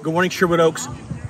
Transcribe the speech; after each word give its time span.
Good 0.00 0.12
morning, 0.12 0.30
Sherwood 0.30 0.60
Oaks. 0.60 0.86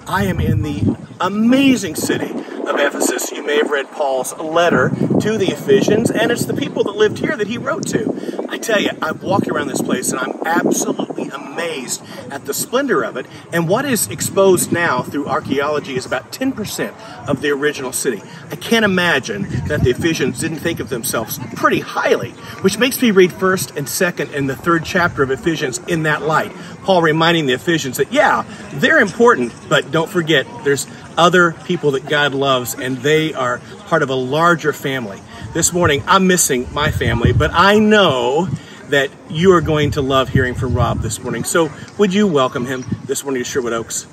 I 0.06 0.24
am 0.24 0.40
in 0.40 0.62
the 0.62 0.94
amazing 1.22 1.94
city 1.94 2.30
of 2.30 2.78
Ephesus. 2.78 3.32
You 3.32 3.42
may 3.42 3.56
have 3.56 3.70
read 3.70 3.90
Paul's 3.92 4.36
letter 4.36 4.90
to 4.90 5.38
the 5.38 5.46
Ephesians, 5.50 6.10
and 6.10 6.30
it's 6.30 6.44
the 6.44 6.52
people 6.52 6.84
that 6.84 6.94
lived 6.94 7.18
here 7.18 7.34
that 7.34 7.46
he 7.46 7.56
wrote 7.56 7.86
to. 7.88 8.46
I 8.50 8.58
tell 8.58 8.78
you, 8.78 8.90
I've 9.00 9.22
walked 9.22 9.48
around 9.48 9.68
this 9.68 9.80
place 9.80 10.12
and 10.12 10.20
I'm 10.20 10.38
absolutely 10.44 11.28
amazed 11.30 12.02
at 12.32 12.44
the 12.44 12.54
splendor 12.54 13.02
of 13.02 13.16
it. 13.16 13.26
And 13.52 13.68
what 13.68 13.84
is 13.84 14.08
exposed 14.08 14.72
now 14.72 15.02
through 15.02 15.28
archaeology 15.28 15.96
is 15.96 16.06
about 16.06 16.32
10% 16.32 17.28
of 17.28 17.40
the 17.40 17.50
original 17.50 17.92
city. 17.92 18.22
I 18.50 18.56
can't 18.56 18.84
imagine 18.84 19.48
that 19.66 19.82
the 19.82 19.90
Ephesians 19.90 20.40
didn't 20.40 20.58
think 20.58 20.80
of 20.80 20.88
themselves 20.88 21.38
pretty 21.56 21.80
highly, 21.80 22.30
which 22.62 22.78
makes 22.78 23.00
me 23.00 23.10
read 23.10 23.32
first 23.32 23.76
and 23.76 23.88
second 23.88 24.30
and 24.34 24.48
the 24.48 24.56
third 24.56 24.84
chapter 24.84 25.22
of 25.22 25.30
Ephesians 25.30 25.78
in 25.88 26.04
that 26.04 26.22
light. 26.22 26.52
Paul 26.84 27.02
reminding 27.02 27.46
the 27.46 27.54
Ephesians 27.54 27.96
that, 27.98 28.12
yeah, 28.12 28.44
they're 28.74 29.00
important, 29.00 29.52
but 29.68 29.90
don't 29.90 30.10
forget 30.10 30.46
there's 30.64 30.86
other 31.16 31.52
people 31.64 31.90
that 31.92 32.08
God 32.08 32.32
loves 32.32 32.74
and 32.74 32.96
they 32.98 33.34
are 33.34 33.60
part 33.86 34.02
of 34.02 34.10
a 34.10 34.14
larger 34.14 34.72
family. 34.72 35.20
This 35.52 35.72
morning, 35.72 36.02
I'm 36.06 36.26
missing 36.26 36.72
my 36.72 36.90
family, 36.90 37.32
but 37.32 37.50
I 37.52 37.78
know 37.78 38.48
that 38.88 39.10
you 39.28 39.52
are 39.52 39.60
going 39.60 39.90
to 39.92 40.02
love 40.02 40.30
hearing 40.30 40.54
from 40.54 40.74
Rob 40.74 41.00
this 41.00 41.22
morning. 41.22 41.44
So, 41.44 41.70
would 41.98 42.14
you 42.14 42.26
welcome 42.26 42.64
him 42.64 42.84
this 43.04 43.22
morning 43.22 43.42
to 43.42 43.48
Sherwood 43.48 43.74
Oaks? 43.74 44.06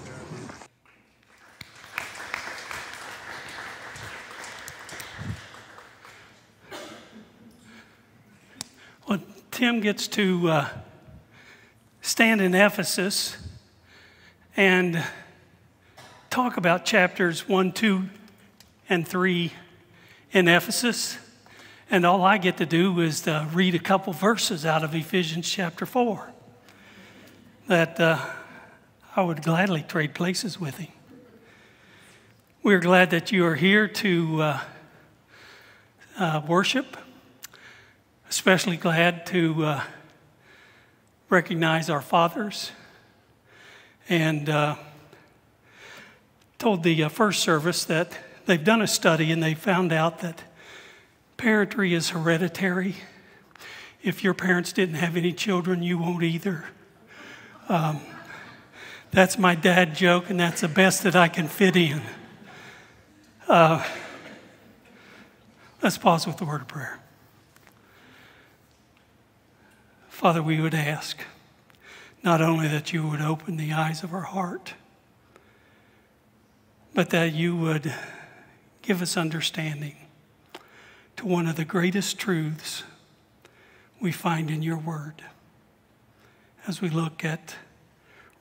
Well, 9.07 9.20
Tim 9.51 9.79
gets 9.79 10.07
to 10.09 10.49
uh, 10.49 10.70
stand 12.01 12.41
in 12.41 12.54
Ephesus 12.54 13.37
and 14.57 15.01
talk 16.29 16.57
about 16.57 16.84
chapters 16.84 17.48
1, 17.48 17.71
2, 17.71 18.10
and 18.89 19.07
3 19.07 19.54
in 20.34 20.49
Ephesus. 20.49 21.17
And 21.90 22.05
all 22.05 22.24
I 22.24 22.38
get 22.38 22.58
to 22.58 22.66
do 22.66 23.00
is 23.00 23.28
read 23.54 23.76
a 23.76 23.80
couple 23.80 24.14
verses 24.14 24.66
out 24.66 24.84
of 24.84 24.96
Ephesians 24.96 25.50
chapter 25.50 25.86
4 25.86 26.32
that 27.68 28.00
uh, 28.00 28.20
I 29.16 29.22
would 29.22 29.41
gladly 29.44 29.84
trade 29.84 30.13
places 30.13 30.60
with 30.60 30.78
him. 30.78 30.91
We're 32.63 32.80
glad 32.80 33.12
that 33.12 33.32
you 33.32 33.46
are 33.46 33.56
here 33.56 33.88
to 33.88 34.41
uh, 34.41 34.60
uh, 36.18 36.41
worship 36.48 36.98
especially 38.30 38.76
glad 38.76 39.26
to 39.26 39.63
uh, 39.63 39.82
recognize 41.30 41.90
our 41.90 42.02
fathers 42.02 42.72
and 44.10 44.50
uh, 44.50 44.76
told 46.58 46.84
the 46.84 47.08
first 47.08 47.41
service 47.41 47.86
that 47.86 48.18
they've 48.46 48.63
done 48.63 48.82
a 48.82 48.88
study 48.88 49.32
and 49.32 49.41
they 49.41 49.54
found 49.54 49.94
out 49.94 50.20
that 50.20 50.44
parentry 51.38 51.94
is 51.94 52.10
hereditary. 52.10 52.96
If 54.02 54.24
your 54.24 54.34
parents 54.34 54.72
didn't 54.72 54.96
have 54.96 55.18
any 55.18 55.34
children, 55.34 55.82
you 55.82 55.98
won't 55.98 56.24
either. 56.24 56.66
Um, 57.68 58.00
that's 59.12 59.38
my 59.38 59.56
dad 59.56 59.96
joke, 59.96 60.30
and 60.30 60.40
that's 60.40 60.62
the 60.62 60.68
best 60.68 61.04
that 61.04 61.16
I 61.16 61.28
can 61.28 61.48
fit 61.48 61.76
in. 61.76 62.02
Uh, 63.48 63.84
let's 65.81 65.97
pause 65.97 66.28
with 66.28 66.38
the 66.38 66.46
word 66.46 66.62
of 66.62 66.68
prayer. 66.68 67.00
Father, 70.09 70.41
we 70.41 70.62
would 70.62 70.74
ask 70.74 71.19
not 72.24 72.41
only 72.41 72.68
that 72.68 72.94
you 72.94 73.08
would 73.08 73.22
open 73.22 73.58
the 73.58 73.74
eyes 73.74 74.03
of 74.03 74.13
our 74.13 74.22
heart, 74.22 74.74
but 76.94 77.09
that 77.09 77.34
you 77.34 77.56
would 77.56 77.94
give 78.81 79.01
us 79.01 79.18
understanding 79.18 79.95
to 81.17 81.25
one 81.25 81.47
of 81.47 81.55
the 81.55 81.65
greatest 81.65 82.19
truths 82.19 82.83
we 83.99 84.11
find 84.11 84.51
in 84.51 84.61
your 84.61 84.77
word. 84.77 85.23
As 86.67 86.81
we 86.81 86.89
look 86.89 87.23
at 87.23 87.55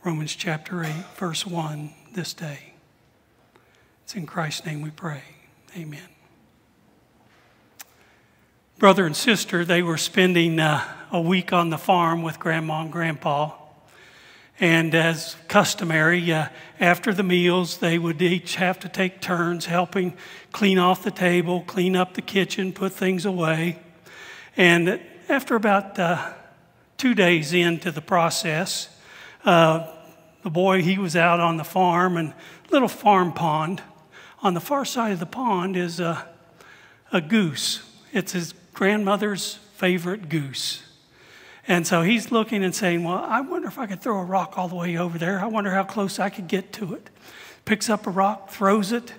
Romans 0.04 0.34
chapter 0.34 0.84
8, 0.84 0.92
verse 1.16 1.46
1 1.46 1.90
this 2.14 2.34
day. 2.34 2.74
It's 4.02 4.14
in 4.14 4.26
Christ's 4.26 4.66
name 4.66 4.82
we 4.82 4.90
pray. 4.90 5.22
Amen. 5.76 6.08
Brother 8.78 9.06
and 9.06 9.16
sister, 9.16 9.64
they 9.64 9.82
were 9.82 9.96
spending 9.96 10.58
uh, 10.58 10.84
a 11.10 11.20
week 11.20 11.52
on 11.52 11.70
the 11.70 11.78
farm 11.78 12.22
with 12.22 12.38
grandma 12.38 12.82
and 12.82 12.92
grandpa. 12.92 13.52
And 14.60 14.94
as 14.94 15.37
customary, 15.48 16.32
uh, 16.32 16.48
after 16.78 17.12
the 17.12 17.25
meals, 17.25 17.78
they 17.78 17.98
would 17.98 18.22
each 18.22 18.54
have 18.56 18.78
to 18.81 18.88
take 18.88 19.20
turns 19.20 19.66
helping 19.66 20.16
clean 20.53 20.78
off 20.78 21.03
the 21.03 21.10
table, 21.10 21.62
clean 21.66 21.97
up 21.97 22.15
the 22.15 22.22
kitchen, 22.22 22.72
put 22.72 22.92
things 22.92 23.26
away. 23.26 23.81
And 24.56 25.00
after 25.28 25.56
about 25.56 25.98
uh, 25.98 26.32
two 26.97 27.15
days 27.15 27.53
into 27.53 27.91
the 27.91 28.00
process, 28.00 28.88
uh, 29.44 29.91
the 30.44 30.50
boy, 30.50 30.82
he 30.82 30.98
was 30.98 31.16
out 31.16 31.41
on 31.41 31.56
the 31.56 31.65
farm 31.65 32.16
and 32.16 32.32
little 32.71 32.88
farm 32.88 33.32
pond. 33.32 33.82
On 34.42 34.54
the 34.54 34.60
far 34.60 34.84
side 34.84 35.12
of 35.12 35.21
the 35.21 35.26
pond 35.26 35.76
is 35.76 35.98
a, 35.98 36.28
a 37.10 37.21
goose. 37.21 37.82
It's 38.12 38.32
his 38.32 38.54
grandmother's 38.72 39.54
favorite 39.75 40.28
goose. 40.28 40.82
And 41.66 41.86
so 41.86 42.02
he's 42.02 42.30
looking 42.30 42.62
and 42.62 42.75
saying, 42.75 43.04
Well, 43.04 43.25
I 43.26 43.41
wonder 43.41 43.69
if 43.69 43.78
I 43.78 43.86
could 43.86 44.00
throw 44.00 44.19
a 44.19 44.25
rock 44.25 44.58
all 44.58 44.69
the 44.69 44.75
way 44.75 44.97
over 44.97 45.16
there. 45.19 45.41
I 45.41 45.47
wonder 45.47 45.70
how 45.70 45.84
close 45.84 46.19
I 46.19 46.28
could 46.28 46.47
get 46.47 46.72
to 46.75 46.94
it. 46.94 47.08
Picks 47.64 47.88
up 47.88 48.06
a 48.06 48.10
rock, 48.10 48.50
throws 48.50 48.92
it, 48.92 49.14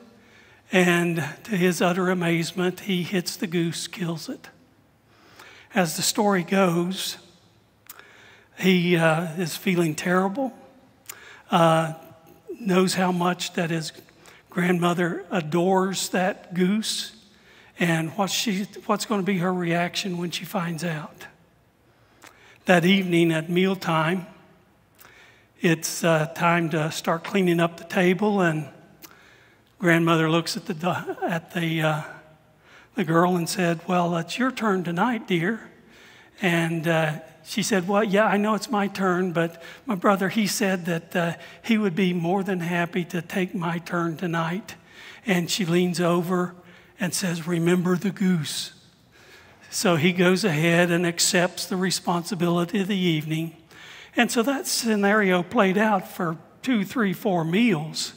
and 0.71 1.17
to 1.45 1.57
his 1.57 1.81
utter 1.81 2.09
amazement, 2.09 2.81
he 2.81 3.01
hits 3.01 3.35
the 3.35 3.47
goose, 3.47 3.87
kills 3.87 4.29
it. 4.29 4.49
As 5.73 5.95
the 5.95 6.03
story 6.03 6.43
goes, 6.43 7.17
he 8.59 8.95
uh, 8.95 9.33
is 9.37 9.57
feeling 9.57 9.95
terrible, 9.95 10.53
uh, 11.49 11.93
knows 12.59 12.93
how 12.93 13.11
much 13.11 13.53
that 13.53 13.71
his 13.71 13.91
grandmother 14.49 15.25
adores 15.31 16.09
that 16.09 16.53
goose, 16.53 17.15
and 17.79 18.11
what 18.11 18.29
she, 18.29 18.63
what's 18.85 19.05
going 19.05 19.19
to 19.19 19.25
be 19.25 19.39
her 19.39 19.53
reaction 19.53 20.17
when 20.17 20.31
she 20.31 20.45
finds 20.45 20.83
out 20.83 21.25
that 22.65 22.83
evening 22.83 23.31
at 23.31 23.47
mealtime, 23.47 24.25
it's 25.61 26.03
uh, 26.03 26.25
time 26.35 26.69
to 26.71 26.91
start 26.91 27.23
cleaning 27.23 27.59
up 27.59 27.77
the 27.77 27.83
table, 27.83 28.41
and 28.41 28.67
grandmother 29.77 30.31
looks 30.31 30.57
at 30.57 30.65
the 30.65 31.17
at 31.23 31.53
the 31.53 31.81
uh, 31.81 32.01
the 32.95 33.03
girl 33.03 33.35
and 33.35 33.47
said, 33.47 33.81
"Well, 33.87 34.17
it's 34.17 34.39
your 34.39 34.51
turn 34.51 34.83
tonight, 34.83 35.27
dear." 35.27 35.69
And 36.41 36.87
uh, 36.87 37.19
she 37.43 37.61
said, 37.61 37.87
"Well, 37.87 38.03
yeah, 38.03 38.25
I 38.25 38.37
know 38.37 38.55
it's 38.55 38.71
my 38.71 38.87
turn, 38.87 39.31
but 39.31 39.61
my 39.85 39.95
brother 39.95 40.29
he 40.29 40.47
said 40.47 40.85
that 40.85 41.15
uh, 41.15 41.33
he 41.63 41.77
would 41.77 41.95
be 41.95 42.13
more 42.13 42.41
than 42.41 42.61
happy 42.61 43.05
to 43.05 43.21
take 43.21 43.53
my 43.53 43.77
turn 43.77 44.17
tonight." 44.17 44.73
And 45.27 45.51
she 45.51 45.65
leans 45.65 46.01
over 46.01 46.55
and 46.99 47.13
says, 47.13 47.45
"Remember 47.45 47.95
the 47.95 48.11
goose." 48.11 48.74
So 49.69 49.95
he 49.95 50.13
goes 50.13 50.43
ahead 50.43 50.91
and 50.91 51.05
accepts 51.05 51.65
the 51.65 51.75
responsibility 51.75 52.81
of 52.81 52.87
the 52.87 52.97
evening. 52.97 53.55
And 54.15 54.31
so 54.31 54.41
that 54.43 54.67
scenario 54.67 55.43
played 55.43 55.77
out 55.77 56.07
for 56.07 56.37
two, 56.61 56.85
three, 56.85 57.13
four 57.13 57.43
meals. 57.43 58.13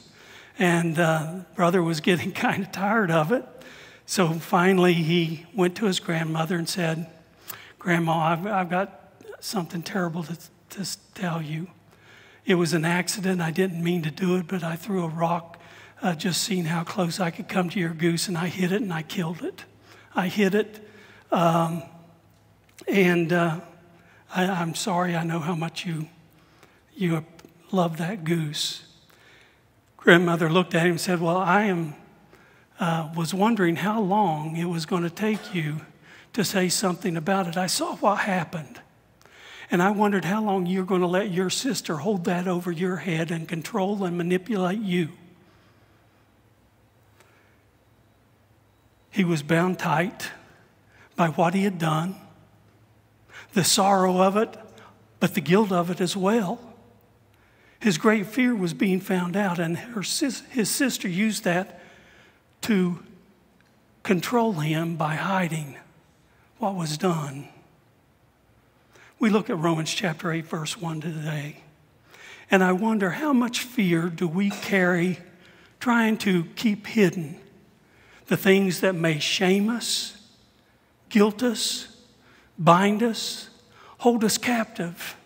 And 0.59 0.99
uh, 0.99 1.41
brother 1.55 1.83
was 1.83 2.01
getting 2.01 2.33
kind 2.47 2.65
of 2.65 2.73
tired 2.73 3.11
of 3.11 3.33
it. 3.33 3.45
So 4.07 4.33
finally, 4.33 4.95
he 4.95 5.47
went 5.55 5.77
to 5.77 5.85
his 5.85 6.01
grandmother 6.01 6.57
and 6.57 6.69
said, 6.69 7.11
Grandma, 7.79 8.33
I've, 8.33 8.47
I've 8.47 8.71
got 8.71 9.13
something 9.41 9.83
terrible 9.83 10.23
to, 10.23 10.37
to 10.71 10.97
tell 11.15 11.43
you. 11.43 11.69
It 12.47 12.55
was 12.55 12.73
an 12.73 12.85
accident. 12.87 13.43
I 13.43 13.51
didn't 13.51 13.85
mean 13.85 14.03
to 14.03 14.11
do 14.11 14.37
it, 14.37 14.49
but 14.49 14.65
I 14.65 14.77
threw 14.77 15.05
a 15.05 15.09
rock, 15.09 15.61
uh, 16.01 16.15
just 16.15 16.43
seeing 16.43 16.65
how 16.65 16.85
close 16.85 17.21
I 17.21 17.31
could 17.31 17.49
come 17.49 17.69
to 17.69 17.79
your 17.79 17.93
goose, 17.93 18.29
and 18.29 18.39
I 18.39 18.49
hit 18.49 18.73
it 18.73 18.81
and 18.81 18.93
I 18.93 19.03
killed 19.03 19.43
it. 19.43 19.65
I 20.15 20.29
hit 20.29 20.55
it 20.55 20.88
um, 21.31 21.83
and 22.87 23.33
uh, 23.33 23.61
I, 24.35 24.45
am 24.45 24.75
sorry, 24.75 25.17
I 25.17 25.25
know 25.25 25.41
how 25.41 25.55
much 25.55 25.85
you, 25.85 26.09
you 26.95 27.25
love 27.71 27.99
that 27.99 28.25
goose. 28.25 28.85
Grandmother 29.97 30.51
looked 30.51 30.75
at 30.75 30.83
him 30.83 30.93
and 30.93 31.01
said, 31.01 31.21
Well, 31.21 31.37
I 31.37 31.65
am, 31.65 31.95
uh, 32.81 33.11
was 33.15 33.35
wondering 33.35 33.77
how 33.77 34.01
long 34.01 34.57
it 34.57 34.67
was 34.67 34.87
going 34.87 35.03
to 35.03 35.11
take 35.11 35.55
you 35.55 35.81
to 36.33 36.45
say 36.45 36.69
something 36.69 37.17
about 37.17 37.47
it. 37.47 37.57
I 37.57 37.67
saw 37.67 37.97
what 37.97 38.21
happened. 38.21 38.81
And 39.71 39.83
I 39.83 39.91
wondered 39.91 40.25
how 40.25 40.43
long 40.43 40.65
you're 40.65 40.85
going 40.85 41.03
to 41.03 41.07
let 41.07 41.31
your 41.31 41.51
sister 41.51 41.97
hold 41.97 42.25
that 42.25 42.49
over 42.49 42.73
your 42.73 42.97
head 42.97 43.31
and 43.31 43.47
control 43.47 44.05
and 44.05 44.17
manipulate 44.17 44.81
you. 44.81 45.11
He 49.11 49.25
was 49.25 49.43
bound 49.43 49.79
tight 49.79 50.31
by 51.19 51.29
what 51.31 51.53
he 51.53 51.65
had 51.65 51.81
done, 51.81 52.15
the 53.53 53.65
sorrow 53.65 54.23
of 54.23 54.37
it, 54.37 54.57
but 55.19 55.35
the 55.35 55.41
guilt 55.41 55.73
of 55.73 55.91
it 55.91 56.01
as 56.01 56.17
well. 56.17 56.61
His 57.81 57.99
great 57.99 58.27
fear 58.27 58.55
was 58.55 58.73
being 58.73 59.01
found 59.01 59.37
out, 59.37 59.59
and 59.59 59.77
her 59.77 60.03
his 60.03 60.71
sister 60.71 61.09
used 61.09 61.43
that 61.43 61.81
to 62.63 63.01
control 64.05 64.53
him 64.53 64.95
by 64.97 65.17
hiding 65.17 65.77
what 66.59 66.77
was 66.77 66.97
done. 66.97 67.49
We 69.19 69.29
look 69.29 69.51
at 69.51 69.59
Romans 69.59 69.93
chapter 69.93 70.31
8, 70.31 70.47
verse 70.47 70.81
1 70.81 71.01
today, 71.01 71.63
and 72.49 72.63
I 72.63 72.71
wonder 72.71 73.11
how 73.11 73.33
much 73.33 73.65
fear 73.65 74.09
do 74.09 74.29
we 74.29 74.51
carry 74.51 75.19
trying 75.81 76.17
to 76.19 76.45
keep 76.55 76.87
hidden 76.87 77.41
the 78.29 78.37
things 78.37 78.83
that 78.83 78.95
may 78.95 79.19
shame 79.19 79.69
us, 79.69 80.15
guilt 81.09 81.43
us, 81.43 81.97
bind 82.59 83.03
us, 83.03 83.49
hold 83.99 84.25
us 84.25 84.39
captive. 84.39 85.17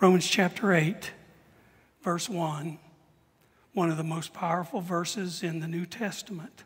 Romans 0.00 0.26
chapter 0.26 0.72
8, 0.72 1.12
verse 2.02 2.28
1, 2.28 2.78
one 3.74 3.90
of 3.90 3.96
the 3.96 4.04
most 4.04 4.32
powerful 4.32 4.80
verses 4.80 5.42
in 5.42 5.60
the 5.60 5.68
New 5.68 5.86
Testament, 5.86 6.64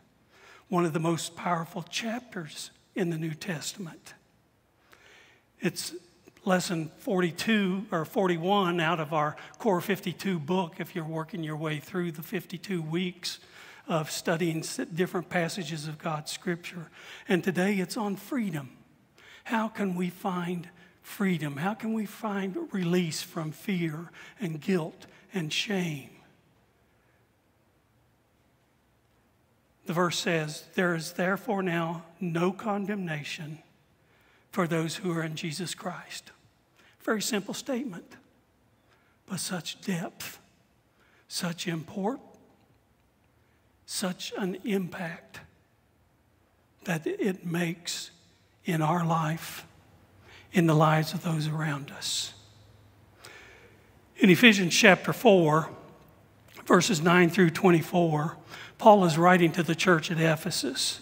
one 0.69 0.85
of 0.85 0.93
the 0.93 0.99
most 0.99 1.35
powerful 1.35 1.83
chapters 1.83 2.71
in 2.95 3.09
the 3.09 3.17
New 3.17 3.33
Testament. 3.33 4.13
It's 5.59 5.93
lesson 6.45 6.91
42 6.99 7.85
or 7.91 8.05
41 8.05 8.79
out 8.79 8.99
of 8.99 9.13
our 9.13 9.35
Core 9.57 9.81
52 9.81 10.37
book, 10.39 10.75
if 10.79 10.93
you're 10.93 11.05
working 11.05 11.43
your 11.43 11.55
way 11.55 11.79
through 11.79 12.11
the 12.11 12.23
52 12.23 12.81
weeks 12.81 13.39
of 13.87 14.09
studying 14.09 14.63
different 14.93 15.29
passages 15.29 15.87
of 15.87 15.97
God's 15.97 16.31
Scripture. 16.31 16.89
And 17.27 17.43
today 17.43 17.75
it's 17.75 17.97
on 17.97 18.15
freedom. 18.15 18.71
How 19.45 19.67
can 19.67 19.95
we 19.95 20.09
find 20.09 20.69
freedom? 21.01 21.57
How 21.57 21.73
can 21.73 21.93
we 21.93 22.05
find 22.05 22.55
release 22.71 23.21
from 23.21 23.51
fear 23.51 24.09
and 24.39 24.61
guilt 24.61 25.05
and 25.33 25.51
shame? 25.51 26.09
The 29.85 29.93
verse 29.93 30.17
says, 30.17 30.63
There 30.75 30.95
is 30.95 31.13
therefore 31.13 31.61
now 31.61 32.05
no 32.21 32.51
condemnation 32.53 33.59
for 34.51 34.67
those 34.67 34.97
who 34.97 35.11
are 35.11 35.23
in 35.23 35.35
Jesus 35.35 35.75
Christ. 35.75 36.31
Very 37.01 37.21
simple 37.21 37.53
statement, 37.53 38.15
but 39.27 39.41
such 39.41 39.81
depth, 39.81 40.39
such 41.27 41.67
import, 41.67 42.21
such 43.85 44.33
an 44.37 44.57
impact 44.63 45.39
that 46.85 47.05
it 47.05 47.45
makes 47.45 48.11
in 48.65 48.81
our 48.81 49.05
life, 49.05 49.65
in 50.51 50.67
the 50.67 50.73
lives 50.73 51.13
of 51.13 51.23
those 51.23 51.47
around 51.47 51.91
us. 51.91 52.33
In 54.17 54.29
Ephesians 54.29 54.75
chapter 54.75 55.11
4, 55.11 55.69
verses 56.65 57.01
9 57.01 57.29
through 57.29 57.49
24, 57.49 58.37
Paul 58.77 59.05
is 59.05 59.17
writing 59.17 59.51
to 59.53 59.63
the 59.63 59.75
church 59.75 60.11
at 60.11 60.19
Ephesus. 60.19 61.01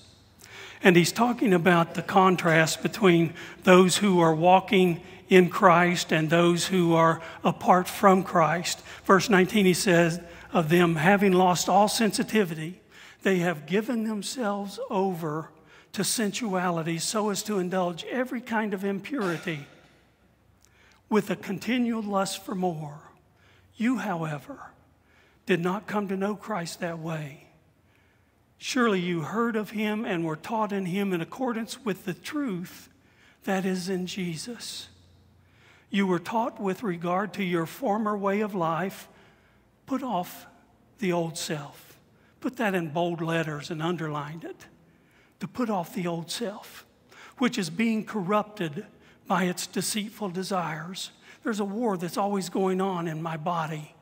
And 0.83 0.95
he's 0.95 1.11
talking 1.11 1.53
about 1.53 1.93
the 1.93 2.01
contrast 2.01 2.81
between 2.81 3.33
those 3.63 3.97
who 3.97 4.19
are 4.19 4.33
walking 4.33 5.01
in 5.29 5.49
Christ 5.49 6.11
and 6.11 6.29
those 6.29 6.67
who 6.67 6.93
are 6.93 7.21
apart 7.43 7.87
from 7.87 8.23
Christ. 8.23 8.81
Verse 9.05 9.29
19, 9.29 9.65
he 9.65 9.73
says, 9.73 10.19
of 10.51 10.69
them 10.69 10.95
having 10.95 11.31
lost 11.31 11.69
all 11.69 11.87
sensitivity, 11.87 12.81
they 13.23 13.39
have 13.39 13.65
given 13.65 14.03
themselves 14.03 14.79
over 14.89 15.49
to 15.93 16.03
sensuality 16.03 16.97
so 16.97 17.29
as 17.29 17.43
to 17.43 17.59
indulge 17.59 18.03
every 18.05 18.41
kind 18.41 18.73
of 18.73 18.83
impurity 18.83 19.67
with 21.09 21.29
a 21.29 21.35
continual 21.35 22.01
lust 22.01 22.43
for 22.43 22.55
more. 22.55 22.99
You, 23.75 23.97
however, 23.97 24.71
did 25.45 25.59
not 25.59 25.87
come 25.87 26.07
to 26.07 26.17
know 26.17 26.35
Christ 26.35 26.79
that 26.79 26.99
way. 26.99 27.47
Surely 28.57 28.99
you 28.99 29.21
heard 29.21 29.55
of 29.55 29.71
him 29.71 30.05
and 30.05 30.23
were 30.23 30.35
taught 30.35 30.71
in 30.71 30.85
him 30.85 31.13
in 31.13 31.19
accordance 31.19 31.83
with 31.83 32.05
the 32.05 32.13
truth 32.13 32.89
that 33.43 33.65
is 33.65 33.89
in 33.89 34.05
Jesus. 34.05 34.87
You 35.89 36.07
were 36.07 36.19
taught 36.19 36.61
with 36.61 36.83
regard 36.83 37.33
to 37.33 37.43
your 37.43 37.65
former 37.65 38.15
way 38.15 38.41
of 38.41 38.55
life, 38.55 39.07
put 39.91 40.03
off 40.03 40.47
the 40.99 41.11
old 41.11 41.37
self. 41.37 41.99
Put 42.39 42.55
that 42.55 42.73
in 42.73 42.87
bold 42.93 43.19
letters 43.19 43.71
and 43.71 43.83
underlined 43.83 44.45
it. 44.45 44.67
To 45.41 45.49
put 45.49 45.69
off 45.69 45.93
the 45.93 46.07
old 46.07 46.31
self, 46.31 46.85
which 47.39 47.57
is 47.57 47.69
being 47.69 48.05
corrupted 48.05 48.85
by 49.27 49.43
its 49.43 49.67
deceitful 49.67 50.29
desires. 50.29 51.11
There's 51.43 51.59
a 51.59 51.65
war 51.65 51.97
that's 51.97 52.15
always 52.15 52.47
going 52.47 52.79
on 52.79 53.05
in 53.05 53.21
my 53.21 53.35
body 53.35 53.93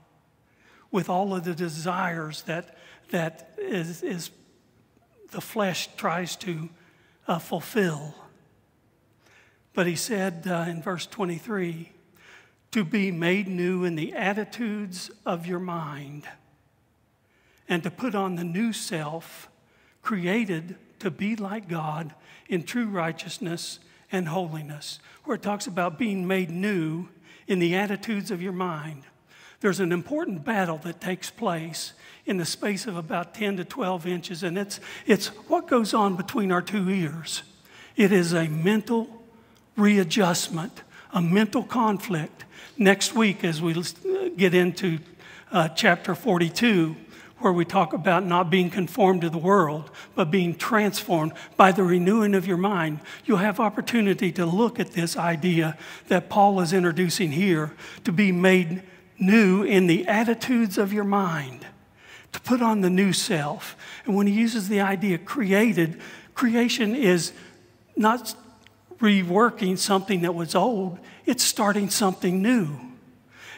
with 0.92 1.10
all 1.10 1.34
of 1.34 1.44
the 1.44 1.56
desires 1.56 2.44
that, 2.44 2.78
that 3.10 3.56
is, 3.58 4.04
is 4.04 4.30
the 5.32 5.42
flesh 5.42 5.90
tries 5.98 6.36
to 6.36 6.70
uh, 7.28 7.40
fulfill. 7.40 8.14
But 9.74 9.88
he 9.88 9.96
said 9.96 10.44
uh, 10.46 10.66
in 10.68 10.84
verse 10.84 11.08
23 11.08 11.94
to 12.72 12.84
be 12.84 13.12
made 13.12 13.48
new 13.48 13.84
in 13.84 13.96
the 13.96 14.14
attitudes 14.14 15.10
of 15.26 15.46
your 15.48 15.60
mind, 15.60 16.28
and 17.68 17.84
to 17.84 17.92
put 17.92 18.16
on 18.16 18.36
the 18.36 18.44
new 18.44 18.74
self, 18.74 19.50
created 20.02 20.76
to 21.00 21.12
be 21.12 21.36
like 21.36 21.68
God 21.68 22.14
in 22.48 22.64
true 22.64 22.88
righteousness 22.88 23.80
and 24.12 24.28
holiness, 24.28 25.00
where 25.24 25.36
it 25.36 25.44
talks 25.44 25.68
about 25.68 26.00
being 26.00 26.28
made 26.28 26.50
new 26.50 27.08
in 27.48 27.60
the 27.60 27.76
attitudes 27.76 28.32
of 28.32 28.42
your 28.42 28.54
mind. 28.54 29.04
There's 29.62 29.80
an 29.80 29.92
important 29.92 30.46
battle 30.46 30.78
that 30.80 31.02
takes 31.02 31.30
place 31.30 31.94
in 32.26 32.38
the 32.38 32.46
space 32.46 32.88
of 32.88 32.96
about 32.96 33.34
10 33.34 33.58
to 33.58 33.66
12 33.66 34.08
inches, 34.08 34.44
and 34.44 34.58
it's, 34.58 34.80
it's 35.06 35.28
what 35.48 35.68
goes 35.68 35.94
on 35.94 36.16
between 36.16 36.52
our 36.52 36.62
two 36.62 36.90
ears. 36.90 37.44
It 37.96 38.12
is 38.12 38.34
a 38.34 38.48
mental 38.48 39.24
readjustment, 39.76 40.84
a 41.12 41.22
mental 41.22 41.64
conflict. 41.64 42.46
Next 42.78 43.14
week, 43.14 43.44
as 43.44 43.62
we 43.62 43.76
get 44.38 44.54
into 44.54 45.00
uh, 45.52 45.70
chapter 45.70 46.16
42, 46.16 46.96
where 47.40 47.54
we 47.54 47.66
talk 47.66 47.94
about 47.94 48.26
not 48.26 48.50
being 48.50 48.70
conformed 48.70 49.22
to 49.22 49.30
the 49.30 49.38
world, 49.38 49.90
but 50.16 50.30
being 50.30 50.56
transformed 50.56 51.34
by 51.56 51.72
the 51.72 51.84
renewing 51.84 52.36
of 52.36 52.46
your 52.46 52.58
mind, 52.58 53.00
you'll 53.26 53.38
have 53.38 53.60
opportunity 53.60 54.32
to 54.34 54.46
look 54.46 54.80
at 54.80 54.92
this 54.92 55.16
idea 55.16 55.78
that 56.08 56.30
Paul 56.30 56.60
is 56.60 56.74
introducing 56.74 57.32
here 57.32 57.74
to 58.04 58.12
be 58.12 58.32
made 58.32 58.84
new 59.18 59.64
in 59.64 59.88
the 59.88 60.08
attitudes 60.08 60.78
of 60.78 60.94
your 60.94 61.04
mind 61.04 61.66
to 62.32 62.40
put 62.42 62.62
on 62.62 62.82
the 62.82 62.90
new 62.90 63.14
self. 63.14 63.76
And 64.06 64.16
when 64.16 64.28
he 64.28 64.34
uses 64.34 64.70
the 64.70 64.82
idea 64.82 65.18
created, 65.18 66.00
creation 66.34 66.96
is 66.96 67.34
not 67.96 68.36
reworking 69.00 69.78
something 69.78 70.22
that 70.22 70.36
was 70.36 70.56
old, 70.56 71.00
it's 71.30 71.44
starting 71.44 71.92
something 71.92 72.42
new. 72.42 72.76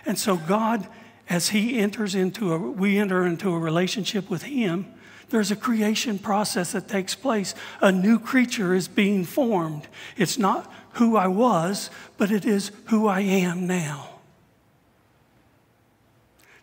And 0.05 0.19
so 0.19 0.35
God, 0.35 0.85
as 1.29 1.49
he 1.49 1.79
enters 1.79 2.15
into 2.15 2.51
a, 2.51 2.57
we 2.57 2.97
enter 2.97 3.25
into 3.25 3.53
a 3.53 3.57
relationship 3.57 4.29
with 4.29 4.43
him, 4.43 4.87
there's 5.29 5.51
a 5.51 5.55
creation 5.55 6.19
process 6.19 6.73
that 6.73 6.89
takes 6.89 7.15
place. 7.15 7.55
A 7.79 7.89
new 7.89 8.19
creature 8.19 8.73
is 8.73 8.89
being 8.89 9.23
formed. 9.23 9.87
It's 10.17 10.37
not 10.37 10.69
who 10.95 11.15
I 11.15 11.27
was, 11.27 11.89
but 12.17 12.29
it 12.29 12.43
is 12.43 12.73
who 12.87 13.07
I 13.07 13.21
am 13.21 13.67
now. 13.67 14.09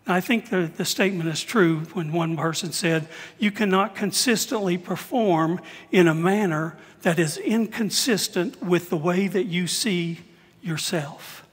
I 0.06 0.20
think 0.20 0.50
the, 0.50 0.70
the 0.76 0.84
statement 0.84 1.30
is 1.30 1.42
true 1.42 1.80
when 1.94 2.12
one 2.12 2.36
person 2.36 2.72
said, 2.72 3.08
You 3.38 3.50
cannot 3.50 3.94
consistently 3.94 4.76
perform 4.76 5.62
in 5.90 6.06
a 6.06 6.14
manner 6.14 6.76
that 7.00 7.18
is 7.18 7.38
inconsistent 7.38 8.62
with 8.62 8.90
the 8.90 8.96
way 8.98 9.26
that 9.26 9.44
you 9.44 9.66
see 9.66 10.18
yourself. 10.62 11.46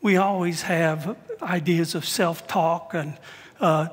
We 0.00 0.16
always 0.16 0.62
have 0.62 1.16
ideas 1.42 1.94
of 1.94 2.04
self 2.06 2.46
talk 2.46 2.94
and 2.94 3.16
uh, 3.60 3.88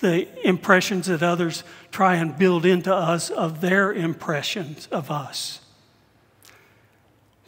the 0.00 0.28
impressions 0.46 1.06
that 1.06 1.22
others 1.22 1.64
try 1.90 2.16
and 2.16 2.36
build 2.38 2.64
into 2.64 2.94
us 2.94 3.30
of 3.30 3.60
their 3.60 3.92
impressions 3.92 4.86
of 4.90 5.10
us. 5.10 5.60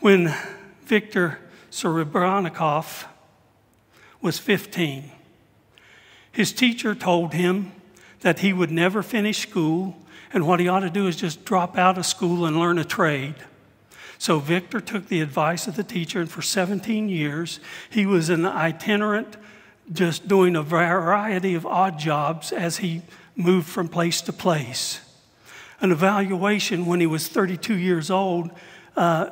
When 0.00 0.34
Victor 0.82 1.38
Serebriakoff 1.70 3.06
was 4.20 4.38
15. 4.38 5.10
His 6.32 6.52
teacher 6.52 6.94
told 6.94 7.32
him 7.32 7.72
that 8.20 8.40
he 8.40 8.52
would 8.52 8.70
never 8.70 9.02
finish 9.02 9.38
school 9.38 9.96
and 10.32 10.46
what 10.46 10.60
he 10.60 10.68
ought 10.68 10.80
to 10.80 10.90
do 10.90 11.06
is 11.06 11.16
just 11.16 11.44
drop 11.44 11.76
out 11.76 11.98
of 11.98 12.06
school 12.06 12.46
and 12.46 12.58
learn 12.58 12.78
a 12.78 12.84
trade. 12.84 13.34
So 14.20 14.38
Victor 14.38 14.82
took 14.82 15.08
the 15.08 15.22
advice 15.22 15.66
of 15.66 15.76
the 15.76 15.82
teacher, 15.82 16.20
and 16.20 16.30
for 16.30 16.42
17 16.42 17.08
years, 17.08 17.58
he 17.88 18.04
was 18.04 18.28
an 18.28 18.44
itinerant, 18.44 19.38
just 19.90 20.28
doing 20.28 20.56
a 20.56 20.62
variety 20.62 21.54
of 21.54 21.64
odd 21.64 21.98
jobs 21.98 22.52
as 22.52 22.76
he 22.76 23.00
moved 23.34 23.66
from 23.66 23.88
place 23.88 24.20
to 24.20 24.32
place. 24.34 25.00
An 25.80 25.90
evaluation 25.90 26.84
when 26.84 27.00
he 27.00 27.06
was 27.06 27.28
32 27.28 27.74
years 27.78 28.10
old 28.10 28.50
uh, 28.94 29.30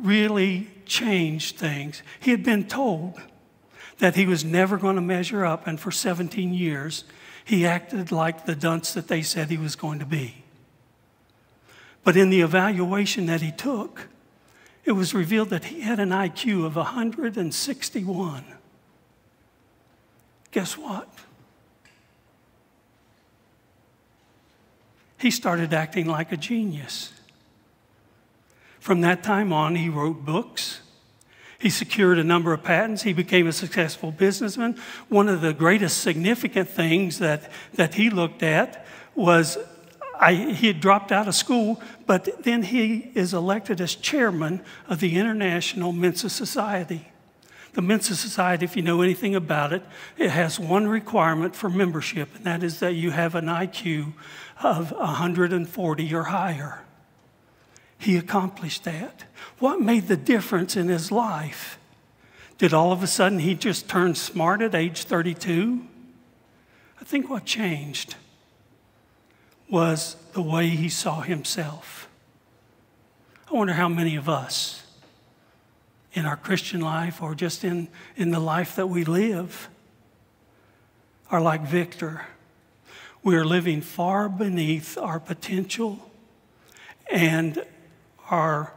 really 0.00 0.68
changed 0.84 1.58
things. 1.58 2.02
He 2.18 2.32
had 2.32 2.42
been 2.42 2.66
told 2.66 3.20
that 3.98 4.16
he 4.16 4.26
was 4.26 4.44
never 4.44 4.78
going 4.78 4.96
to 4.96 5.00
measure 5.00 5.44
up, 5.44 5.68
and 5.68 5.78
for 5.78 5.92
17 5.92 6.52
years, 6.52 7.04
he 7.44 7.64
acted 7.64 8.10
like 8.10 8.46
the 8.46 8.56
dunce 8.56 8.92
that 8.94 9.06
they 9.06 9.22
said 9.22 9.48
he 9.48 9.56
was 9.56 9.76
going 9.76 10.00
to 10.00 10.04
be. 10.04 10.42
But 12.06 12.16
in 12.16 12.30
the 12.30 12.40
evaluation 12.40 13.26
that 13.26 13.42
he 13.42 13.50
took, 13.50 14.06
it 14.84 14.92
was 14.92 15.12
revealed 15.12 15.50
that 15.50 15.64
he 15.64 15.80
had 15.80 15.98
an 15.98 16.10
IQ 16.10 16.64
of 16.64 16.76
161. 16.76 18.44
Guess 20.52 20.78
what? 20.78 21.08
He 25.18 25.32
started 25.32 25.74
acting 25.74 26.06
like 26.06 26.30
a 26.30 26.36
genius. 26.36 27.12
From 28.78 29.00
that 29.00 29.24
time 29.24 29.52
on, 29.52 29.74
he 29.74 29.88
wrote 29.88 30.24
books. 30.24 30.82
He 31.58 31.70
secured 31.70 32.20
a 32.20 32.24
number 32.24 32.52
of 32.52 32.62
patents. 32.62 33.02
He 33.02 33.14
became 33.14 33.48
a 33.48 33.52
successful 33.52 34.12
businessman. 34.12 34.78
One 35.08 35.28
of 35.28 35.40
the 35.40 35.52
greatest 35.52 36.02
significant 36.02 36.68
things 36.68 37.18
that, 37.18 37.50
that 37.74 37.94
he 37.94 38.10
looked 38.10 38.44
at 38.44 38.86
was 39.16 39.58
I, 40.20 40.34
he 40.34 40.66
had 40.66 40.80
dropped 40.80 41.12
out 41.12 41.28
of 41.28 41.34
school, 41.34 41.80
but 42.06 42.42
then 42.44 42.62
he 42.62 43.10
is 43.14 43.34
elected 43.34 43.80
as 43.80 43.94
chairman 43.94 44.62
of 44.88 45.00
the 45.00 45.16
International 45.16 45.92
Mensa 45.92 46.30
Society. 46.30 47.08
The 47.74 47.82
Mensa 47.82 48.16
Society, 48.16 48.64
if 48.64 48.76
you 48.76 48.82
know 48.82 49.02
anything 49.02 49.34
about 49.34 49.72
it, 49.72 49.82
it 50.16 50.30
has 50.30 50.58
one 50.58 50.88
requirement 50.88 51.54
for 51.54 51.68
membership, 51.68 52.34
and 52.34 52.44
that 52.44 52.62
is 52.62 52.80
that 52.80 52.94
you 52.94 53.10
have 53.10 53.34
an 53.34 53.46
IQ 53.46 54.14
of 54.62 54.92
140 54.92 56.14
or 56.14 56.22
higher. 56.24 56.82
He 57.98 58.16
accomplished 58.16 58.84
that. 58.84 59.24
What 59.58 59.80
made 59.80 60.08
the 60.08 60.16
difference 60.16 60.76
in 60.76 60.88
his 60.88 61.12
life? 61.12 61.78
Did 62.58 62.72
all 62.72 62.92
of 62.92 63.02
a 63.02 63.06
sudden 63.06 63.40
he 63.40 63.54
just 63.54 63.88
turn 63.88 64.14
smart 64.14 64.62
at 64.62 64.74
age 64.74 65.04
32? 65.04 65.82
I 67.00 67.04
think 67.04 67.28
what 67.28 67.44
changed 67.44 68.16
was 69.68 70.16
the 70.32 70.42
way 70.42 70.68
he 70.68 70.88
saw 70.88 71.20
himself. 71.20 72.08
I 73.50 73.54
wonder 73.54 73.72
how 73.72 73.88
many 73.88 74.16
of 74.16 74.28
us 74.28 74.84
in 76.12 76.24
our 76.24 76.36
Christian 76.36 76.80
life 76.80 77.22
or 77.22 77.34
just 77.34 77.64
in, 77.64 77.88
in 78.16 78.30
the 78.30 78.40
life 78.40 78.76
that 78.76 78.88
we 78.88 79.04
live 79.04 79.68
are 81.30 81.40
like 81.40 81.62
Victor. 81.62 82.26
We 83.22 83.36
are 83.36 83.44
living 83.44 83.80
far 83.80 84.28
beneath 84.28 84.96
our 84.96 85.20
potential 85.20 86.10
and 87.10 87.64
our 88.30 88.72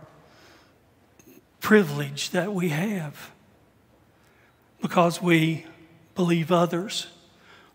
privilege 1.62 2.32
that 2.32 2.54
we 2.54 2.70
have 2.70 3.32
because 4.82 5.22
we 5.22 5.66
believe 6.16 6.52
others 6.52 7.08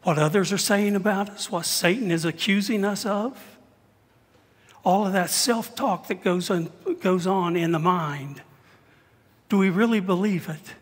what 0.05 0.19
others 0.19 0.53
are 0.53 0.59
saying 0.59 0.95
about 0.95 1.31
us, 1.31 1.51
what 1.51 1.65
Satan 1.65 2.11
is 2.11 2.27
accusing 2.27 2.85
us 2.85 3.07
of, 3.07 3.57
all 4.85 5.07
of 5.07 5.15
that 5.15 5.31
self 5.31 5.75
talk 5.75 6.09
that 6.09 6.23
goes 6.23 6.51
on, 6.51 6.71
goes 7.01 7.27
on 7.27 7.57
in 7.57 7.73
the 7.73 7.79
mind. 7.79 8.43
Do 9.49 9.57
we 9.57 9.71
really 9.71 10.01
believe 10.01 10.49
it? 10.49 10.75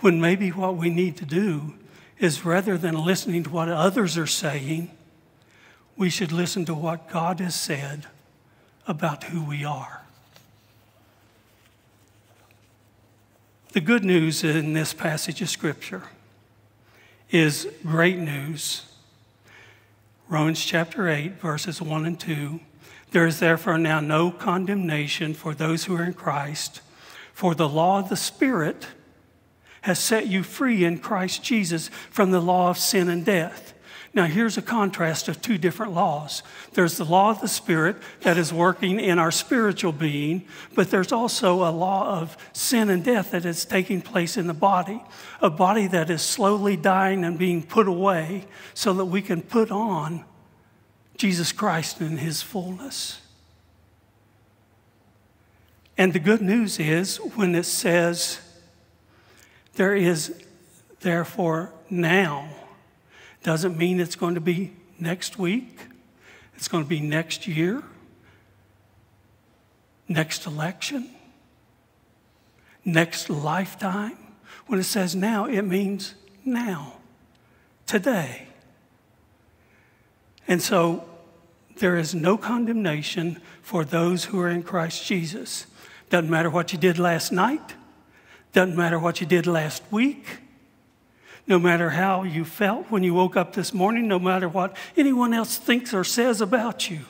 When 0.00 0.20
maybe 0.20 0.50
what 0.50 0.76
we 0.76 0.90
need 0.90 1.16
to 1.18 1.24
do 1.24 1.74
is 2.18 2.44
rather 2.44 2.76
than 2.76 2.94
listening 3.04 3.44
to 3.44 3.50
what 3.50 3.68
others 3.68 4.18
are 4.18 4.26
saying, 4.26 4.90
we 5.96 6.10
should 6.10 6.32
listen 6.32 6.64
to 6.64 6.74
what 6.74 7.08
God 7.08 7.38
has 7.38 7.54
said 7.54 8.06
about 8.88 9.24
who 9.24 9.44
we 9.44 9.64
are. 9.64 10.02
The 13.72 13.80
good 13.80 14.04
news 14.04 14.42
in 14.42 14.72
this 14.72 14.92
passage 14.92 15.40
of 15.40 15.48
Scripture 15.48 16.02
is 17.30 17.68
great 17.84 18.18
news. 18.18 18.82
Romans 20.28 20.64
chapter 20.64 21.08
8, 21.08 21.40
verses 21.40 21.80
1 21.80 22.06
and 22.06 22.18
2. 22.18 22.60
There 23.10 23.26
is 23.26 23.40
therefore 23.40 23.78
now 23.78 24.00
no 24.00 24.30
condemnation 24.30 25.34
for 25.34 25.54
those 25.54 25.84
who 25.84 25.96
are 25.96 26.04
in 26.04 26.14
Christ, 26.14 26.80
for 27.32 27.54
the 27.54 27.68
law 27.68 27.98
of 28.00 28.08
the 28.08 28.16
Spirit 28.16 28.88
has 29.82 29.98
set 29.98 30.26
you 30.26 30.42
free 30.42 30.84
in 30.84 30.98
Christ 30.98 31.42
Jesus 31.42 31.88
from 32.10 32.30
the 32.30 32.40
law 32.40 32.70
of 32.70 32.78
sin 32.78 33.08
and 33.08 33.24
death. 33.24 33.72
Now, 34.14 34.24
here's 34.24 34.56
a 34.56 34.62
contrast 34.62 35.28
of 35.28 35.42
two 35.42 35.58
different 35.58 35.92
laws. 35.92 36.42
There's 36.72 36.96
the 36.96 37.04
law 37.04 37.30
of 37.30 37.40
the 37.40 37.48
Spirit 37.48 37.96
that 38.22 38.38
is 38.38 38.52
working 38.52 38.98
in 38.98 39.18
our 39.18 39.30
spiritual 39.30 39.92
being, 39.92 40.46
but 40.74 40.90
there's 40.90 41.12
also 41.12 41.62
a 41.62 41.70
law 41.70 42.20
of 42.20 42.36
sin 42.52 42.88
and 42.88 43.04
death 43.04 43.32
that 43.32 43.44
is 43.44 43.64
taking 43.64 44.00
place 44.00 44.36
in 44.36 44.46
the 44.46 44.54
body, 44.54 45.02
a 45.42 45.50
body 45.50 45.86
that 45.88 46.08
is 46.08 46.22
slowly 46.22 46.76
dying 46.76 47.22
and 47.22 47.38
being 47.38 47.62
put 47.62 47.86
away 47.86 48.46
so 48.72 48.94
that 48.94 49.04
we 49.04 49.20
can 49.20 49.42
put 49.42 49.70
on 49.70 50.24
Jesus 51.16 51.52
Christ 51.52 52.00
in 52.00 52.16
his 52.16 52.40
fullness. 52.40 53.20
And 55.98 56.12
the 56.12 56.20
good 56.20 56.40
news 56.40 56.78
is 56.78 57.16
when 57.16 57.54
it 57.54 57.64
says, 57.64 58.40
there 59.74 59.94
is 59.94 60.42
therefore 61.00 61.72
now 61.90 62.48
doesn't 63.48 63.78
mean 63.78 63.98
it's 63.98 64.14
going 64.14 64.34
to 64.34 64.42
be 64.42 64.70
next 65.00 65.38
week, 65.38 65.78
it's 66.54 66.68
going 66.68 66.84
to 66.84 66.88
be 66.88 67.00
next 67.00 67.46
year, 67.46 67.82
next 70.06 70.44
election, 70.44 71.08
next 72.84 73.30
lifetime. 73.30 74.18
When 74.66 74.78
it 74.78 74.84
says 74.84 75.16
now, 75.16 75.46
it 75.46 75.62
means 75.62 76.14
now, 76.44 76.98
today. 77.86 78.48
And 80.46 80.60
so 80.60 81.08
there 81.78 81.96
is 81.96 82.14
no 82.14 82.36
condemnation 82.36 83.40
for 83.62 83.82
those 83.82 84.26
who 84.26 84.38
are 84.40 84.50
in 84.50 84.62
Christ 84.62 85.06
Jesus. 85.06 85.66
Doesn't 86.10 86.28
matter 86.28 86.50
what 86.50 86.74
you 86.74 86.78
did 86.78 86.98
last 86.98 87.32
night, 87.32 87.76
doesn't 88.52 88.76
matter 88.76 88.98
what 88.98 89.22
you 89.22 89.26
did 89.26 89.46
last 89.46 89.82
week 89.90 90.40
no 91.48 91.58
matter 91.58 91.90
how 91.90 92.22
you 92.24 92.44
felt 92.44 92.90
when 92.90 93.02
you 93.02 93.14
woke 93.14 93.34
up 93.34 93.54
this 93.54 93.72
morning, 93.72 94.06
no 94.06 94.18
matter 94.18 94.48
what 94.48 94.76
anyone 94.96 95.32
else 95.32 95.56
thinks 95.56 95.94
or 95.94 96.04
says 96.04 96.42
about 96.42 96.90
you. 96.90 97.00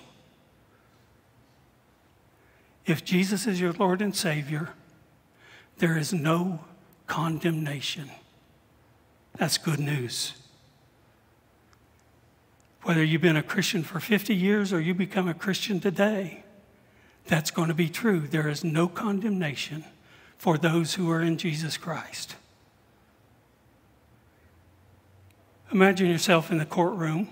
If 2.86 3.04
Jesus 3.04 3.46
is 3.46 3.60
your 3.60 3.72
Lord 3.72 4.00
and 4.00 4.14
Savior, 4.14 4.70
there 5.78 5.98
is 5.98 6.12
no 6.12 6.60
condemnation. 7.08 8.10
That's 9.36 9.58
good 9.58 9.80
news. 9.80 10.34
Whether 12.84 13.02
you've 13.02 13.20
been 13.20 13.36
a 13.36 13.42
Christian 13.42 13.82
for 13.82 13.98
50 13.98 14.34
years 14.34 14.72
or 14.72 14.80
you 14.80 14.94
become 14.94 15.28
a 15.28 15.34
Christian 15.34 15.80
today, 15.80 16.44
that's 17.26 17.50
going 17.50 17.68
to 17.68 17.74
be 17.74 17.88
true. 17.88 18.20
There 18.20 18.48
is 18.48 18.62
no 18.62 18.86
condemnation 18.86 19.84
for 20.38 20.56
those 20.56 20.94
who 20.94 21.10
are 21.10 21.20
in 21.20 21.36
Jesus 21.36 21.76
Christ. 21.76 22.36
Imagine 25.70 26.08
yourself 26.08 26.50
in 26.50 26.56
the 26.56 26.64
courtroom. 26.64 27.28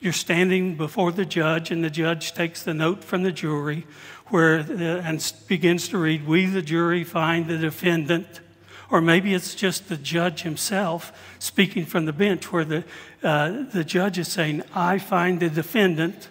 You're 0.00 0.12
standing 0.12 0.76
before 0.76 1.12
the 1.12 1.24
judge, 1.24 1.70
and 1.70 1.82
the 1.82 1.88
judge 1.88 2.34
takes 2.34 2.62
the 2.62 2.74
note 2.74 3.02
from 3.02 3.22
the 3.22 3.32
jury 3.32 3.86
where, 4.26 4.60
uh, 4.60 5.02
and 5.02 5.32
begins 5.48 5.88
to 5.88 5.98
read, 5.98 6.26
We, 6.26 6.44
the 6.44 6.60
jury, 6.60 7.04
find 7.04 7.46
the 7.46 7.56
defendant. 7.56 8.40
Or 8.90 9.00
maybe 9.00 9.32
it's 9.32 9.54
just 9.54 9.88
the 9.88 9.96
judge 9.96 10.42
himself 10.42 11.10
speaking 11.38 11.86
from 11.86 12.04
the 12.04 12.12
bench 12.12 12.52
where 12.52 12.66
the, 12.66 12.84
uh, 13.22 13.64
the 13.72 13.84
judge 13.84 14.18
is 14.18 14.28
saying, 14.28 14.62
I 14.74 14.98
find 14.98 15.40
the 15.40 15.48
defendant 15.48 16.28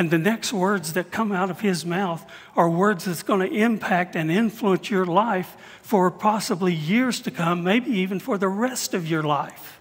and 0.00 0.10
the 0.10 0.16
next 0.16 0.50
words 0.50 0.94
that 0.94 1.10
come 1.10 1.30
out 1.30 1.50
of 1.50 1.60
his 1.60 1.84
mouth 1.84 2.24
are 2.56 2.70
words 2.70 3.04
that's 3.04 3.22
going 3.22 3.46
to 3.46 3.54
impact 3.54 4.16
and 4.16 4.30
influence 4.30 4.88
your 4.88 5.04
life 5.04 5.54
for 5.82 6.10
possibly 6.10 6.72
years 6.72 7.20
to 7.20 7.30
come, 7.30 7.62
maybe 7.62 7.90
even 7.90 8.18
for 8.18 8.38
the 8.38 8.48
rest 8.48 8.94
of 8.94 9.06
your 9.06 9.22
life. 9.22 9.78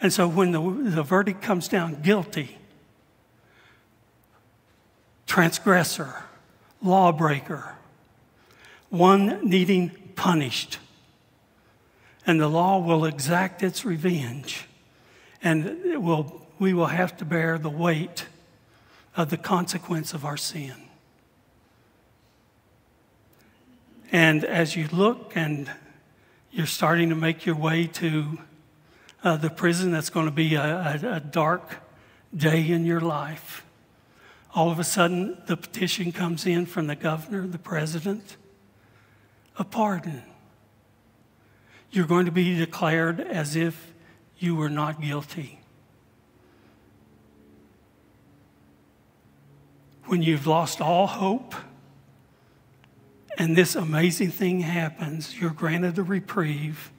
And 0.00 0.12
so 0.12 0.28
when 0.28 0.52
the, 0.52 0.60
the 0.60 1.02
verdict 1.02 1.42
comes 1.42 1.66
down 1.66 2.00
guilty, 2.02 2.56
transgressor, 5.26 6.22
lawbreaker, 6.80 7.74
one 8.88 9.40
needing 9.42 9.90
punished, 10.14 10.78
and 12.24 12.40
the 12.40 12.46
law 12.46 12.78
will 12.78 13.04
exact 13.04 13.64
its 13.64 13.84
revenge, 13.84 14.68
and 15.42 16.04
will, 16.04 16.46
we 16.60 16.72
will 16.72 16.86
have 16.86 17.16
to 17.16 17.24
bear 17.24 17.58
the 17.58 17.68
weight 17.68 18.26
of 19.16 19.30
the 19.30 19.36
consequence 19.36 20.14
of 20.14 20.24
our 20.24 20.36
sin. 20.36 20.74
And 24.10 24.44
as 24.44 24.76
you 24.76 24.88
look 24.92 25.32
and 25.36 25.70
you're 26.50 26.66
starting 26.66 27.08
to 27.08 27.14
make 27.14 27.46
your 27.46 27.56
way 27.56 27.86
to 27.86 28.38
uh, 29.24 29.36
the 29.36 29.50
prison, 29.50 29.90
that's 29.90 30.10
going 30.10 30.26
to 30.26 30.32
be 30.32 30.54
a, 30.54 31.00
a, 31.02 31.14
a 31.16 31.20
dark 31.20 31.76
day 32.34 32.68
in 32.68 32.84
your 32.84 33.00
life. 33.00 33.64
all 34.54 34.70
of 34.70 34.78
a 34.78 34.84
sudden 34.84 35.36
the 35.46 35.56
petition 35.56 36.12
comes 36.12 36.46
in 36.46 36.66
from 36.66 36.86
the 36.86 36.94
governor, 36.94 37.46
the 37.46 37.58
president, 37.58 38.36
a 39.58 39.64
pardon. 39.64 40.22
You're 41.90 42.06
going 42.06 42.26
to 42.26 42.32
be 42.32 42.56
declared 42.56 43.20
as 43.20 43.56
if 43.56 43.92
you 44.38 44.54
were 44.54 44.70
not 44.70 45.00
guilty. 45.00 45.60
When 50.12 50.22
you've 50.22 50.46
lost 50.46 50.82
all 50.82 51.06
hope 51.06 51.54
and 53.38 53.56
this 53.56 53.74
amazing 53.74 54.30
thing 54.30 54.60
happens, 54.60 55.40
you're 55.40 55.48
granted 55.48 55.96
a 55.96 56.02
reprieve. 56.02 56.92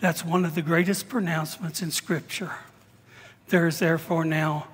That's 0.00 0.24
one 0.24 0.44
of 0.44 0.56
the 0.56 0.60
greatest 0.60 1.08
pronouncements 1.08 1.80
in 1.80 1.92
Scripture. 1.92 2.50
There 3.50 3.68
is 3.68 3.78
therefore 3.78 4.24
now 4.24 4.66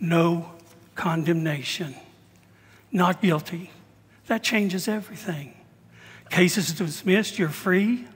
no 0.00 0.50
condemnation, 0.96 1.94
not 2.90 3.22
guilty. 3.22 3.70
That 4.26 4.42
changes 4.42 4.88
everything. 4.88 5.54
Case 6.30 6.58
is 6.58 6.72
dismissed, 6.72 7.38
you're 7.38 7.48
free. 7.48 8.08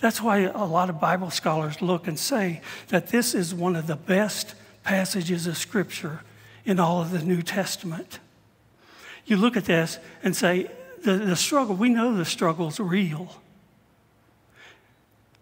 That's 0.00 0.20
why 0.20 0.38
a 0.38 0.64
lot 0.64 0.90
of 0.90 1.00
Bible 1.00 1.30
scholars 1.30 1.80
look 1.80 2.08
and 2.08 2.18
say 2.18 2.62
that 2.88 3.10
this 3.10 3.32
is 3.32 3.54
one 3.54 3.76
of 3.76 3.86
the 3.86 3.94
best 3.94 4.56
passages 4.82 5.46
of 5.46 5.56
Scripture 5.56 6.22
in 6.64 6.80
all 6.80 7.00
of 7.00 7.12
the 7.12 7.22
New 7.22 7.42
Testament. 7.42 8.18
You 9.30 9.36
look 9.36 9.56
at 9.56 9.64
this 9.64 10.00
and 10.24 10.34
say, 10.34 10.68
the, 11.04 11.12
the 11.12 11.36
struggle, 11.36 11.76
we 11.76 11.88
know 11.88 12.16
the 12.16 12.24
struggle's 12.24 12.80
real. 12.80 13.36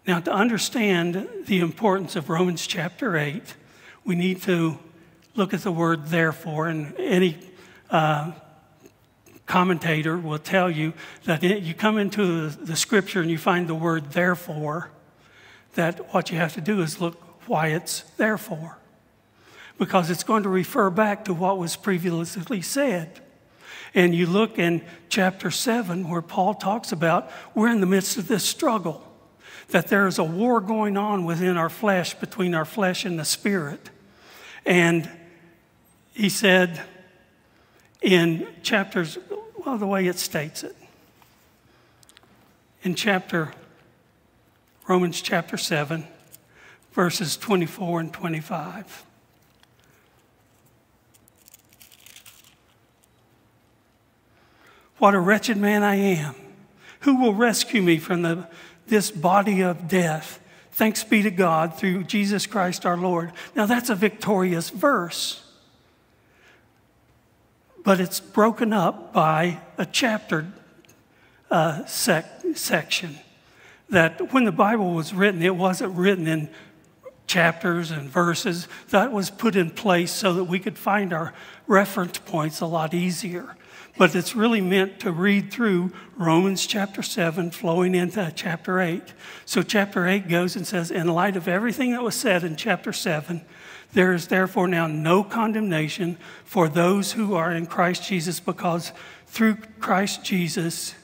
Now, 0.05 0.19
to 0.19 0.31
understand 0.31 1.27
the 1.47 1.59
importance 1.59 2.15
of 2.15 2.29
Romans 2.29 2.67
chapter 2.67 3.17
8, 3.17 3.41
we 4.05 4.13
need 4.13 4.43
to 4.43 4.77
look 5.33 5.55
at 5.55 5.61
the 5.61 5.71
word 5.71 6.05
therefore, 6.05 6.67
and 6.67 6.95
any 6.99 7.39
uh, 7.89 8.31
commentator 9.47 10.19
will 10.19 10.37
tell 10.37 10.69
you 10.69 10.93
that 11.25 11.41
you 11.41 11.73
come 11.73 11.97
into 11.97 12.47
the, 12.47 12.65
the 12.65 12.75
scripture 12.75 13.21
and 13.21 13.31
you 13.31 13.39
find 13.39 13.67
the 13.67 13.73
word 13.73 14.11
therefore, 14.11 14.91
that 15.73 16.13
what 16.13 16.29
you 16.29 16.37
have 16.37 16.53
to 16.53 16.61
do 16.61 16.83
is 16.83 17.01
look 17.01 17.19
why 17.47 17.69
it's 17.69 18.01
therefore. 18.17 18.77
Because 19.79 20.11
it's 20.11 20.23
going 20.23 20.43
to 20.43 20.49
refer 20.49 20.91
back 20.91 21.25
to 21.25 21.33
what 21.33 21.57
was 21.57 21.75
previously 21.75 22.61
said. 22.61 23.21
And 23.93 24.13
you 24.13 24.27
look 24.27 24.59
in 24.59 24.83
chapter 25.09 25.49
7 25.51 26.09
where 26.09 26.21
Paul 26.21 26.53
talks 26.53 26.91
about 26.91 27.29
we're 27.55 27.69
in 27.69 27.79
the 27.79 27.87
midst 27.87 28.17
of 28.17 28.27
this 28.27 28.43
struggle, 28.43 29.03
that 29.69 29.87
there 29.87 30.07
is 30.07 30.19
a 30.19 30.23
war 30.23 30.61
going 30.61 30.97
on 30.97 31.25
within 31.25 31.57
our 31.57 31.69
flesh, 31.69 32.13
between 32.13 32.53
our 32.53 32.65
flesh 32.65 33.05
and 33.05 33.19
the 33.19 33.25
spirit. 33.25 33.89
And 34.65 35.09
he 36.13 36.29
said 36.29 36.81
in 38.01 38.47
chapters 38.61 39.17
well, 39.65 39.77
the 39.77 39.87
way 39.87 40.07
it 40.07 40.17
states 40.17 40.63
it. 40.63 40.75
In 42.81 42.95
chapter, 42.95 43.53
Romans 44.87 45.21
chapter 45.21 45.57
7, 45.57 46.07
verses 46.93 47.35
24 47.35 47.99
and 47.99 48.13
25. 48.13 49.05
What 54.99 55.15
a 55.15 55.19
wretched 55.19 55.57
man 55.57 55.83
I 55.83 55.95
am. 55.95 56.35
Who 57.01 57.21
will 57.21 57.33
rescue 57.33 57.81
me 57.81 57.97
from 57.97 58.21
the, 58.21 58.47
this 58.87 59.11
body 59.11 59.61
of 59.61 59.87
death? 59.87 60.39
Thanks 60.71 61.03
be 61.03 61.23
to 61.23 61.31
God 61.31 61.75
through 61.77 62.03
Jesus 62.03 62.45
Christ 62.45 62.85
our 62.85 62.97
Lord. 62.97 63.31
Now, 63.55 63.65
that's 63.65 63.89
a 63.89 63.95
victorious 63.95 64.69
verse 64.69 65.43
but 67.83 67.99
it's 67.99 68.19
broken 68.19 68.73
up 68.73 69.13
by 69.13 69.59
a 69.77 69.85
chapter 69.85 70.45
uh, 71.49 71.85
sec- 71.85 72.43
section. 72.53 73.17
That 73.89 74.31
when 74.31 74.43
the 74.43 74.51
Bible 74.51 74.93
was 74.93 75.13
written, 75.13 75.41
it 75.41 75.55
wasn't 75.55 75.95
written 75.95 76.27
in 76.27 76.49
chapters 77.25 77.89
and 77.91 78.09
verses. 78.09 78.67
That 78.89 79.11
was 79.11 79.29
put 79.29 79.55
in 79.55 79.71
place 79.71 80.11
so 80.11 80.33
that 80.33 80.43
we 80.43 80.59
could 80.59 80.77
find 80.77 81.13
our 81.13 81.33
reference 81.67 82.19
points 82.19 82.61
a 82.61 82.65
lot 82.65 82.93
easier. 82.93 83.55
But 83.99 84.15
it's 84.15 84.33
really 84.33 84.61
meant 84.61 85.01
to 85.01 85.11
read 85.11 85.51
through 85.51 85.91
Romans 86.15 86.65
chapter 86.65 87.03
7, 87.03 87.51
flowing 87.51 87.93
into 87.93 88.31
chapter 88.33 88.79
8. 88.79 89.03
So, 89.43 89.61
chapter 89.61 90.07
8 90.07 90.29
goes 90.29 90.55
and 90.55 90.65
says, 90.65 90.89
In 90.89 91.09
light 91.09 91.35
of 91.35 91.49
everything 91.49 91.91
that 91.91 92.01
was 92.01 92.15
said 92.15 92.45
in 92.45 92.55
chapter 92.55 92.93
7, 92.93 93.41
there 93.91 94.13
is 94.13 94.27
therefore 94.27 94.69
now 94.69 94.87
no 94.87 95.21
condemnation 95.21 96.17
for 96.45 96.69
those 96.69 97.11
who 97.11 97.35
are 97.35 97.51
in 97.51 97.65
Christ 97.65 98.07
Jesus, 98.07 98.39
because 98.39 98.93
through 99.27 99.57
Christ 99.81 100.23
Jesus, 100.23 100.95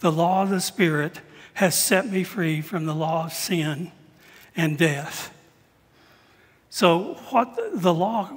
the 0.00 0.10
law 0.10 0.44
of 0.44 0.48
the 0.48 0.62
Spirit 0.62 1.20
has 1.54 1.78
set 1.78 2.10
me 2.10 2.24
free 2.24 2.62
from 2.62 2.86
the 2.86 2.94
law 2.94 3.26
of 3.26 3.34
sin 3.34 3.92
and 4.56 4.78
death. 4.78 5.30
So, 6.70 7.18
what 7.28 7.54
the 7.74 7.92
law, 7.92 8.30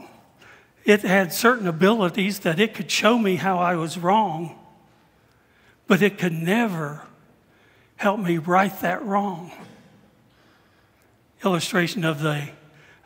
it 0.84 1.02
had 1.02 1.32
certain 1.32 1.68
abilities 1.68 2.40
that 2.40 2.60
it 2.60 2.74
could 2.74 2.90
show 2.90 3.18
me 3.18 3.36
how 3.36 3.60
I 3.60 3.76
was 3.76 3.98
wrong, 3.98 4.58
but 5.88 6.02
it 6.02 6.18
could 6.18 6.34
never 6.34 7.04
help 7.98 8.20
me 8.20 8.38
right 8.38 8.78
that 8.82 9.04
wrong. 9.04 9.52
Illustration 11.44 12.04
of 12.04 12.22
the 12.22 12.50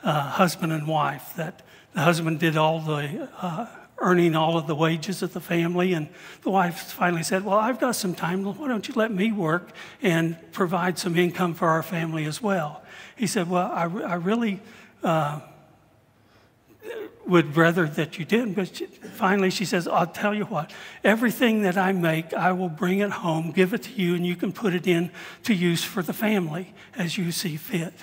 uh, 0.03 0.21
husband 0.21 0.71
and 0.71 0.87
wife, 0.87 1.33
that 1.35 1.61
the 1.93 2.01
husband 2.01 2.39
did 2.39 2.57
all 2.57 2.79
the 2.79 3.29
uh, 3.41 3.67
earning 3.97 4.35
all 4.35 4.57
of 4.57 4.67
the 4.67 4.75
wages 4.75 5.21
of 5.21 5.33
the 5.33 5.39
family. 5.39 5.93
And 5.93 6.07
the 6.41 6.49
wife 6.49 6.91
finally 6.91 7.23
said, 7.23 7.45
Well, 7.45 7.57
I've 7.57 7.79
got 7.79 7.95
some 7.95 8.13
time. 8.13 8.43
Why 8.43 8.67
don't 8.67 8.87
you 8.87 8.93
let 8.95 9.11
me 9.11 9.31
work 9.31 9.69
and 10.01 10.37
provide 10.51 10.99
some 10.99 11.15
income 11.15 11.53
for 11.53 11.67
our 11.67 11.83
family 11.83 12.25
as 12.25 12.41
well? 12.41 12.83
He 13.15 13.27
said, 13.27 13.49
Well, 13.49 13.71
I, 13.71 13.83
I 13.83 14.15
really 14.15 14.61
uh, 15.03 15.39
would 17.27 17.55
rather 17.55 17.87
that 17.87 18.19
you 18.19 18.25
didn't. 18.25 18.53
But 18.53 18.75
she, 18.75 18.85
finally, 18.85 19.49
she 19.49 19.65
says, 19.65 19.87
I'll 19.87 20.07
tell 20.07 20.33
you 20.33 20.45
what, 20.45 20.71
everything 21.03 21.63
that 21.63 21.77
I 21.77 21.91
make, 21.91 22.33
I 22.33 22.51
will 22.51 22.69
bring 22.69 22.99
it 22.99 23.11
home, 23.11 23.51
give 23.51 23.73
it 23.73 23.83
to 23.83 23.91
you, 23.91 24.15
and 24.15 24.25
you 24.25 24.35
can 24.35 24.51
put 24.51 24.73
it 24.73 24.87
in 24.87 25.11
to 25.43 25.53
use 25.53 25.83
for 25.83 26.03
the 26.03 26.13
family 26.13 26.73
as 26.97 27.17
you 27.17 27.31
see 27.31 27.57
fit. 27.57 27.93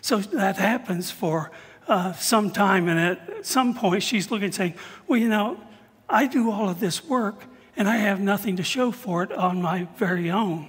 So 0.00 0.18
that 0.18 0.56
happens 0.56 1.10
for 1.10 1.50
uh, 1.88 2.12
some 2.12 2.50
time, 2.50 2.88
and 2.88 2.98
at 2.98 3.46
some 3.46 3.74
point 3.74 4.02
she's 4.02 4.30
looking 4.30 4.46
and 4.46 4.54
saying, 4.54 4.74
Well, 5.06 5.18
you 5.18 5.28
know, 5.28 5.60
I 6.08 6.26
do 6.26 6.50
all 6.50 6.68
of 6.68 6.80
this 6.80 7.04
work 7.04 7.44
and 7.76 7.88
I 7.88 7.96
have 7.96 8.20
nothing 8.20 8.56
to 8.56 8.62
show 8.62 8.90
for 8.92 9.22
it 9.22 9.32
on 9.32 9.62
my 9.62 9.88
very 9.96 10.30
own. 10.30 10.68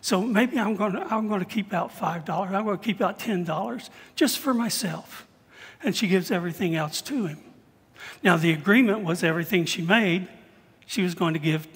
So 0.00 0.20
maybe 0.20 0.58
I'm 0.58 0.74
going 0.74 0.94
to, 0.94 1.14
I'm 1.14 1.28
going 1.28 1.40
to 1.40 1.46
keep 1.46 1.72
out 1.72 1.96
$5. 1.96 2.28
I'm 2.50 2.64
going 2.64 2.76
to 2.76 2.84
keep 2.84 3.00
out 3.00 3.18
$10 3.18 3.90
just 4.16 4.38
for 4.38 4.52
myself. 4.52 5.26
And 5.82 5.96
she 5.96 6.06
gives 6.08 6.30
everything 6.30 6.74
else 6.74 7.00
to 7.02 7.26
him. 7.26 7.38
Now, 8.22 8.36
the 8.36 8.52
agreement 8.52 9.04
was 9.04 9.22
everything 9.22 9.64
she 9.64 9.82
made, 9.82 10.28
she 10.86 11.02
was 11.02 11.14
going 11.14 11.34
to 11.34 11.40
give, 11.40 11.66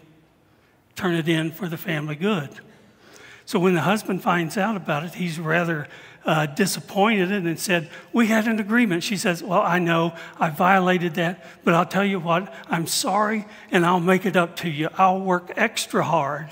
turn 0.94 1.14
it 1.14 1.28
in 1.28 1.50
for 1.50 1.68
the 1.68 1.76
family 1.76 2.16
good. 2.16 2.50
So 3.44 3.58
when 3.60 3.74
the 3.74 3.80
husband 3.80 4.22
finds 4.22 4.56
out 4.56 4.76
about 4.76 5.04
it, 5.04 5.14
he's 5.14 5.38
rather 5.38 5.86
uh, 6.24 6.46
disappointed 6.46 7.30
and 7.30 7.58
said, 7.58 7.88
We 8.12 8.26
had 8.26 8.48
an 8.48 8.58
agreement. 8.58 9.04
She 9.04 9.16
says, 9.16 9.42
Well, 9.42 9.62
I 9.62 9.78
know 9.78 10.14
I 10.38 10.50
violated 10.50 11.14
that, 11.14 11.44
but 11.62 11.72
I'll 11.72 11.86
tell 11.86 12.04
you 12.04 12.18
what, 12.18 12.52
I'm 12.68 12.88
sorry 12.88 13.46
and 13.70 13.86
I'll 13.86 14.00
make 14.00 14.26
it 14.26 14.36
up 14.36 14.56
to 14.56 14.68
you. 14.68 14.88
I'll 14.98 15.20
work 15.20 15.52
extra 15.56 16.02
hard 16.02 16.48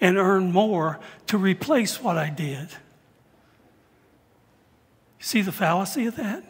and 0.00 0.16
earn 0.16 0.52
more 0.52 1.00
to 1.26 1.36
replace 1.36 2.00
what 2.00 2.16
I 2.16 2.30
did. 2.30 2.68
See 5.18 5.42
the 5.42 5.52
fallacy 5.52 6.06
of 6.06 6.14
that? 6.14 6.44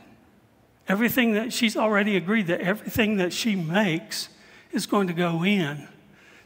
Everything 0.88 1.34
that 1.34 1.52
she's 1.52 1.76
already 1.76 2.16
agreed 2.16 2.46
that 2.46 2.62
everything 2.62 3.18
that 3.18 3.32
she 3.32 3.54
makes 3.54 4.30
is 4.72 4.86
going 4.86 5.06
to 5.08 5.12
go 5.12 5.44
in. 5.44 5.86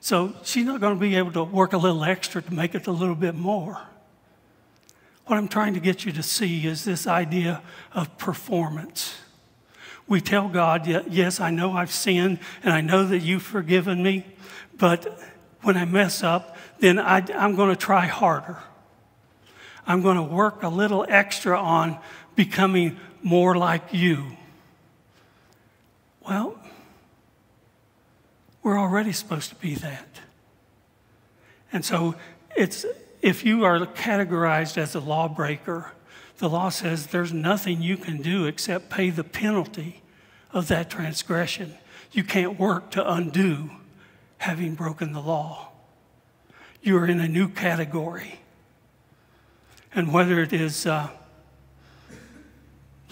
So 0.00 0.34
she's 0.42 0.66
not 0.66 0.80
going 0.80 0.96
to 0.96 1.00
be 1.00 1.14
able 1.14 1.30
to 1.32 1.44
work 1.44 1.72
a 1.72 1.78
little 1.78 2.02
extra 2.02 2.42
to 2.42 2.52
make 2.52 2.74
it 2.74 2.88
a 2.88 2.92
little 2.92 3.14
bit 3.14 3.36
more. 3.36 3.80
What 5.26 5.36
I'm 5.38 5.46
trying 5.46 5.74
to 5.74 5.80
get 5.80 6.04
you 6.04 6.10
to 6.12 6.22
see 6.22 6.66
is 6.66 6.84
this 6.84 7.06
idea 7.06 7.62
of 7.92 8.18
performance. 8.18 9.16
We 10.08 10.20
tell 10.20 10.48
God, 10.48 10.86
Yes, 10.86 11.38
I 11.38 11.50
know 11.50 11.72
I've 11.72 11.92
sinned 11.92 12.40
and 12.64 12.74
I 12.74 12.80
know 12.80 13.06
that 13.06 13.20
you've 13.20 13.44
forgiven 13.44 14.02
me, 14.02 14.26
but 14.76 15.20
when 15.62 15.76
I 15.76 15.84
mess 15.84 16.24
up, 16.24 16.56
then 16.80 16.98
I, 16.98 17.24
am 17.30 17.54
going 17.54 17.70
to 17.70 17.76
try 17.76 18.06
harder. 18.06 18.58
I'm 19.86 20.02
going 20.02 20.16
to 20.16 20.22
work 20.22 20.64
a 20.64 20.68
little 20.68 21.06
extra 21.08 21.56
on 21.56 21.98
becoming 22.34 22.98
more 23.22 23.56
like 23.56 23.92
you. 23.92 24.36
Well, 26.26 26.58
we're 28.62 28.78
already 28.78 29.12
supposed 29.12 29.48
to 29.50 29.56
be 29.56 29.74
that. 29.76 30.20
And 31.72 31.84
so 31.84 32.14
it's 32.56 32.84
if 33.22 33.44
you 33.44 33.64
are 33.64 33.78
categorized 33.86 34.76
as 34.76 34.94
a 34.94 35.00
lawbreaker, 35.00 35.92
the 36.38 36.48
law 36.48 36.68
says 36.68 37.06
there's 37.06 37.32
nothing 37.32 37.80
you 37.80 37.96
can 37.96 38.20
do 38.20 38.46
except 38.46 38.90
pay 38.90 39.10
the 39.10 39.24
penalty 39.24 40.02
of 40.52 40.68
that 40.68 40.90
transgression. 40.90 41.74
You 42.10 42.24
can't 42.24 42.58
work 42.58 42.90
to 42.92 43.12
undo 43.12 43.70
having 44.38 44.74
broken 44.74 45.12
the 45.12 45.20
law. 45.20 45.68
You're 46.82 47.06
in 47.06 47.20
a 47.20 47.28
new 47.28 47.48
category. 47.48 48.40
And 49.94 50.12
whether 50.12 50.40
it 50.40 50.52
is 50.52 50.84
uh, 50.84 51.10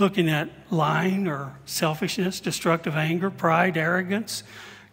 looking 0.00 0.28
at 0.28 0.48
lying 0.70 1.28
or 1.28 1.54
selfishness, 1.66 2.40
destructive 2.40 2.96
anger, 2.96 3.30
pride, 3.30 3.76
arrogance, 3.76 4.42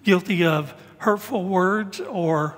guilty 0.04 0.46
of 0.46 0.74
hurtful 0.98 1.43
words 1.46 2.00
or 2.00 2.58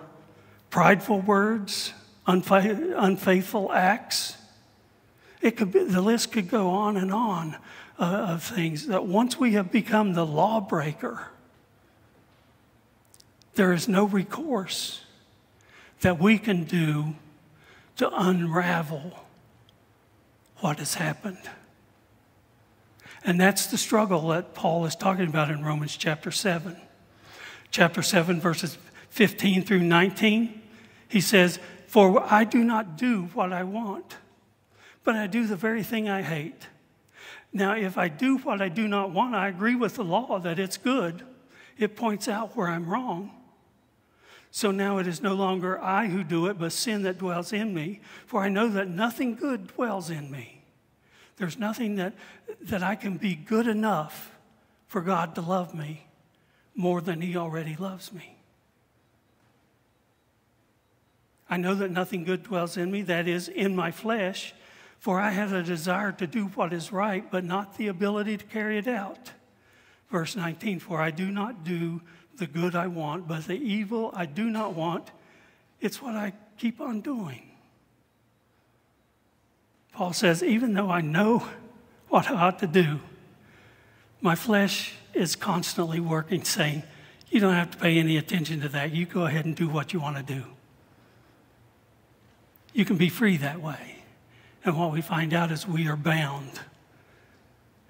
prideful 0.70 1.22
words, 1.22 1.94
unfaithful 2.26 3.72
acts. 3.72 4.38
It 5.42 5.58
could 5.58 5.72
be, 5.72 5.84
the 5.84 6.02
list 6.02 6.32
could 6.32 6.50
go 6.50 6.70
on 6.70 6.98
and 6.98 7.14
on 7.14 7.56
uh, 7.98 8.04
of 8.04 8.44
things 8.44 8.88
that 8.88 9.06
once 9.06 9.40
we 9.40 9.54
have 9.54 9.72
become 9.72 10.14
the 10.14 10.26
lawbreaker, 10.26 11.28
there 13.56 13.74
is 13.74 13.88
no 13.88 14.06
recourse 14.06 15.04
that 16.02 16.20
we 16.20 16.38
can 16.38 16.64
do 16.64 17.16
to 17.98 18.10
unravel 18.14 19.26
what 20.58 20.80
has 20.80 20.96
happened. 20.96 21.50
And 23.24 23.40
that's 23.40 23.68
the 23.68 23.78
struggle 23.78 24.30
that 24.30 24.54
Paul 24.54 24.86
is 24.86 24.96
talking 24.96 25.28
about 25.28 25.52
in 25.52 25.64
Romans 25.64 25.98
chapter 25.98 26.32
7. 26.32 26.78
Chapter 27.72 28.02
7, 28.02 28.40
verses 28.40 28.78
15 29.10 29.64
through 29.64 29.84
19, 29.84 30.62
he 31.08 31.22
says, 31.22 31.60
For 31.88 32.24
I 32.32 32.44
do 32.44 32.64
not 32.64 32.98
do 32.98 33.24
what 33.34 33.52
I 33.52 33.64
want, 33.64 34.18
but 35.04 35.16
I 35.16 35.28
do 35.28 35.46
the 35.46 35.56
very 35.56 35.84
thing 35.84 36.10
I 36.10 36.22
hate. 36.22 36.68
Now, 37.52 37.76
if 37.76 37.98
I 37.98 38.08
do 38.08 38.38
what 38.38 38.62
I 38.62 38.70
do 38.70 38.88
not 38.88 39.12
want, 39.12 39.36
I 39.36 39.48
agree 39.48 39.76
with 39.76 39.96
the 39.96 40.04
law 40.04 40.40
that 40.40 40.60
it's 40.60 40.78
good. 40.78 41.24
It 41.78 41.96
points 41.96 42.28
out 42.28 42.56
where 42.56 42.68
I'm 42.68 42.88
wrong. 42.88 43.32
So 44.52 44.72
now 44.72 44.98
it 44.98 45.08
is 45.08 45.22
no 45.22 45.34
longer 45.34 45.80
I 45.80 46.08
who 46.08 46.24
do 46.24 46.48
it, 46.48 46.58
but 46.58 46.72
sin 46.72 47.04
that 47.04 47.20
dwells 47.20 47.54
in 47.54 47.74
me. 47.74 48.02
For 48.26 48.42
I 48.42 48.50
know 48.50 48.68
that 48.70 48.90
nothing 48.90 49.36
good 49.36 49.68
dwells 49.68 50.10
in 50.10 50.32
me. 50.32 50.59
There's 51.40 51.58
nothing 51.58 51.96
that, 51.96 52.14
that 52.62 52.84
I 52.84 52.96
can 52.96 53.18
be 53.18 53.34
good 53.34 53.66
enough 53.66 54.38
for 54.88 55.02
God 55.02 55.36
to 55.36 55.42
love 55.42 55.74
me 55.74 56.06
more 56.76 57.00
than 57.02 57.22
He 57.22 57.38
already 57.38 57.76
loves 57.78 58.14
me. 58.14 58.36
I 61.50 61.58
know 61.58 61.74
that 61.76 61.92
nothing 61.92 62.26
good 62.26 62.44
dwells 62.44 62.78
in 62.78 62.92
me, 62.92 63.02
that 63.04 63.28
is, 63.28 63.48
in 63.48 63.76
my 63.76 63.90
flesh, 63.90 64.54
for 65.00 65.20
I 65.20 65.32
have 65.32 65.54
a 65.54 65.64
desire 65.64 66.12
to 66.12 66.28
do 66.28 66.46
what 66.48 66.74
is 66.74 66.92
right, 66.92 67.30
but 67.32 67.44
not 67.46 67.78
the 67.78 67.88
ability 67.88 68.38
to 68.38 68.46
carry 68.46 68.78
it 68.78 68.88
out. 68.88 69.32
Verse 70.12 70.36
19 70.36 70.80
For 70.80 71.02
I 71.02 71.10
do 71.10 71.32
not 71.32 71.64
do 71.64 72.02
the 72.36 72.48
good 72.48 72.76
I 72.76 72.88
want, 72.88 73.28
but 73.28 73.46
the 73.46 73.56
evil 73.56 74.12
I 74.14 74.26
do 74.26 74.50
not 74.50 74.74
want, 74.74 75.12
it's 75.80 76.02
what 76.02 76.16
I 76.16 76.34
keep 76.58 76.82
on 76.82 77.00
doing. 77.00 77.49
Paul 80.00 80.14
says, 80.14 80.42
even 80.42 80.76
though 80.76 80.90
I 80.90 81.02
know 81.02 81.46
what 82.08 82.32
I 82.32 82.36
ought 82.36 82.60
to 82.60 82.68
do, 82.68 83.02
my 84.22 84.34
flesh 84.34 84.94
is 85.14 85.36
constantly 85.36 86.00
working, 86.00 86.46
saying, 86.46 86.84
You 87.30 87.42
don't 87.42 87.54
have 87.54 87.72
to 87.72 87.78
pay 87.78 88.00
any 88.00 88.16
attention 88.16 88.62
to 88.62 88.70
that. 88.70 88.94
You 88.94 89.06
go 89.06 89.26
ahead 89.26 89.44
and 89.44 89.58
do 89.58 89.68
what 89.68 89.92
you 89.92 90.00
want 90.00 90.16
to 90.16 90.24
do. 90.24 90.46
You 92.72 92.86
can 92.86 92.96
be 92.96 93.10
free 93.10 93.36
that 93.36 93.62
way. 93.62 93.98
And 94.64 94.80
what 94.80 94.94
we 94.94 95.02
find 95.02 95.34
out 95.34 95.52
is 95.52 95.68
we 95.68 95.90
are 95.90 95.98
bound. 95.98 96.62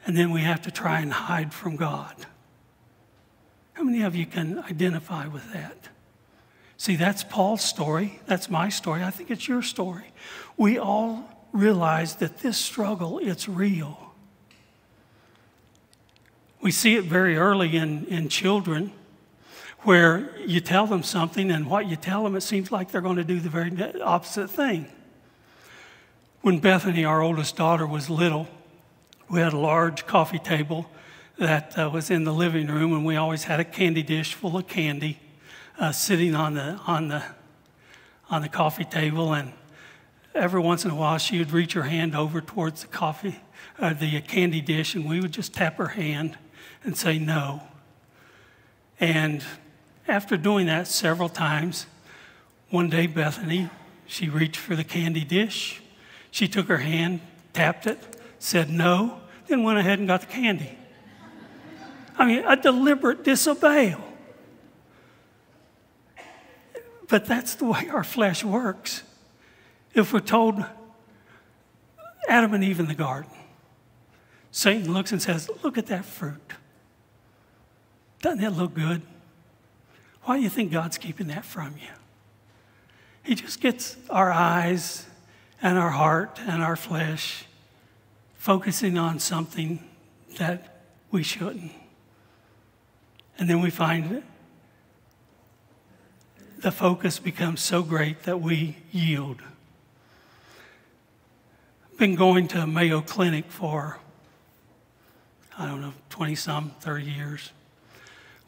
And 0.03 0.17
then 0.17 0.31
we 0.31 0.41
have 0.41 0.63
to 0.63 0.71
try 0.71 1.01
and 1.01 1.13
hide 1.13 1.53
from 1.53 1.75
God. 1.75 2.15
How 3.73 3.83
many 3.83 4.01
of 4.01 4.15
you 4.15 4.25
can 4.25 4.57
identify 4.57 5.27
with 5.27 5.53
that? 5.53 5.89
See, 6.75 6.95
that's 6.95 7.23
Paul's 7.23 7.61
story. 7.61 8.19
That's 8.25 8.49
my 8.49 8.69
story. 8.69 9.03
I 9.03 9.11
think 9.11 9.29
it's 9.29 9.47
your 9.47 9.61
story. 9.61 10.11
We 10.57 10.79
all 10.79 11.35
realize 11.51 12.15
that 12.15 12.39
this 12.39 12.57
struggle, 12.57 13.19
it's 13.19 13.47
real. 13.47 14.13
We 16.61 16.71
see 16.71 16.95
it 16.95 17.05
very 17.05 17.37
early 17.37 17.77
in, 17.77 18.05
in 18.05 18.29
children 18.29 18.91
where 19.81 20.37
you 20.39 20.59
tell 20.59 20.85
them 20.87 21.03
something 21.03 21.51
and 21.51 21.69
what 21.69 21.87
you 21.87 21.95
tell 21.95 22.23
them, 22.23 22.35
it 22.35 22.41
seems 22.41 22.71
like 22.71 22.91
they're 22.91 23.01
going 23.01 23.15
to 23.15 23.23
do 23.23 23.39
the 23.39 23.49
very 23.49 23.71
opposite 24.01 24.49
thing. 24.49 24.87
When 26.41 26.59
Bethany, 26.59 27.05
our 27.05 27.21
oldest 27.21 27.55
daughter, 27.55 27.87
was 27.87 28.09
little, 28.09 28.47
we 29.29 29.39
had 29.39 29.53
a 29.53 29.57
large 29.57 30.05
coffee 30.05 30.39
table 30.39 30.89
that 31.37 31.77
uh, 31.77 31.89
was 31.91 32.09
in 32.09 32.25
the 32.25 32.33
living 32.33 32.67
room, 32.67 32.91
and 32.93 33.05
we 33.05 33.15
always 33.15 33.45
had 33.45 33.61
a 33.61 33.63
candy 33.63 34.03
dish 34.03 34.33
full 34.33 34.57
of 34.57 34.67
candy 34.67 35.19
uh, 35.77 35.91
sitting 35.93 36.35
on 36.35 36.55
the, 36.55 36.79
on, 36.85 37.07
the, 37.07 37.23
on 38.29 38.41
the 38.41 38.49
coffee 38.49 38.83
table. 38.83 39.33
And 39.33 39.53
every 40.33 40.61
once 40.61 40.85
in 40.85 40.91
a 40.91 40.95
while, 40.95 41.17
she 41.17 41.39
would 41.39 41.51
reach 41.51 41.73
her 41.73 41.83
hand 41.83 42.15
over 42.15 42.41
towards 42.41 42.81
the 42.81 42.87
coffee, 42.87 43.39
uh, 43.79 43.93
the 43.93 44.21
candy 44.21 44.61
dish, 44.61 44.95
and 44.95 45.07
we 45.07 45.19
would 45.19 45.31
just 45.31 45.53
tap 45.53 45.77
her 45.77 45.89
hand 45.89 46.37
and 46.83 46.95
say 46.95 47.19
no. 47.19 47.63
And 48.99 49.43
after 50.07 50.37
doing 50.37 50.67
that 50.67 50.87
several 50.87 51.29
times, 51.29 51.85
one 52.69 52.89
day 52.89 53.07
Bethany, 53.07 53.69
she 54.05 54.29
reached 54.29 54.57
for 54.57 54.75
the 54.75 54.83
candy 54.83 55.23
dish. 55.23 55.81
She 56.31 56.47
took 56.47 56.67
her 56.67 56.77
hand, 56.77 57.21
tapped 57.53 57.87
it, 57.87 58.17
said 58.39 58.69
no, 58.69 59.21
then 59.47 59.63
went 59.63 59.79
ahead 59.79 59.99
and 59.99 60.07
got 60.07 60.21
the 60.21 60.27
candy. 60.27 60.77
I 62.17 62.25
mean, 62.25 62.43
a 62.45 62.55
deliberate 62.55 63.23
disobeyal. 63.23 64.03
But 67.07 67.25
that's 67.25 67.55
the 67.55 67.65
way 67.65 67.89
our 67.89 68.03
flesh 68.03 68.43
works. 68.43 69.03
If 69.93 70.13
we're 70.13 70.19
told 70.19 70.63
Adam 72.27 72.53
and 72.53 72.63
Eve 72.63 72.79
in 72.79 72.87
the 72.87 72.95
garden, 72.95 73.31
Satan 74.51 74.93
looks 74.93 75.11
and 75.11 75.21
says, 75.21 75.49
Look 75.63 75.77
at 75.77 75.87
that 75.87 76.05
fruit. 76.05 76.53
Doesn't 78.21 78.43
it 78.43 78.51
look 78.51 78.73
good? 78.73 79.01
Why 80.23 80.37
do 80.37 80.43
you 80.43 80.49
think 80.49 80.71
God's 80.71 80.97
keeping 80.97 81.27
that 81.27 81.45
from 81.45 81.75
you? 81.77 81.89
He 83.23 83.35
just 83.35 83.61
gets 83.61 83.97
our 84.09 84.31
eyes 84.31 85.05
and 85.61 85.77
our 85.77 85.91
heart 85.91 86.39
and 86.45 86.61
our 86.61 86.75
flesh 86.75 87.45
focusing 88.35 88.97
on 88.97 89.19
something 89.19 89.83
that 90.37 90.83
we 91.11 91.23
shouldn't. 91.23 91.71
And 93.37 93.49
then 93.49 93.61
we 93.61 93.69
find 93.69 94.23
the 96.57 96.71
focus 96.71 97.19
becomes 97.19 97.61
so 97.61 97.83
great 97.83 98.23
that 98.23 98.41
we 98.41 98.77
yield. 98.91 99.41
Been 101.99 102.15
going 102.15 102.47
to 102.47 102.65
Mayo 102.65 103.01
Clinic 103.01 103.51
for, 103.51 103.99
I 105.57 105.65
don't 105.65 105.81
know, 105.81 105.91
20 106.09 106.33
some, 106.33 106.71
30 106.79 107.03
years 107.03 107.51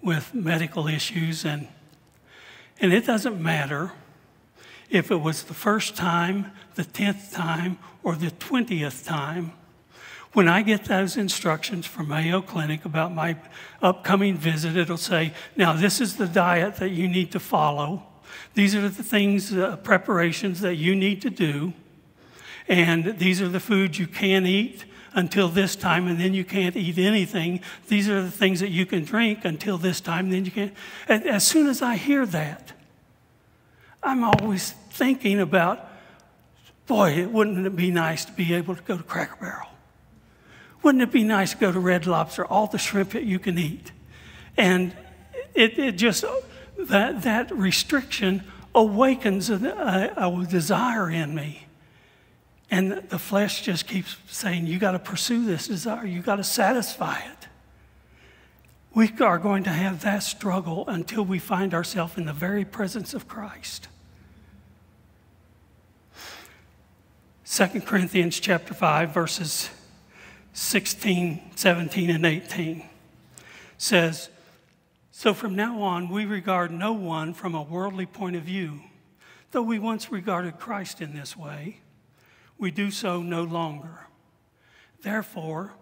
with 0.01 0.33
medical 0.33 0.87
issues, 0.87 1.43
and, 1.43 1.67
and 2.79 2.93
it 2.93 3.05
doesn't 3.05 3.41
matter 3.41 3.91
if 4.89 5.11
it 5.11 5.17
was 5.17 5.43
the 5.43 5.53
first 5.53 5.97
time, 5.97 6.53
the 6.75 6.83
10th 6.83 7.33
time, 7.33 7.77
or 8.03 8.15
the 8.15 8.31
20th 8.31 9.05
time 9.05 9.51
when 10.31 10.47
I 10.47 10.61
get 10.61 10.85
those 10.85 11.17
instructions 11.17 11.85
from 11.85 12.07
Mayo 12.07 12.41
Clinic 12.41 12.85
about 12.85 13.13
my 13.13 13.35
upcoming 13.81 14.37
visit, 14.37 14.77
it'll 14.77 14.95
say, 14.95 15.33
now 15.57 15.73
this 15.73 15.99
is 15.99 16.15
the 16.15 16.25
diet 16.25 16.77
that 16.77 16.91
you 16.91 17.09
need 17.09 17.33
to 17.33 17.39
follow. 17.41 18.03
These 18.53 18.73
are 18.75 18.87
the 18.87 19.03
things, 19.03 19.53
uh, 19.53 19.75
preparations 19.75 20.61
that 20.61 20.75
you 20.75 20.95
need 20.95 21.21
to 21.23 21.29
do. 21.29 21.73
And 22.67 23.17
these 23.17 23.41
are 23.41 23.47
the 23.47 23.59
foods 23.59 23.99
you 23.99 24.07
can 24.07 24.45
eat 24.45 24.85
until 25.13 25.49
this 25.49 25.75
time, 25.75 26.07
and 26.07 26.19
then 26.19 26.33
you 26.33 26.45
can't 26.45 26.75
eat 26.75 26.97
anything. 26.97 27.59
These 27.87 28.07
are 28.09 28.21
the 28.21 28.31
things 28.31 28.61
that 28.61 28.69
you 28.69 28.85
can 28.85 29.03
drink 29.03 29.43
until 29.43 29.77
this 29.77 29.99
time, 29.99 30.29
then 30.29 30.45
you 30.45 30.51
can't. 30.51 30.73
As 31.07 31.45
soon 31.45 31.67
as 31.67 31.81
I 31.81 31.97
hear 31.97 32.25
that, 32.27 32.71
I'm 34.01 34.23
always 34.23 34.71
thinking 34.91 35.39
about, 35.39 35.87
boy, 36.87 37.27
wouldn't 37.27 37.65
it 37.65 37.75
be 37.75 37.91
nice 37.91 38.25
to 38.25 38.31
be 38.31 38.53
able 38.53 38.75
to 38.75 38.81
go 38.83 38.97
to 38.97 39.03
Cracker 39.03 39.37
Barrel? 39.39 39.67
Wouldn't 40.81 41.03
it 41.03 41.11
be 41.11 41.23
nice 41.23 41.51
to 41.51 41.57
go 41.57 41.71
to 41.71 41.79
Red 41.79 42.07
Lobster, 42.07 42.45
all 42.45 42.67
the 42.67 42.79
shrimp 42.79 43.11
that 43.11 43.23
you 43.23 43.37
can 43.37 43.57
eat? 43.57 43.91
And 44.57 44.95
it, 45.53 45.77
it 45.77 45.91
just, 45.93 46.25
that, 46.79 47.21
that 47.23 47.51
restriction 47.51 48.43
awakens 48.73 49.49
a, 49.49 50.13
a, 50.17 50.27
a 50.29 50.45
desire 50.45 51.09
in 51.09 51.35
me. 51.35 51.67
And 52.71 53.03
the 53.09 53.19
flesh 53.19 53.63
just 53.63 53.85
keeps 53.85 54.15
saying, 54.27 54.65
you 54.65 54.79
got 54.79 54.91
to 54.91 54.99
pursue 54.99 55.45
this 55.45 55.67
desire, 55.67 56.05
you 56.05 56.21
got 56.21 56.37
to 56.37 56.43
satisfy 56.43 57.19
it. 57.19 57.47
We 58.93 59.11
are 59.19 59.37
going 59.37 59.63
to 59.65 59.69
have 59.69 60.01
that 60.03 60.23
struggle 60.23 60.85
until 60.87 61.23
we 61.23 61.37
find 61.37 61.73
ourselves 61.73 62.17
in 62.17 62.25
the 62.25 62.33
very 62.33 62.63
presence 62.63 63.13
of 63.13 63.27
Christ. 63.27 63.89
2 67.45 67.81
Corinthians 67.81 68.39
chapter 68.39 68.73
5 68.73 69.13
verses 69.13 69.69
16, 70.53 71.51
17, 71.55 72.09
and 72.09 72.25
18 72.25 72.83
says, 73.77 74.29
So 75.11 75.33
from 75.33 75.55
now 75.55 75.81
on, 75.81 76.07
we 76.07 76.23
regard 76.23 76.71
no 76.71 76.93
one 76.93 77.33
from 77.33 77.53
a 77.53 77.61
worldly 77.61 78.05
point 78.05 78.37
of 78.37 78.43
view. 78.43 78.79
Though 79.51 79.61
we 79.61 79.79
once 79.79 80.09
regarded 80.09 80.59
Christ 80.59 81.01
in 81.01 81.13
this 81.13 81.35
way, 81.35 81.80
we 82.61 82.69
do 82.71 82.91
so 82.91 83.23
no 83.23 83.43
longer. 83.43 84.05
Therefore, 85.01 85.73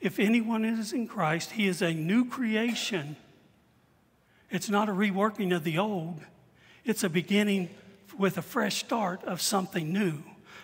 if 0.00 0.20
anyone 0.20 0.64
is 0.64 0.92
in 0.92 1.08
Christ, 1.08 1.50
he 1.50 1.66
is 1.66 1.82
a 1.82 1.92
new 1.92 2.24
creation. 2.24 3.16
It's 4.48 4.70
not 4.70 4.88
a 4.88 4.92
reworking 4.92 5.54
of 5.54 5.64
the 5.64 5.76
old, 5.76 6.20
it's 6.84 7.04
a 7.04 7.10
beginning 7.10 7.68
with 8.16 8.38
a 8.38 8.42
fresh 8.42 8.76
start 8.76 9.22
of 9.24 9.40
something 9.42 9.92
new, 9.92 10.22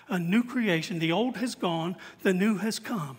a 0.09 0.19
new 0.19 0.45
creation. 0.45 1.01
The 1.01 1.13
old 1.13 1.37
has 1.39 1.55
gone, 1.55 1.97
the 2.23 2.33
new 2.33 2.59
has 2.59 2.79
come. 2.79 3.17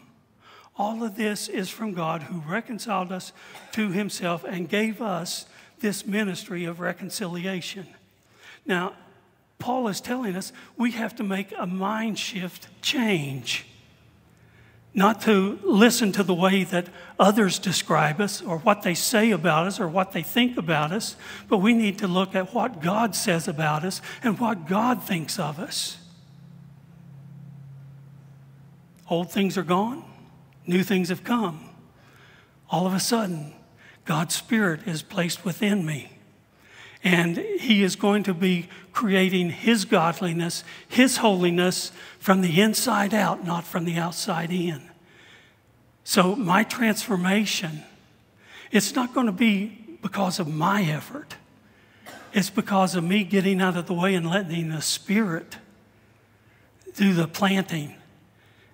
All 0.78 1.04
of 1.04 1.18
this 1.18 1.48
is 1.50 1.70
from 1.70 1.94
God 1.94 2.24
who 2.24 2.40
reconciled 2.40 3.12
us 3.12 3.34
to 3.74 3.92
himself 3.92 4.46
and 4.46 4.68
gave 4.68 5.02
us 5.02 5.46
this 5.82 6.06
ministry 6.06 6.64
of 6.66 6.80
reconciliation. 6.80 7.88
Now, 8.66 8.94
Paul 9.66 9.88
is 9.88 10.00
telling 10.00 10.36
us 10.36 10.54
we 10.78 10.92
have 10.92 11.16
to 11.16 11.24
make 11.24 11.52
a 11.58 11.66
mind 11.66 12.20
shift 12.20 12.68
change. 12.84 13.66
Not 14.94 15.22
to 15.22 15.58
listen 15.64 16.12
to 16.12 16.22
the 16.22 16.36
way 16.36 16.64
that 16.66 16.86
others 17.18 17.58
describe 17.58 18.22
us 18.22 18.44
or 18.44 18.60
what 18.60 18.84
they 18.84 18.94
say 18.94 19.32
about 19.32 19.66
us 19.66 19.80
or 19.80 19.88
what 19.88 20.12
they 20.12 20.22
think 20.22 20.56
about 20.56 20.92
us, 20.92 21.16
but 21.50 21.58
we 21.58 21.74
need 21.74 21.98
to 21.98 22.08
look 22.08 22.36
at 22.36 22.54
what 22.54 22.80
God 22.80 23.16
says 23.16 23.48
about 23.48 23.84
us 23.84 24.04
and 24.22 24.38
what 24.38 24.68
God 24.68 25.02
thinks 25.02 25.40
of 25.40 25.58
us. 25.58 25.98
Old 29.10 29.32
things 29.32 29.58
are 29.58 29.64
gone, 29.64 30.06
new 30.68 30.84
things 30.84 31.10
have 31.10 31.24
come. 31.24 31.72
All 32.70 32.86
of 32.86 32.94
a 32.94 33.00
sudden, 33.00 33.56
God's 34.06 34.36
Spirit 34.36 34.82
is 34.86 35.02
placed 35.02 35.44
within 35.44 35.84
me. 35.88 36.12
And 37.04 37.38
he 37.38 37.84
is 37.84 37.96
going 37.96 38.24
to 38.24 38.34
be 38.34 38.68
creating 38.96 39.50
his 39.50 39.86
godliness, 39.86 40.64
his 40.88 41.18
holiness 41.18 41.92
from 42.18 42.42
the 42.42 42.62
inside 42.62 43.14
out, 43.14 43.46
not 43.46 43.66
from 43.66 43.86
the 43.86 43.98
outside 43.98 44.52
in. 44.52 44.82
So, 46.06 46.36
my 46.36 46.64
transformation, 46.64 47.84
it's 48.72 48.96
not 48.96 49.14
going 49.14 49.26
to 49.26 49.34
be 49.34 49.98
because 50.02 50.40
of 50.40 50.48
my 50.48 50.84
effort. 50.84 51.36
It's 52.34 52.50
because 52.50 52.96
of 52.96 53.04
me 53.04 53.24
getting 53.24 53.62
out 53.62 53.76
of 53.76 53.86
the 53.86 53.94
way 53.94 54.16
and 54.16 54.30
letting 54.30 54.70
the 54.70 54.82
Spirit 54.82 55.58
do 56.96 57.14
the 57.14 57.28
planting 57.28 57.96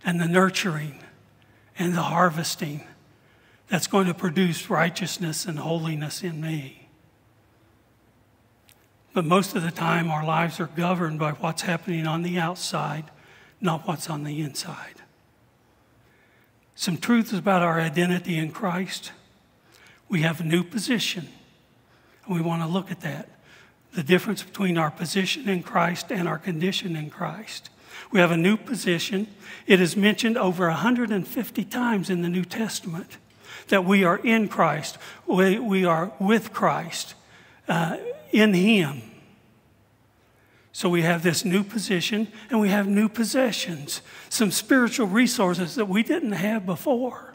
and 0.06 0.20
the 0.20 0.28
nurturing 0.28 1.00
and 1.80 1.94
the 1.94 2.04
harvesting 2.04 2.84
that's 3.70 3.88
going 3.88 4.08
to 4.08 4.14
produce 4.14 4.70
righteousness 4.70 5.46
and 5.46 5.58
holiness 5.58 6.22
in 6.22 6.42
me. 6.42 6.81
But 9.14 9.26
most 9.26 9.56
of 9.56 9.64
the 9.64 9.72
time, 9.72 10.10
our 10.10 10.26
lives 10.26 10.60
are 10.60 10.68
governed 10.68 11.20
by 11.20 11.32
what's 11.32 11.64
happening 11.64 12.08
on 12.08 12.24
the 12.24 12.40
outside, 12.40 13.06
not 13.60 13.88
what's 13.88 14.10
on 14.10 14.24
the 14.24 14.42
inside. 14.42 15.02
Some 16.76 16.98
truths 16.98 17.34
about 17.34 17.62
our 17.62 17.80
identity 17.80 18.38
in 18.38 18.52
Christ. 18.52 19.12
We 20.08 20.22
have 20.22 20.40
a 20.40 20.46
new 20.46 20.64
position, 20.64 21.28
and 22.26 22.36
we 22.36 22.42
want 22.42 22.62
to 22.62 22.68
look 22.68 22.90
at 22.90 23.02
that. 23.02 23.30
The 23.94 24.04
difference 24.04 24.44
between 24.44 24.78
our 24.78 24.92
position 24.92 25.50
in 25.50 25.64
Christ 25.64 26.12
and 26.12 26.28
our 26.28 26.38
condition 26.38 26.96
in 26.96 27.10
Christ. 27.10 27.70
We 28.12 28.20
have 28.20 28.32
a 28.32 28.38
new 28.38 28.56
position. 28.56 29.28
It 29.68 29.82
is 29.82 29.98
mentioned 29.98 30.38
over 30.38 30.68
150 30.68 31.66
times 31.66 32.10
in 32.10 32.22
the 32.22 32.30
New 32.30 32.46
Testament 32.46 33.18
that 33.68 33.86
we 33.86 34.04
are 34.04 34.18
in 34.18 34.48
Christ, 34.48 34.98
we, 35.28 35.60
we 35.60 35.86
are 35.86 36.12
with 36.20 36.54
Christ. 36.54 37.14
Uh, 37.68 37.98
in 38.32 38.54
Him. 38.54 39.02
So 40.74 40.90
we 40.90 41.02
have 41.02 41.22
this 41.22 41.44
new 41.44 41.64
position 41.64 42.28
and 42.50 42.60
we 42.60 42.70
have 42.70 42.88
new 42.88 43.10
possessions, 43.10 44.02
some 44.30 44.52
spiritual 44.52 45.08
resources 45.08 45.76
that 45.76 45.90
we 45.90 46.02
didn't 46.02 46.32
have 46.32 46.66
before. 46.66 47.34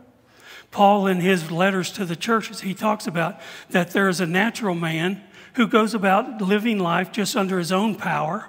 Paul, 0.71 1.07
in 1.07 1.21
his 1.21 1.51
letters 1.51 1.93
to 1.93 2.05
the 2.05 2.17
churches, 2.17 2.63
he 2.63 2.75
talks 2.75 3.07
about 3.07 3.41
that 3.71 3.91
there 3.91 4.09
is 4.09 4.21
a 4.21 4.27
natural 4.27 4.75
man 4.75 5.23
who 5.55 5.67
goes 5.67 5.95
about 5.95 6.43
living 6.43 6.79
life 6.79 7.13
just 7.13 7.37
under 7.37 7.59
his 7.59 7.73
own 7.73 7.95
power. 7.95 8.49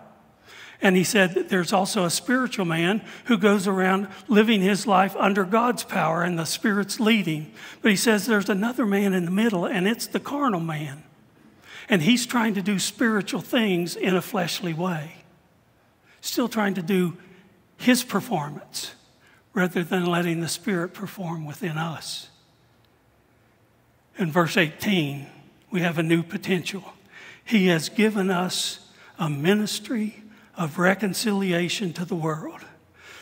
And 0.82 0.96
he 0.96 1.04
said 1.04 1.34
that 1.34 1.50
there's 1.50 1.74
also 1.74 2.06
a 2.06 2.10
spiritual 2.10 2.66
man 2.66 3.02
who 3.26 3.38
goes 3.38 3.68
around 3.68 4.08
living 4.28 4.62
his 4.62 4.86
life 4.86 5.16
under 5.18 5.44
God's 5.44 5.84
power 5.84 6.24
and 6.24 6.38
the 6.38 6.46
Spirit's 6.46 7.00
leading. 7.00 7.52
But 7.82 7.92
he 7.92 7.98
says 7.98 8.26
there's 8.26 8.50
another 8.50 8.86
man 8.86 9.14
in 9.14 9.26
the 9.26 9.32
middle, 9.32 9.66
and 9.66 9.88
it's 9.88 10.06
the 10.06 10.20
carnal 10.20 10.60
man. 10.60 11.04
And 11.89 12.02
he's 12.02 12.26
trying 12.26 12.54
to 12.56 12.62
do 12.62 12.80
spiritual 12.80 13.41
things 13.41 13.95
in 13.95 14.15
a 14.15 14.21
fleshly 14.21 14.73
way, 14.73 15.15
still 16.21 16.50
trying 16.50 16.73
to 16.76 16.82
do 16.82 17.17
his 17.78 18.04
performance 18.04 18.93
rather 19.54 19.84
than 19.84 20.06
letting 20.06 20.41
the 20.41 20.47
Spirit 20.47 20.93
perform 20.93 21.45
within 21.45 21.78
us. 21.78 22.30
In 24.17 24.32
verse 24.32 24.58
18, 24.58 25.28
we 25.71 25.82
have 25.82 25.97
a 25.97 26.04
new 26.04 26.23
potential. 26.23 26.84
He 27.43 27.67
has 27.67 27.89
given 27.89 28.30
us 28.30 28.91
a 29.17 29.30
ministry 29.30 30.23
of 30.56 30.80
reconciliation 30.80 31.93
to 31.93 32.06
the 32.06 32.15
world. 32.15 32.62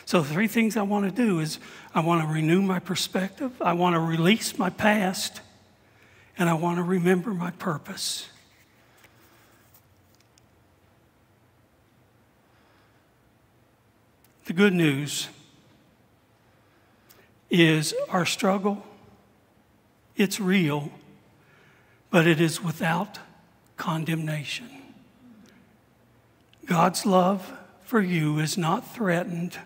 So, 0.05 0.23
three 0.23 0.47
things 0.47 0.77
I 0.77 0.83
want 0.83 1.05
to 1.05 1.11
do 1.11 1.39
is 1.39 1.57
I 1.93 1.99
want 1.99 2.21
to 2.21 2.27
renew 2.27 2.61
my 2.61 2.79
perspective, 2.79 3.51
I 3.61 3.73
want 3.73 3.95
to 3.95 3.99
release 3.99 4.57
my 4.57 4.69
past, 4.69 5.41
and 6.37 6.47
I 6.47 6.53
want 6.53 6.77
to 6.77 6.83
remember 6.83 7.33
my 7.33 7.51
purpose. 7.51 8.27
The 14.45 14.53
good 14.53 14.73
news 14.73 15.27
is 17.49 17.95
our 18.09 18.27
struggle, 18.27 18.83
it's 20.15 20.39
real, 20.39 20.91
but 22.11 22.27
it 22.27 22.39
is 22.39 22.63
without 22.63 23.17
condemnation. 23.75 24.69
God's 26.65 27.07
love 27.07 27.53
for 27.83 27.99
you 28.01 28.37
is 28.37 28.55
not 28.55 28.93
threatened 28.93 29.57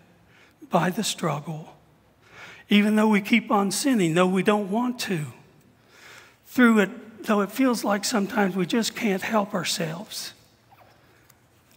by 0.70 0.88
the 0.88 1.04
struggle, 1.04 1.76
even 2.70 2.96
though 2.96 3.08
we 3.08 3.20
keep 3.20 3.50
on 3.50 3.70
sinning, 3.70 4.14
though 4.14 4.26
we 4.26 4.42
don't 4.42 4.70
want 4.70 4.98
to. 5.00 5.26
Through 6.46 6.78
it, 6.80 7.24
though 7.24 7.42
it 7.42 7.52
feels 7.52 7.84
like 7.84 8.06
sometimes 8.06 8.56
we 8.56 8.64
just 8.64 8.96
can't 8.96 9.22
help 9.22 9.52
ourselves. 9.52 10.32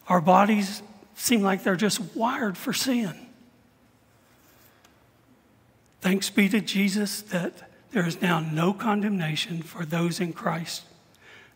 Our 0.08 0.22
bodies 0.22 0.82
seem 1.16 1.42
like 1.42 1.64
they're 1.64 1.76
just 1.76 2.00
wired 2.16 2.58
for 2.58 2.74
sin. 2.74 3.14
Thanks 6.02 6.30
be 6.30 6.50
to 6.50 6.60
Jesus 6.60 7.22
that 7.22 7.70
there 7.92 8.06
is 8.06 8.22
now 8.22 8.40
no 8.40 8.74
condemnation 8.74 9.62
for 9.62 9.86
those 9.86 10.20
in 10.20 10.34
Christ, 10.34 10.84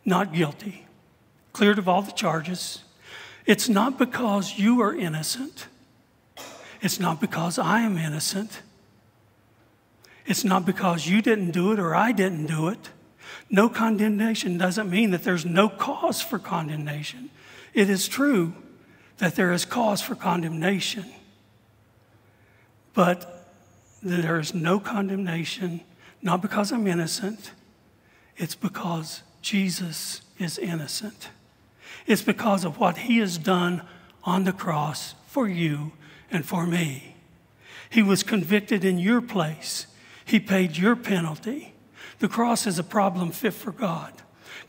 not 0.06 0.34
guilty, 0.34 0.86
cleared 1.52 1.80
of 1.80 1.90
all 1.90 2.02
the 2.02 2.12
charges. 2.12 2.84
It's 3.46 3.68
not 3.68 3.98
because 3.98 4.58
you 4.58 4.82
are 4.82 4.96
innocent. 4.96 5.68
It's 6.82 7.00
not 7.00 7.20
because 7.20 7.58
I 7.58 7.82
am 7.82 7.98
innocent. 7.98 8.62
It's 10.26 10.44
not 10.44 10.66
because 10.66 11.08
you 11.08 11.22
didn't 11.22 11.52
do 11.52 11.72
it 11.72 11.80
or 11.80 11.96
I 11.96 12.12
didn't 12.12 12.46
do 12.46 12.68
it. 12.68 12.90
No 13.50 13.70
condemnation 13.70 14.58
doesn't 14.58 14.90
mean 14.90 15.12
that 15.12 15.24
there's 15.24 15.46
no 15.46 15.70
cause 15.70 16.22
for 16.22 16.38
condemnation. 16.38 17.30
It 17.74 17.90
is 17.90 18.08
true 18.08 18.54
that 19.18 19.36
there 19.36 19.52
is 19.52 19.66
cause 19.66 20.02
for 20.02 20.16
condemnation, 20.16 21.06
but 22.94 23.54
there 24.04 24.40
is 24.40 24.54
no 24.54 24.80
condemnation, 24.80 25.82
not 26.22 26.42
because 26.42 26.72
I'm 26.72 26.88
innocent, 26.88 27.52
it's 28.38 28.56
because 28.56 29.24
Jesus 29.42 30.22
is 30.38 30.58
innocent. 30.58 31.30
It's 32.06 32.22
because 32.22 32.64
of 32.64 32.80
what 32.80 32.98
he 32.98 33.18
has 33.20 33.38
done 33.38 33.82
on 34.24 34.44
the 34.44 34.54
cross 34.54 35.16
for 35.28 35.48
you 35.48 35.94
and 36.32 36.46
for 36.46 36.66
me. 36.66 37.16
He 37.90 38.02
was 38.02 38.24
convicted 38.24 38.86
in 38.86 39.00
your 39.00 39.22
place, 39.22 39.88
he 40.26 40.40
paid 40.40 40.78
your 40.78 40.96
penalty. 40.96 41.74
The 42.20 42.28
cross 42.28 42.66
is 42.66 42.80
a 42.80 42.84
problem 42.84 43.32
fit 43.32 43.54
for 43.54 43.72
God. 43.72 44.12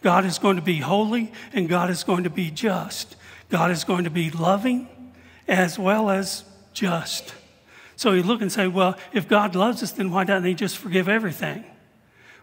God 0.02 0.24
is 0.24 0.38
going 0.38 0.56
to 0.56 0.62
be 0.62 0.78
holy 0.78 1.32
and 1.52 1.68
God 1.68 1.90
is 1.90 2.04
going 2.04 2.24
to 2.24 2.30
be 2.30 2.50
just. 2.50 3.16
God 3.48 3.70
is 3.70 3.84
going 3.84 4.04
to 4.04 4.10
be 4.10 4.30
loving 4.30 4.88
as 5.46 5.78
well 5.78 6.10
as 6.10 6.44
just. 6.72 7.34
So 7.96 8.12
you 8.12 8.22
look 8.22 8.40
and 8.42 8.52
say, 8.52 8.68
well, 8.68 8.96
if 9.12 9.26
God 9.26 9.56
loves 9.56 9.82
us, 9.82 9.90
then 9.92 10.10
why 10.10 10.24
doesn't 10.24 10.44
He 10.44 10.54
just 10.54 10.78
forgive 10.78 11.08
everything? 11.08 11.64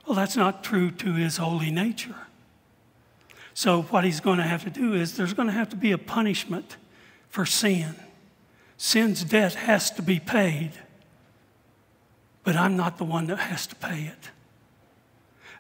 Well, 0.05 0.15
that's 0.15 0.35
not 0.35 0.63
true 0.63 0.91
to 0.91 1.13
His 1.13 1.37
holy 1.37 1.71
nature. 1.71 2.15
So 3.53 3.83
what 3.83 4.03
He's 4.03 4.19
going 4.19 4.37
to 4.37 4.43
have 4.43 4.63
to 4.63 4.69
do 4.69 4.93
is 4.93 5.15
there's 5.15 5.33
going 5.33 5.47
to 5.47 5.53
have 5.53 5.69
to 5.69 5.75
be 5.75 5.91
a 5.91 5.97
punishment 5.97 6.77
for 7.29 7.45
sin. 7.45 7.95
Sin's 8.77 9.23
debt 9.23 9.53
has 9.55 9.91
to 9.91 10.01
be 10.01 10.19
paid, 10.19 10.71
but 12.43 12.55
I'm 12.55 12.75
not 12.75 12.97
the 12.97 13.05
one 13.05 13.27
that 13.27 13.37
has 13.37 13.65
to 13.67 13.75
pay 13.75 14.03
it. 14.03 14.29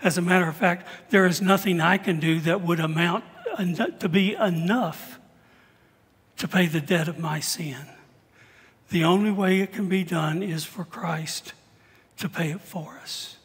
As 0.03 0.17
a 0.17 0.21
matter 0.21 0.47
of 0.47 0.57
fact, 0.57 0.87
there 1.09 1.25
is 1.25 1.41
nothing 1.41 1.79
I 1.79 1.97
can 1.97 2.19
do 2.19 2.41
that 2.41 2.61
would 2.61 2.79
amount 2.79 3.23
to 3.99 4.09
be 4.09 4.35
enough 4.35 5.19
to 6.37 6.47
pay 6.47 6.67
the 6.67 6.81
debt 6.81 7.07
of 7.07 7.19
my 7.19 7.39
sin. 7.39 7.87
The 8.89 9.03
only 9.03 9.31
way 9.31 9.59
it 9.59 9.73
can 9.73 9.87
be 9.87 10.03
done 10.03 10.43
is 10.43 10.63
for 10.63 10.83
Christ 10.83 11.53
to 12.17 12.29
pay 12.29 12.51
it 12.51 12.61
for 12.61 12.99
us. 13.01 13.37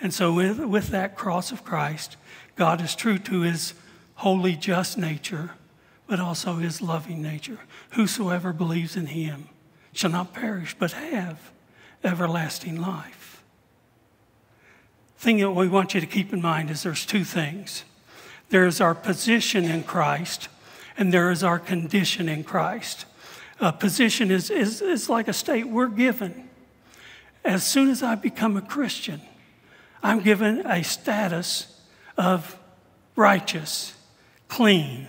And 0.00 0.14
so, 0.14 0.32
with, 0.32 0.60
with 0.60 0.88
that 0.88 1.16
cross 1.16 1.50
of 1.50 1.64
Christ, 1.64 2.16
God 2.56 2.80
is 2.80 2.94
true 2.94 3.18
to 3.18 3.40
his 3.40 3.74
holy, 4.16 4.54
just 4.54 4.96
nature, 4.96 5.52
but 6.06 6.20
also 6.20 6.54
his 6.54 6.80
loving 6.80 7.20
nature. 7.20 7.60
Whosoever 7.90 8.52
believes 8.52 8.96
in 8.96 9.06
him 9.06 9.48
shall 9.92 10.10
not 10.10 10.32
perish, 10.32 10.76
but 10.78 10.92
have 10.92 11.50
everlasting 12.04 12.80
life. 12.80 13.42
Thing 15.18 15.38
that 15.38 15.50
we 15.50 15.66
want 15.66 15.94
you 15.94 16.00
to 16.00 16.06
keep 16.06 16.32
in 16.32 16.40
mind 16.40 16.70
is 16.70 16.82
there's 16.82 17.06
two 17.06 17.24
things 17.24 17.84
there 18.50 18.66
is 18.66 18.80
our 18.80 18.94
position 18.94 19.64
in 19.64 19.82
Christ, 19.82 20.48
and 20.98 21.14
there 21.14 21.30
is 21.30 21.44
our 21.44 21.60
condition 21.60 22.28
in 22.28 22.42
Christ. 22.42 23.06
A 23.60 23.72
position 23.72 24.30
is, 24.32 24.50
is, 24.50 24.82
is 24.82 25.08
like 25.08 25.28
a 25.28 25.32
state 25.32 25.68
we're 25.68 25.86
given. 25.86 26.50
As 27.44 27.64
soon 27.64 27.88
as 27.88 28.02
I 28.02 28.16
become 28.16 28.56
a 28.56 28.60
Christian, 28.60 29.20
I'm 30.02 30.20
given 30.20 30.66
a 30.66 30.82
status 30.82 31.80
of 32.16 32.58
righteous, 33.14 33.94
clean, 34.48 35.06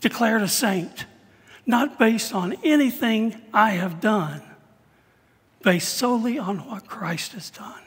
declared 0.00 0.42
a 0.42 0.48
saint, 0.48 1.06
not 1.64 1.98
based 1.98 2.34
on 2.34 2.56
anything 2.64 3.40
I 3.54 3.70
have 3.70 4.00
done, 4.00 4.42
based 5.62 5.94
solely 5.94 6.36
on 6.38 6.66
what 6.68 6.88
Christ 6.88 7.32
has 7.32 7.50
done. 7.50 7.82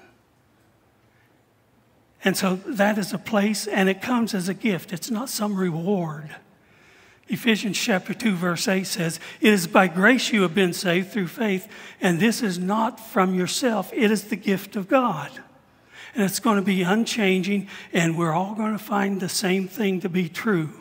And 2.23 2.37
so 2.37 2.55
that 2.65 2.97
is 2.97 3.11
a 3.11 3.17
place, 3.17 3.67
and 3.67 3.89
it 3.89 4.01
comes 4.01 4.33
as 4.33 4.47
a 4.47 4.53
gift. 4.53 4.93
It's 4.93 5.11
not 5.11 5.27
some 5.27 5.55
reward. 5.55 6.35
Ephesians 7.31 7.79
chapter 7.79 8.13
2, 8.13 8.35
verse 8.35 8.67
8 8.67 8.85
says, 8.85 9.17
It 9.39 9.53
is 9.53 9.65
by 9.65 9.87
grace 9.87 10.33
you 10.33 10.41
have 10.41 10.53
been 10.53 10.73
saved 10.73 11.11
through 11.11 11.27
faith, 11.27 11.65
and 12.01 12.19
this 12.19 12.41
is 12.41 12.59
not 12.59 12.99
from 12.99 13.33
yourself, 13.33 13.89
it 13.93 14.11
is 14.11 14.25
the 14.25 14.35
gift 14.35 14.75
of 14.75 14.89
God. 14.89 15.31
And 16.13 16.25
it's 16.25 16.41
going 16.41 16.57
to 16.57 16.61
be 16.61 16.81
unchanging, 16.81 17.69
and 17.93 18.17
we're 18.17 18.33
all 18.33 18.53
going 18.53 18.73
to 18.73 18.83
find 18.83 19.21
the 19.21 19.29
same 19.29 19.69
thing 19.69 20.01
to 20.01 20.09
be 20.09 20.27
true. 20.27 20.71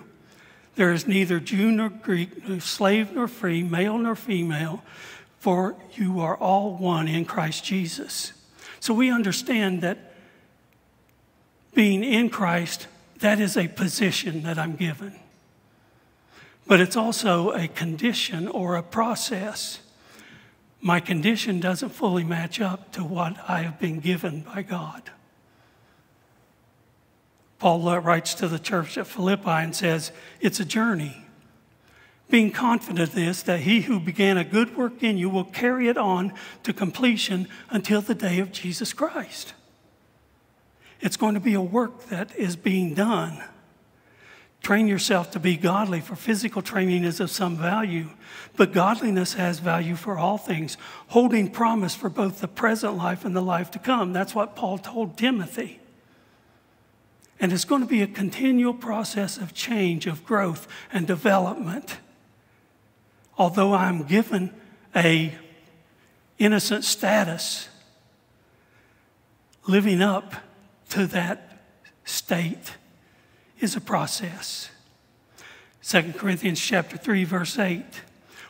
There 0.75 0.93
is 0.93 1.07
neither 1.07 1.39
Jew 1.39 1.71
nor 1.71 1.89
Greek, 1.89 2.49
nor 2.49 2.59
slave 2.59 3.13
nor 3.13 3.29
free, 3.29 3.63
male 3.63 3.97
nor 3.97 4.17
female, 4.17 4.83
for 5.39 5.77
you 5.95 6.19
are 6.19 6.37
all 6.37 6.75
one 6.75 7.07
in 7.07 7.27
Christ 7.27 7.65
Jesus. 7.65 8.33
So 8.81 8.93
we 8.93 9.09
understand 9.09 9.83
that 9.83 9.99
being 11.75 12.03
in 12.03 12.29
Christ, 12.29 12.89
that 13.21 13.39
is 13.39 13.57
a 13.57 13.69
position 13.69 14.43
that 14.43 14.59
I'm 14.59 14.75
given 14.75 15.15
but 16.67 16.81
it's 16.81 16.97
also 16.97 17.51
a 17.51 17.69
condition 17.69 18.49
or 18.49 18.77
a 18.77 18.83
process. 18.83 19.81
My 20.81 21.01
condition 21.01 21.61
doesn't 21.61 21.91
fully 21.91 22.25
match 22.25 22.61
up 22.61 22.93
to 22.93 23.05
what 23.05 23.37
I 23.49 23.63
have 23.63 23.79
been 23.79 24.01
given 24.01 24.43
by 24.43 24.63
God. 24.63 25.11
Paul 27.59 28.01
writes 28.01 28.33
to 28.35 28.49
the 28.49 28.59
church 28.59 28.97
at 28.97 29.07
Philippi 29.07 29.51
and 29.51 29.77
says, 29.77 30.13
It's 30.41 30.61
a 30.61 30.65
journey. 30.65 31.27
Being 32.31 32.53
confident 32.53 33.09
of 33.09 33.15
this, 33.15 33.43
that 33.43 33.61
he 33.61 33.83
who 33.83 34.01
began 34.01 34.39
a 34.39 34.45
good 34.45 34.77
work 34.77 35.03
in 35.03 35.19
you 35.19 35.29
will 35.29 35.45
carry 35.45 35.89
it 35.89 35.99
on 35.99 36.33
to 36.63 36.73
completion 36.73 37.49
until 37.69 38.01
the 38.01 38.15
day 38.15 38.39
of 38.39 38.53
Jesus 38.53 38.93
Christ. 38.93 39.53
It's 41.01 41.17
going 41.17 41.35
to 41.35 41.41
be 41.41 41.55
a 41.55 41.61
work 41.61 42.07
that 42.07 42.35
is 42.37 42.57
being 42.57 42.95
done. 42.95 43.43
Train 44.63 44.89
yourself 44.89 45.31
to 45.31 45.41
be 45.41 45.57
godly, 45.57 46.01
for 46.01 46.15
physical 46.15 46.61
training 46.61 47.05
is 47.05 47.19
of 47.19 47.31
some 47.31 47.57
value, 47.57 48.11
but 48.57 48.73
godliness 48.73 49.35
has 49.35 49.59
value 49.59 49.97
for 49.97 50.19
all 50.19 50.37
things, 50.37 50.77
holding 51.09 51.51
promise 51.51 51.95
for 51.95 52.11
both 52.11 52.41
the 52.41 52.49
present 52.49 52.97
life 52.97 53.25
and 53.25 53.35
the 53.35 53.41
life 53.41 53.71
to 53.71 53.79
come. 53.79 54.13
That's 54.13 54.35
what 54.35 54.57
Paul 54.57 54.77
told 54.77 55.17
Timothy. 55.17 55.81
And 57.41 57.55
it's 57.55 57.65
going 57.65 57.81
to 57.81 57.89
be 57.89 58.03
a 58.03 58.07
continual 58.07 58.75
process 58.75 59.39
of 59.39 59.55
change, 59.55 60.07
of 60.07 60.27
growth, 60.27 60.69
and 60.93 61.07
development. 61.07 61.97
Although 63.39 63.73
I'm 63.73 64.03
given 64.03 64.53
a 64.95 65.35
innocent 66.39 66.85
status, 66.85 67.71
living 69.67 70.03
up 70.03 70.35
to 70.91 71.07
that 71.07 71.63
state 72.05 72.77
is 73.61 73.77
a 73.77 73.81
process. 73.81 74.71
2 75.83 76.15
Corinthians 76.17 76.61
chapter 76.61 76.97
3 76.97 77.25
verse 77.25 77.59
8. 77.59 77.85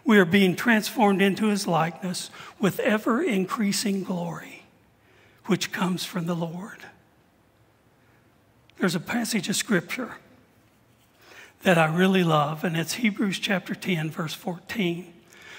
We 0.04 0.18
are 0.18 0.24
being 0.24 0.56
transformed 0.56 1.20
into 1.20 1.48
his 1.48 1.66
likeness 1.66 2.30
with 2.58 2.80
ever 2.80 3.22
increasing 3.22 4.02
glory 4.02 4.62
which 5.46 5.72
comes 5.72 6.04
from 6.04 6.26
the 6.26 6.34
Lord. 6.34 6.78
There's 8.78 8.94
a 8.94 9.00
passage 9.00 9.48
of 9.48 9.56
scripture 9.56 10.14
that 11.62 11.76
I 11.76 11.94
really 11.94 12.24
love 12.24 12.64
and 12.64 12.76
it's 12.76 12.94
Hebrews 12.94 13.38
chapter 13.38 13.74
10 13.74 14.10
verse 14.10 14.34
14 14.34 15.12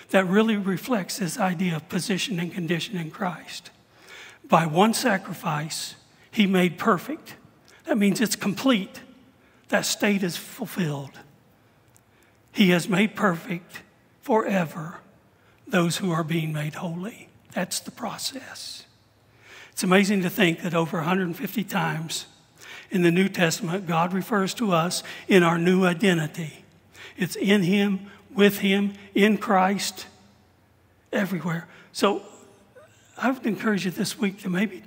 that 0.09 0.27
really 0.27 0.57
reflects 0.57 1.19
this 1.19 1.39
idea 1.39 1.75
of 1.75 1.87
position 1.89 2.39
and 2.39 2.53
condition 2.53 2.97
in 2.97 3.11
Christ. 3.11 3.69
By 4.47 4.65
one 4.65 4.93
sacrifice, 4.93 5.95
he 6.29 6.45
made 6.45 6.77
perfect. 6.77 7.35
That 7.85 7.97
means 7.97 8.19
it's 8.19 8.35
complete 8.35 9.01
that 9.71 9.85
state 9.85 10.21
is 10.21 10.35
fulfilled. 10.35 11.17
He 12.51 12.69
has 12.71 12.89
made 12.89 13.15
perfect 13.15 13.81
forever 14.21 14.99
those 15.65 15.97
who 15.97 16.11
are 16.11 16.25
being 16.25 16.51
made 16.51 16.75
holy. 16.75 17.29
That's 17.53 17.79
the 17.79 17.91
process. 17.91 18.85
It's 19.71 19.83
amazing 19.83 20.23
to 20.23 20.29
think 20.29 20.61
that 20.63 20.73
over 20.73 20.97
150 20.97 21.63
times 21.63 22.25
in 22.89 23.01
the 23.01 23.11
New 23.11 23.29
Testament, 23.29 23.87
God 23.87 24.11
refers 24.11 24.53
to 24.55 24.73
us 24.73 25.03
in 25.29 25.41
our 25.41 25.57
new 25.57 25.85
identity. 25.85 26.65
It's 27.15 27.37
in 27.37 27.63
Him, 27.63 28.11
with 28.35 28.59
Him, 28.59 28.93
in 29.15 29.37
Christ, 29.37 30.05
everywhere. 31.13 31.69
So 31.93 32.23
I 33.17 33.31
would 33.31 33.45
encourage 33.45 33.85
you 33.85 33.91
this 33.91 34.19
week 34.19 34.41
to 34.41 34.49
maybe 34.49 34.83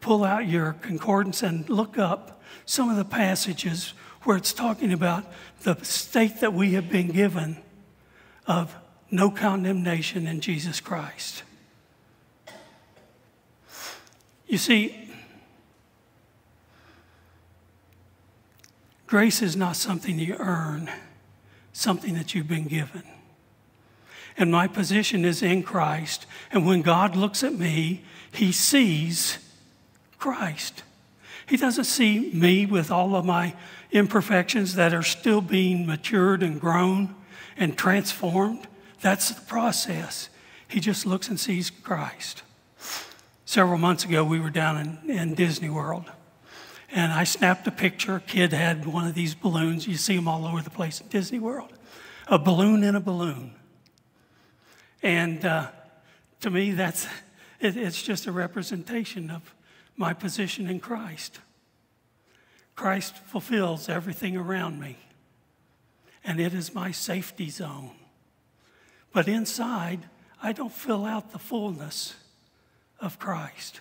pull 0.00 0.24
out 0.24 0.48
your 0.48 0.72
concordance 0.72 1.44
and 1.44 1.68
look 1.70 1.96
up 1.96 2.42
some 2.64 2.90
of 2.90 2.96
the 2.96 3.04
passages 3.04 3.94
where 4.26 4.36
it's 4.36 4.52
talking 4.52 4.92
about 4.92 5.24
the 5.62 5.76
state 5.84 6.40
that 6.40 6.52
we 6.52 6.72
have 6.72 6.90
been 6.90 7.08
given 7.08 7.56
of 8.46 8.74
no 9.08 9.30
condemnation 9.30 10.26
in 10.26 10.40
Jesus 10.40 10.80
Christ. 10.80 11.44
You 14.48 14.58
see, 14.58 15.10
grace 19.06 19.42
is 19.42 19.54
not 19.54 19.76
something 19.76 20.18
you 20.18 20.34
earn, 20.40 20.90
something 21.72 22.14
that 22.14 22.34
you've 22.34 22.48
been 22.48 22.66
given. 22.66 23.04
And 24.36 24.50
my 24.50 24.66
position 24.66 25.24
is 25.24 25.40
in 25.40 25.62
Christ. 25.62 26.26
And 26.50 26.66
when 26.66 26.82
God 26.82 27.14
looks 27.14 27.44
at 27.44 27.54
me, 27.54 28.02
he 28.32 28.50
sees 28.50 29.38
Christ. 30.18 30.82
He 31.46 31.56
doesn't 31.56 31.84
see 31.84 32.30
me 32.32 32.66
with 32.66 32.90
all 32.90 33.14
of 33.14 33.24
my 33.24 33.54
imperfections 33.90 34.74
that 34.74 34.92
are 34.92 35.02
still 35.02 35.40
being 35.40 35.86
matured 35.86 36.42
and 36.42 36.60
grown 36.60 37.14
and 37.56 37.76
transformed. 37.76 38.66
That's 39.00 39.30
the 39.30 39.40
process. 39.42 40.28
He 40.68 40.80
just 40.80 41.06
looks 41.06 41.28
and 41.28 41.38
sees 41.38 41.70
Christ. 41.70 42.42
Several 43.44 43.78
months 43.78 44.04
ago, 44.04 44.24
we 44.24 44.40
were 44.40 44.50
down 44.50 45.00
in, 45.04 45.10
in 45.10 45.34
Disney 45.34 45.70
World, 45.70 46.10
and 46.90 47.12
I 47.12 47.24
snapped 47.24 47.66
a 47.66 47.70
picture. 47.70 48.16
A 48.16 48.20
kid 48.20 48.52
had 48.52 48.86
one 48.86 49.06
of 49.06 49.14
these 49.14 49.34
balloons. 49.34 49.86
You 49.86 49.96
see 49.96 50.16
them 50.16 50.26
all 50.26 50.46
over 50.46 50.60
the 50.60 50.70
place 50.70 51.00
in 51.00 51.06
Disney 51.08 51.38
World. 51.38 51.72
A 52.26 52.38
balloon 52.38 52.82
in 52.82 52.96
a 52.96 53.00
balloon. 53.00 53.52
And 55.02 55.44
uh, 55.44 55.68
to 56.40 56.50
me, 56.50 56.72
that's 56.72 57.06
it, 57.60 57.76
it's 57.76 58.02
just 58.02 58.26
a 58.26 58.32
representation 58.32 59.30
of 59.30 59.54
my 59.96 60.12
position 60.12 60.68
in 60.68 60.80
Christ. 60.80 61.38
Christ 62.76 63.16
fulfills 63.16 63.88
everything 63.88 64.36
around 64.36 64.78
me, 64.78 64.98
and 66.22 66.38
it 66.38 66.52
is 66.52 66.74
my 66.74 66.90
safety 66.90 67.48
zone. 67.48 67.92
But 69.12 69.28
inside, 69.28 70.00
I 70.42 70.52
don't 70.52 70.72
fill 70.72 71.06
out 71.06 71.32
the 71.32 71.38
fullness 71.38 72.14
of 73.00 73.18
Christ. 73.18 73.80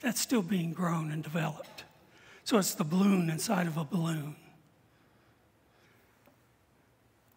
That's 0.00 0.20
still 0.20 0.42
being 0.42 0.72
grown 0.74 1.10
and 1.10 1.22
developed. 1.22 1.84
So 2.44 2.58
it's 2.58 2.74
the 2.74 2.84
balloon 2.84 3.30
inside 3.30 3.66
of 3.66 3.78
a 3.78 3.84
balloon. 3.84 4.36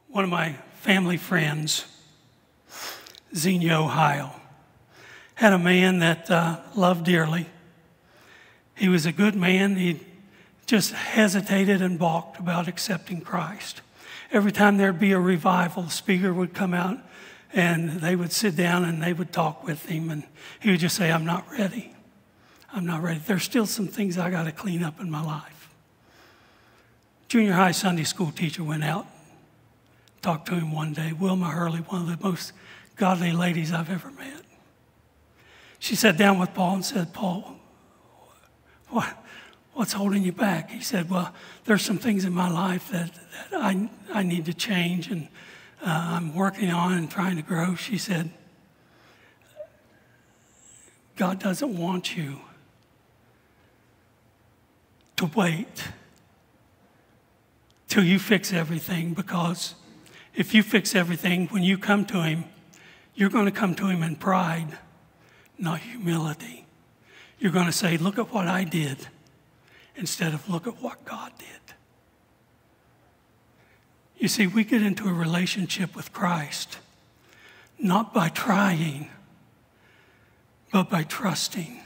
One 0.10 0.26
of 0.26 0.30
my 0.30 0.54
family 0.82 1.18
friends, 1.18 1.86
Xenia, 3.36 3.80
Ohio, 3.80 4.32
had 5.36 5.54
a 5.54 5.60
man 5.60 6.00
that 6.00 6.30
uh, 6.30 6.60
loved 6.76 7.06
dearly 7.06 7.48
He 8.76 8.90
was 8.90 9.06
a 9.06 9.12
good 9.12 9.36
man. 9.36 9.76
He 9.76 10.00
just 10.74 10.92
hesitated 10.92 11.84
and 11.84 12.00
balked 12.00 12.40
about 12.40 12.68
accepting 12.68 13.22
Christ. 13.22 13.82
Every 14.32 14.52
time 14.52 14.78
there'd 14.78 15.00
be 15.00 15.12
a 15.12 15.20
revival, 15.20 15.84
the 15.84 15.92
speaker 15.92 16.34
would 16.34 16.56
come 16.56 16.74
out 16.74 16.98
and 17.54 18.02
they 18.02 18.16
would 18.16 18.32
sit 18.32 18.56
down 18.56 18.84
and 18.84 19.00
they 19.00 19.14
would 19.14 19.32
talk 19.32 19.64
with 19.64 19.86
him, 19.86 20.10
and 20.10 20.24
he 20.60 20.72
would 20.72 20.80
just 20.80 20.96
say, 20.96 21.12
I'm 21.12 21.26
not 21.26 21.46
ready. 21.52 21.94
I'm 22.74 22.88
not 22.88 23.04
ready. 23.04 23.20
There's 23.20 23.44
still 23.44 23.68
some 23.68 23.88
things 23.88 24.18
I 24.18 24.32
got 24.32 24.46
to 24.46 24.52
clean 24.52 24.82
up 24.82 25.00
in 25.00 25.12
my 25.12 25.24
life. 25.24 25.70
Junior 27.28 27.54
high 27.54 27.70
Sunday 27.70 28.04
school 28.04 28.32
teacher 28.32 28.64
went 28.64 28.84
out, 28.84 29.06
talked 30.24 30.48
to 30.48 30.56
him 30.56 30.72
one 30.72 30.94
day. 30.94 31.14
Wilma 31.14 31.52
Hurley, 31.52 31.82
one 31.82 32.02
of 32.02 32.08
the 32.08 32.28
most 32.28 32.52
godly 32.96 33.32
ladies 33.32 33.72
I've 33.72 33.92
ever 33.92 34.10
met. 34.10 34.42
She 35.78 35.94
sat 35.94 36.18
down 36.18 36.40
with 36.40 36.56
Paul 36.56 36.78
and 36.78 36.86
said, 36.86 37.14
Paul, 37.14 37.58
what, 38.90 39.23
what's 39.74 39.94
holding 39.94 40.24
you 40.24 40.32
back? 40.32 40.72
He 40.72 40.82
said, 40.82 41.10
Well, 41.10 41.34
there's 41.66 41.84
some 41.84 41.98
things 41.98 42.26
in 42.26 42.34
my 42.34 42.50
life 42.50 42.90
that, 42.92 43.12
that 43.52 43.62
I, 43.62 43.90
I 44.12 44.24
need 44.24 44.46
to 44.46 44.54
change 44.54 45.10
and 45.10 45.28
uh, 45.82 46.16
I'm 46.16 46.34
working 46.34 46.70
on 46.70 46.94
and 46.94 47.10
trying 47.10 47.36
to 47.36 47.42
grow. 47.42 47.76
She 47.76 47.98
said, 47.98 48.32
God 51.16 51.40
doesn't 51.40 51.78
want 51.78 52.16
you 52.16 52.40
to 55.18 55.26
wait 55.36 55.90
till 57.88 58.04
you 58.04 58.18
fix 58.18 58.52
everything 58.52 59.14
because 59.14 59.76
if 60.36 60.56
you 60.56 60.64
fix 60.64 60.96
everything, 60.96 61.48
when 61.48 61.62
you 61.64 61.78
come 61.78 62.06
to 62.06 62.24
Him, 62.24 62.46
you're 63.14 63.30
going 63.30 63.46
to 63.46 63.52
come 63.52 63.76
to 63.76 63.88
Him 63.88 64.02
in 64.02 64.16
pride, 64.16 64.78
not 65.60 65.80
humility. 65.80 66.66
You're 67.38 67.52
going 67.52 67.68
to 67.68 67.72
say, 67.72 67.98
Look 67.98 68.18
at 68.18 68.34
what 68.34 68.48
I 68.48 68.64
did, 68.64 69.08
instead 69.96 70.34
of 70.34 70.50
look 70.50 70.68
at 70.68 70.82
what 70.82 71.06
God 71.06 71.32
did. 71.38 71.76
You 74.18 74.28
see, 74.28 74.48
we 74.48 74.64
get 74.64 74.82
into 74.82 75.08
a 75.08 75.14
relationship 75.14 75.96
with 75.96 76.14
Christ 76.14 76.78
not 77.84 78.14
by 78.14 78.30
trying, 78.30 79.10
but 80.72 80.90
by 80.90 81.04
trusting. 81.04 81.82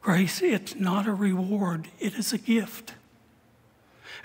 Grace, 0.00 0.40
it's 0.40 0.74
not 0.74 1.06
a 1.06 1.12
reward, 1.12 1.88
it 2.00 2.14
is 2.14 2.32
a 2.32 2.38
gift. 2.38 2.94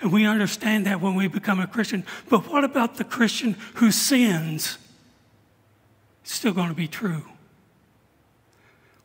And 0.00 0.10
we 0.10 0.24
understand 0.24 0.86
that 0.86 1.00
when 1.00 1.14
we 1.14 1.28
become 1.28 1.60
a 1.60 1.66
Christian. 1.66 2.04
But 2.28 2.50
what 2.50 2.64
about 2.64 2.96
the 2.96 3.04
Christian 3.04 3.56
who 3.74 3.90
sins? 3.90 4.78
It's 6.22 6.34
still 6.34 6.52
going 6.52 6.68
to 6.68 6.74
be 6.74 6.88
true. 6.88 7.24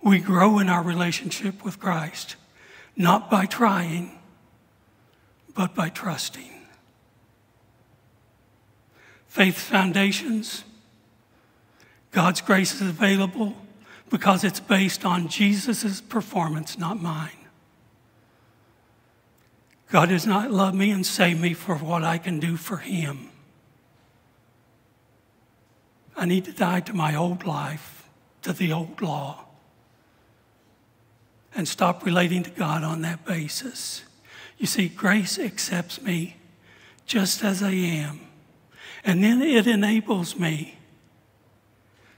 We 0.02 0.20
grow 0.20 0.60
in 0.60 0.70
our 0.70 0.82
relationship 0.82 1.64
with 1.64 1.80
Christ, 1.80 2.38
not 3.00 3.32
by 3.32 3.45
trying, 3.45 4.12
but 5.56 5.74
by 5.74 5.88
trusting. 5.88 6.52
Faith 9.28 9.58
foundations. 9.58 10.66
God's 12.12 12.41
grace 12.41 12.76
is 12.76 12.82
available 12.82 13.56
because 14.10 14.43
it's 14.43 14.60
based 14.60 15.06
on 15.06 15.30
Jesus' 15.30 16.02
performance, 16.02 16.78
not 16.78 17.02
mine. 17.02 17.30
God 19.89 20.10
does 20.10 20.28
not 20.28 20.52
love 20.52 20.76
me 20.76 20.91
and 20.91 21.06
save 21.06 21.39
me 21.39 21.54
for 21.54 21.76
what 21.76 22.04
I 22.04 22.18
can 22.18 22.39
do 22.39 22.58
for 22.58 22.78
Him. 22.78 23.30
I 26.18 26.26
need 26.26 26.43
to 26.45 26.52
die 26.52 26.82
to 26.82 26.93
my 26.93 27.16
old 27.16 27.45
life, 27.45 28.10
to 28.41 28.52
the 28.52 28.74
old 28.74 29.02
law, 29.02 29.45
and 31.56 31.68
stop 31.68 32.06
relating 32.06 32.43
to 32.43 32.50
God 32.50 32.84
on 32.84 33.02
that 33.02 33.26
basis. 33.26 34.04
You 34.58 34.68
see, 34.68 34.88
grace 34.88 35.39
accepts 35.39 36.02
me 36.02 36.36
just 37.06 37.43
as 37.43 37.64
I 37.64 37.72
am, 37.72 38.20
and 39.04 39.24
then 39.24 39.41
it 39.41 39.66
enables 39.66 40.38
me 40.38 40.78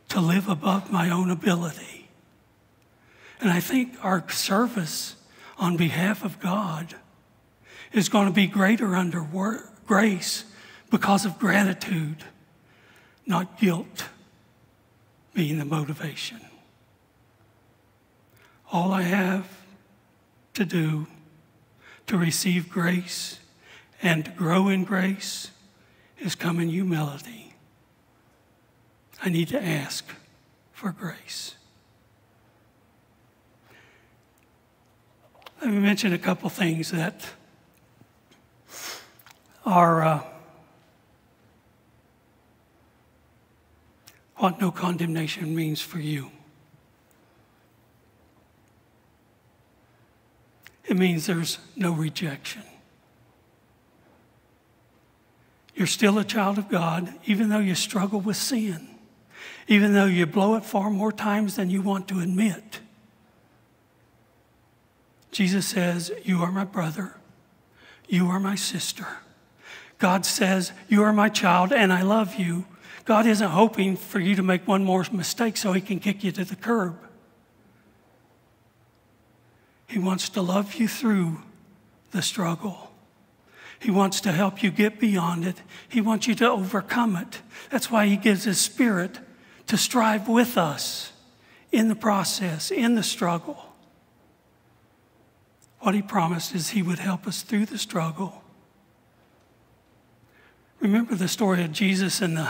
to 0.09 0.19
live 0.19 0.49
above 0.49 0.91
my 0.91 1.09
own 1.09 1.29
ability. 1.31 2.09
And 3.39 3.49
I 3.49 3.59
think 3.59 3.93
our 4.03 4.27
service 4.29 5.15
on 5.57 5.77
behalf 5.77 6.23
of 6.25 6.39
God 6.39 6.95
is 7.93 8.09
going 8.09 8.27
to 8.27 8.33
be 8.33 8.47
greater 8.47 8.95
under 8.95 9.25
grace 9.85 10.45
because 10.89 11.25
of 11.25 11.39
gratitude, 11.39 12.25
not 13.25 13.59
guilt 13.59 14.09
being 15.33 15.57
the 15.57 15.65
motivation. 15.65 16.41
All 18.71 18.93
I 18.93 19.01
have 19.01 19.47
to 20.53 20.63
do 20.63 21.07
to 22.07 22.17
receive 22.17 22.69
grace 22.69 23.39
and 24.01 24.25
to 24.25 24.31
grow 24.31 24.69
in 24.69 24.85
grace 24.85 25.51
is 26.19 26.35
come 26.35 26.59
in 26.59 26.69
humility. 26.69 27.53
I 29.21 29.29
need 29.29 29.49
to 29.49 29.61
ask 29.61 30.05
for 30.71 30.91
grace. 30.91 31.55
Let 35.61 35.69
me 35.69 35.79
mention 35.79 36.11
a 36.13 36.17
couple 36.17 36.49
things 36.49 36.89
that 36.91 37.29
are 39.63 40.01
uh, 40.01 40.23
what 44.37 44.59
no 44.59 44.71
condemnation 44.71 45.53
means 45.55 45.81
for 45.81 45.99
you. 45.99 46.31
It 50.91 50.97
means 50.97 51.25
there's 51.25 51.57
no 51.77 51.93
rejection. 51.93 52.63
You're 55.73 55.87
still 55.87 56.19
a 56.19 56.25
child 56.25 56.57
of 56.57 56.67
God, 56.67 57.13
even 57.23 57.47
though 57.47 57.59
you 57.59 57.75
struggle 57.75 58.19
with 58.19 58.35
sin, 58.35 58.89
even 59.69 59.93
though 59.93 60.03
you 60.03 60.25
blow 60.25 60.55
it 60.55 60.65
far 60.65 60.89
more 60.89 61.13
times 61.13 61.55
than 61.55 61.69
you 61.69 61.81
want 61.81 62.09
to 62.09 62.19
admit. 62.19 62.81
Jesus 65.31 65.65
says, 65.65 66.11
You 66.25 66.39
are 66.41 66.51
my 66.51 66.65
brother, 66.65 67.13
you 68.09 68.27
are 68.27 68.41
my 68.41 68.55
sister. 68.55 69.07
God 69.97 70.25
says, 70.25 70.73
You 70.89 71.03
are 71.03 71.13
my 71.13 71.29
child 71.29 71.71
and 71.71 71.93
I 71.93 72.01
love 72.01 72.35
you. 72.35 72.65
God 73.05 73.25
isn't 73.25 73.51
hoping 73.51 73.95
for 73.95 74.19
you 74.19 74.35
to 74.35 74.43
make 74.43 74.67
one 74.67 74.83
more 74.83 75.05
mistake 75.13 75.55
so 75.55 75.71
he 75.71 75.79
can 75.79 76.01
kick 76.01 76.21
you 76.21 76.33
to 76.33 76.43
the 76.43 76.57
curb. 76.57 76.99
He 79.91 79.99
wants 79.99 80.29
to 80.29 80.41
love 80.41 80.75
you 80.75 80.87
through 80.87 81.41
the 82.11 82.21
struggle. 82.21 82.91
He 83.79 83.91
wants 83.91 84.21
to 84.21 84.31
help 84.31 84.63
you 84.63 84.71
get 84.71 84.99
beyond 84.99 85.45
it. 85.45 85.61
He 85.89 86.01
wants 86.01 86.27
you 86.27 86.35
to 86.35 86.49
overcome 86.49 87.15
it. 87.15 87.41
That's 87.69 87.91
why 87.91 88.07
He 88.07 88.17
gives 88.17 88.45
His 88.45 88.59
Spirit 88.59 89.19
to 89.67 89.77
strive 89.77 90.27
with 90.27 90.57
us 90.57 91.11
in 91.71 91.89
the 91.89 91.95
process, 91.95 92.71
in 92.71 92.95
the 92.95 93.03
struggle. 93.03 93.73
What 95.79 95.95
He 95.95 96.01
promised 96.01 96.55
is 96.55 96.69
He 96.69 96.81
would 96.81 96.99
help 96.99 97.27
us 97.27 97.41
through 97.41 97.65
the 97.65 97.77
struggle 97.77 98.41
Remember 100.81 101.13
the 101.13 101.27
story 101.27 101.63
of 101.63 101.71
Jesus 101.71 102.21
and 102.21 102.35
the 102.35 102.49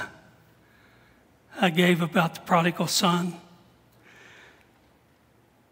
I 1.60 1.70
gave 1.70 2.02
about 2.02 2.34
the 2.34 2.42
prodigal 2.42 2.88
son? 2.88 3.41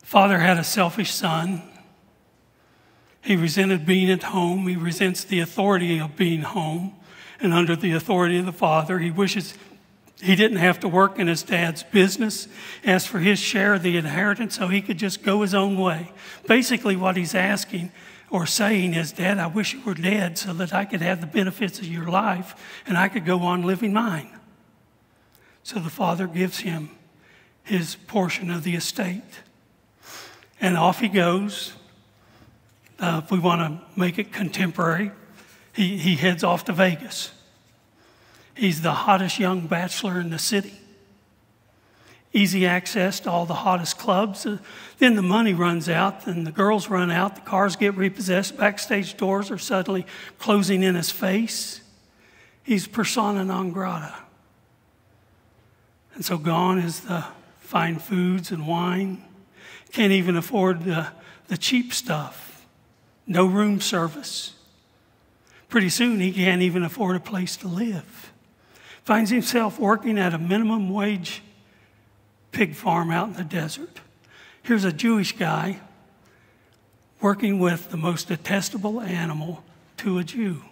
Father 0.10 0.40
had 0.40 0.58
a 0.58 0.64
selfish 0.64 1.14
son. 1.14 1.62
He 3.22 3.36
resented 3.36 3.86
being 3.86 4.10
at 4.10 4.24
home. 4.24 4.68
He 4.68 4.76
resents 4.76 5.24
the 5.24 5.40
authority 5.40 6.00
of 6.00 6.16
being 6.16 6.42
home 6.42 6.96
and 7.40 7.54
under 7.54 7.76
the 7.76 7.92
authority 7.92 8.40
of 8.40 8.48
the 8.48 8.52
father. 8.52 8.98
He 8.98 9.12
wishes 9.12 9.54
he 10.20 10.36
didn't 10.36 10.58
have 10.58 10.80
to 10.80 10.88
work 10.88 11.20
in 11.20 11.28
his 11.28 11.44
dad's 11.44 11.84
business, 11.84 12.48
ask 12.84 13.08
for 13.08 13.20
his 13.20 13.38
share 13.38 13.76
of 13.76 13.84
the 13.84 13.98
inheritance 13.98 14.58
so 14.58 14.68
he 14.68 14.82
could 14.82 14.98
just 14.98 15.22
go 15.22 15.44
his 15.44 15.54
own 15.54 15.78
way. 15.78 16.12
Basically, 16.48 16.96
what 16.96 17.16
he's 17.16 17.36
asking 17.36 17.92
or 18.32 18.48
saying 18.48 18.96
is, 18.96 19.12
Dad, 19.12 19.38
I 19.38 19.46
wish 19.46 19.76
you 19.76 19.82
were 19.82 19.94
dead 19.94 20.40
so 20.40 20.54
that 20.54 20.74
I 20.74 20.86
could 20.86 21.02
have 21.02 21.22
the 21.22 21.28
benefits 21.28 21.78
of 21.78 21.86
your 21.86 22.08
life 22.08 22.82
and 22.88 22.98
I 22.98 23.10
could 23.10 23.26
go 23.28 23.42
on 23.42 23.62
living 23.62 23.94
mine. 23.94 24.40
So 25.62 25.80
the 25.80 25.92
father 25.92 26.26
gives 26.26 26.62
him 26.62 26.90
his 27.62 27.94
portion 28.08 28.50
of 28.50 28.64
the 28.64 28.74
estate. 28.74 29.42
And 30.62 30.78
off 30.78 31.00
he 31.00 31.08
goes. 31.08 31.74
Uh, 33.00 33.22
if 33.24 33.32
we 33.32 33.40
want 33.40 33.62
to 33.62 34.00
make 34.00 34.20
it 34.20 34.34
contemporary, 34.34 35.12
he, 35.74 35.98
he 35.98 36.16
heads 36.16 36.44
off 36.44 36.66
to 36.66 36.74
Vegas. 36.74 37.32
He's 38.56 38.82
the 38.82 38.92
hottest 38.92 39.40
young 39.40 39.68
bachelor 39.68 40.20
in 40.20 40.32
the 40.32 40.40
city 40.40 40.80
easy 42.34 42.66
access 42.66 43.20
to 43.22 43.32
all 43.32 43.46
the 43.46 43.54
hottest 43.54 43.98
clubs. 43.98 44.46
Uh, 44.46 44.58
then 45.00 45.16
the 45.16 45.22
money 45.22 45.54
runs 45.54 45.90
out, 45.90 46.28
and 46.28 46.46
the 46.46 46.52
girls 46.52 46.90
run 46.90 47.10
out, 47.10 47.36
the 47.36 47.42
cars 47.42 47.76
get 47.76 47.96
repossessed, 47.96 48.58
backstage 48.58 49.18
doors 49.18 49.50
are 49.50 49.58
suddenly 49.58 50.06
closing 50.38 50.84
in 50.84 50.96
his 50.96 51.10
face. 51.10 51.82
He's 52.64 52.88
persona 52.88 53.44
non 53.44 53.72
grata. 53.72 54.14
And 56.14 56.24
so 56.24 56.38
gone 56.38 56.80
is 56.80 57.02
the 57.02 57.26
fine 57.62 57.98
foods 57.98 58.52
and 58.52 58.68
wine, 58.68 59.24
can't 59.92 60.12
even 60.12 60.36
afford 60.36 60.84
the, 60.84 61.08
the 61.48 61.58
cheap 61.58 61.94
stuff, 61.94 62.66
no 63.28 63.46
room 63.46 63.82
service. 63.82 64.54
Pretty 65.68 65.90
soon, 65.90 66.20
he 66.20 66.32
can't 66.32 66.62
even 66.62 66.84
afford 66.84 67.16
a 67.16 67.20
place 67.20 67.56
to 67.58 67.68
live. 67.68 68.32
Finds 69.04 69.30
himself 69.30 69.80
working 69.80 70.18
at 70.18 70.34
a 70.34 70.38
minimum 70.38 70.90
wage 70.90 71.42
pig 72.52 72.76
farm 72.76 73.12
out 73.12 73.28
in 73.28 73.34
the 73.34 73.44
desert. 73.44 74.00
Here's 74.64 74.84
a 74.84 74.92
Jewish 74.92 75.38
guy 75.38 75.80
working 77.22 77.60
with 77.60 77.92
the 77.92 77.98
most 77.98 78.28
detestable 78.28 79.02
animal 79.02 79.64
to 79.98 80.18
a 80.18 80.24
Jew 80.24 80.64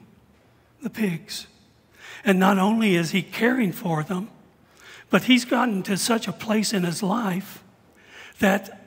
the 0.82 0.90
pigs. 0.90 1.48
And 2.24 2.40
not 2.40 2.58
only 2.60 2.96
is 2.96 3.12
he 3.12 3.22
caring 3.22 3.72
for 3.72 4.04
them, 4.04 4.30
but 5.10 5.24
he's 5.24 5.46
gotten 5.46 5.84
to 5.84 5.98
such 5.98 6.28
a 6.28 6.32
place 6.32 6.74
in 6.74 6.84
his 6.84 7.02
life 7.02 7.64
that 8.40 8.87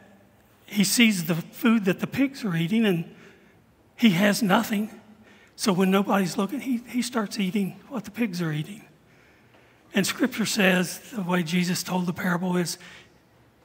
he 0.71 0.85
sees 0.85 1.25
the 1.25 1.35
food 1.35 1.85
that 1.87 1.99
the 1.99 2.07
pigs 2.07 2.45
are 2.45 2.55
eating 2.55 2.87
and 2.87 3.13
he 3.97 4.11
has 4.11 4.41
nothing. 4.41 4.89
So 5.57 5.73
when 5.73 5.91
nobody's 5.91 6.39
looking, 6.39 6.61
he, 6.61 6.81
he 6.89 7.03
starts 7.03 7.41
eating 7.41 7.81
what 7.89 8.05
the 8.05 8.13
pigs 8.13 8.41
are 8.41 8.53
eating. 8.53 8.85
And 9.93 10.07
scripture 10.07 10.47
says 10.47 11.01
the 11.11 11.23
way 11.23 11.43
Jesus 11.43 11.83
told 11.83 12.07
the 12.07 12.13
parable 12.13 12.57
is 12.57 12.79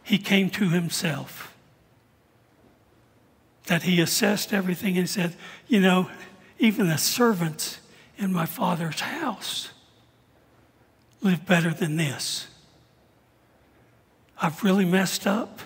he 0.01 0.18
came 0.18 0.49
to 0.51 0.70
himself. 0.70 1.56
That 3.68 3.84
he 3.84 4.01
assessed 4.01 4.51
everything 4.51 4.97
and 4.97 5.08
said, 5.08 5.36
You 5.68 5.82
know, 5.82 6.10
even 6.58 6.88
the 6.88 6.97
servants 6.97 7.80
in 8.18 8.34
my 8.34 8.47
father's 8.47 9.01
house 9.01 9.70
live 11.22 11.45
better 11.45 11.72
than 11.72 11.97
this. 11.97 12.47
I've 14.41 14.64
really 14.64 14.86
messed 14.86 15.28
up. 15.28 15.60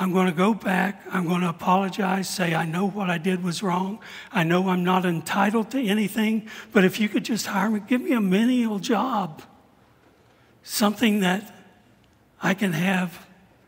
I'm 0.00 0.12
going 0.12 0.26
to 0.26 0.32
go 0.32 0.54
back. 0.54 1.02
I'm 1.10 1.26
going 1.26 1.40
to 1.40 1.48
apologize, 1.48 2.28
say, 2.28 2.54
I 2.54 2.64
know 2.66 2.88
what 2.88 3.10
I 3.10 3.18
did 3.18 3.42
was 3.42 3.64
wrong. 3.64 3.98
I 4.30 4.44
know 4.44 4.68
I'm 4.68 4.84
not 4.84 5.04
entitled 5.04 5.72
to 5.72 5.84
anything, 5.84 6.48
but 6.72 6.84
if 6.84 7.00
you 7.00 7.08
could 7.08 7.24
just 7.24 7.46
hire 7.46 7.68
me, 7.68 7.80
give 7.80 8.00
me 8.00 8.12
a 8.12 8.20
menial 8.20 8.78
job, 8.78 9.42
something 10.62 11.20
that 11.20 11.52
I 12.40 12.54
can 12.54 12.72
have 12.74 13.26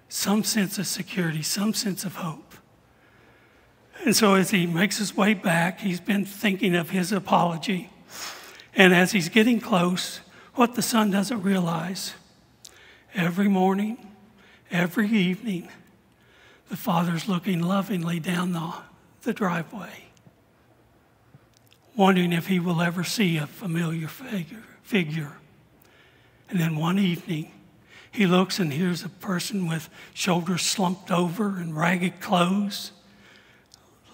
some 0.08 0.44
sense 0.44 0.78
of 0.78 0.86
security, 0.86 1.42
some 1.42 1.74
sense 1.74 2.04
of 2.04 2.14
hope. 2.14 2.54
And 4.04 4.14
so 4.14 4.34
as 4.34 4.50
he 4.50 4.66
makes 4.66 4.98
his 4.98 5.16
way 5.16 5.34
back, 5.34 5.80
he's 5.80 6.00
been 6.00 6.24
thinking 6.24 6.76
of 6.76 6.90
his 6.90 7.10
apology. 7.10 7.90
And 8.74 8.94
as 8.94 9.10
he's 9.10 9.28
getting 9.28 9.60
close, 9.60 10.20
what 10.54 10.76
the 10.76 10.82
son 10.82 11.10
doesn't 11.10 11.42
realize 11.42 12.14
every 13.14 13.48
morning, 13.48 13.98
every 14.70 15.08
evening, 15.08 15.68
the 16.70 16.76
father's 16.76 17.28
looking 17.28 17.60
lovingly 17.60 18.20
down 18.20 18.52
the, 18.52 18.72
the 19.22 19.34
driveway, 19.34 20.04
wondering 21.96 22.32
if 22.32 22.46
he 22.46 22.58
will 22.58 22.80
ever 22.80 23.04
see 23.04 23.36
a 23.36 23.46
familiar 23.46 24.08
figure, 24.08 24.62
figure. 24.82 25.32
And 26.48 26.58
then 26.58 26.76
one 26.76 26.98
evening, 26.98 27.50
he 28.12 28.26
looks 28.26 28.58
and 28.58 28.72
hears 28.72 29.04
a 29.04 29.08
person 29.08 29.68
with 29.68 29.90
shoulders 30.14 30.62
slumped 30.62 31.10
over 31.10 31.58
and 31.58 31.76
ragged 31.76 32.20
clothes 32.20 32.92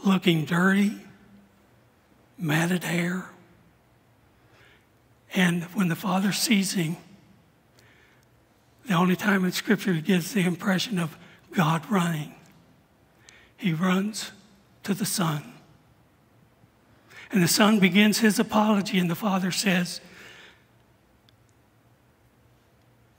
looking 0.04 0.44
dirty, 0.44 0.92
matted 2.38 2.84
hair. 2.84 3.26
And 5.34 5.64
when 5.74 5.88
the 5.88 5.96
father 5.96 6.32
sees 6.32 6.72
him, 6.72 6.96
the 8.86 8.94
only 8.94 9.16
time 9.16 9.44
in 9.44 9.52
Scripture 9.52 9.92
he 9.92 10.00
gives 10.00 10.32
the 10.32 10.42
impression 10.42 10.98
of 10.98 11.16
God 11.52 11.84
running, 11.90 12.34
he 13.56 13.72
runs 13.72 14.32
to 14.82 14.94
the 14.94 15.04
son. 15.04 15.52
And 17.30 17.42
the 17.42 17.48
son 17.48 17.80
begins 17.80 18.18
his 18.18 18.38
apology, 18.38 18.98
and 18.98 19.10
the 19.10 19.14
father 19.14 19.50
says, 19.50 20.00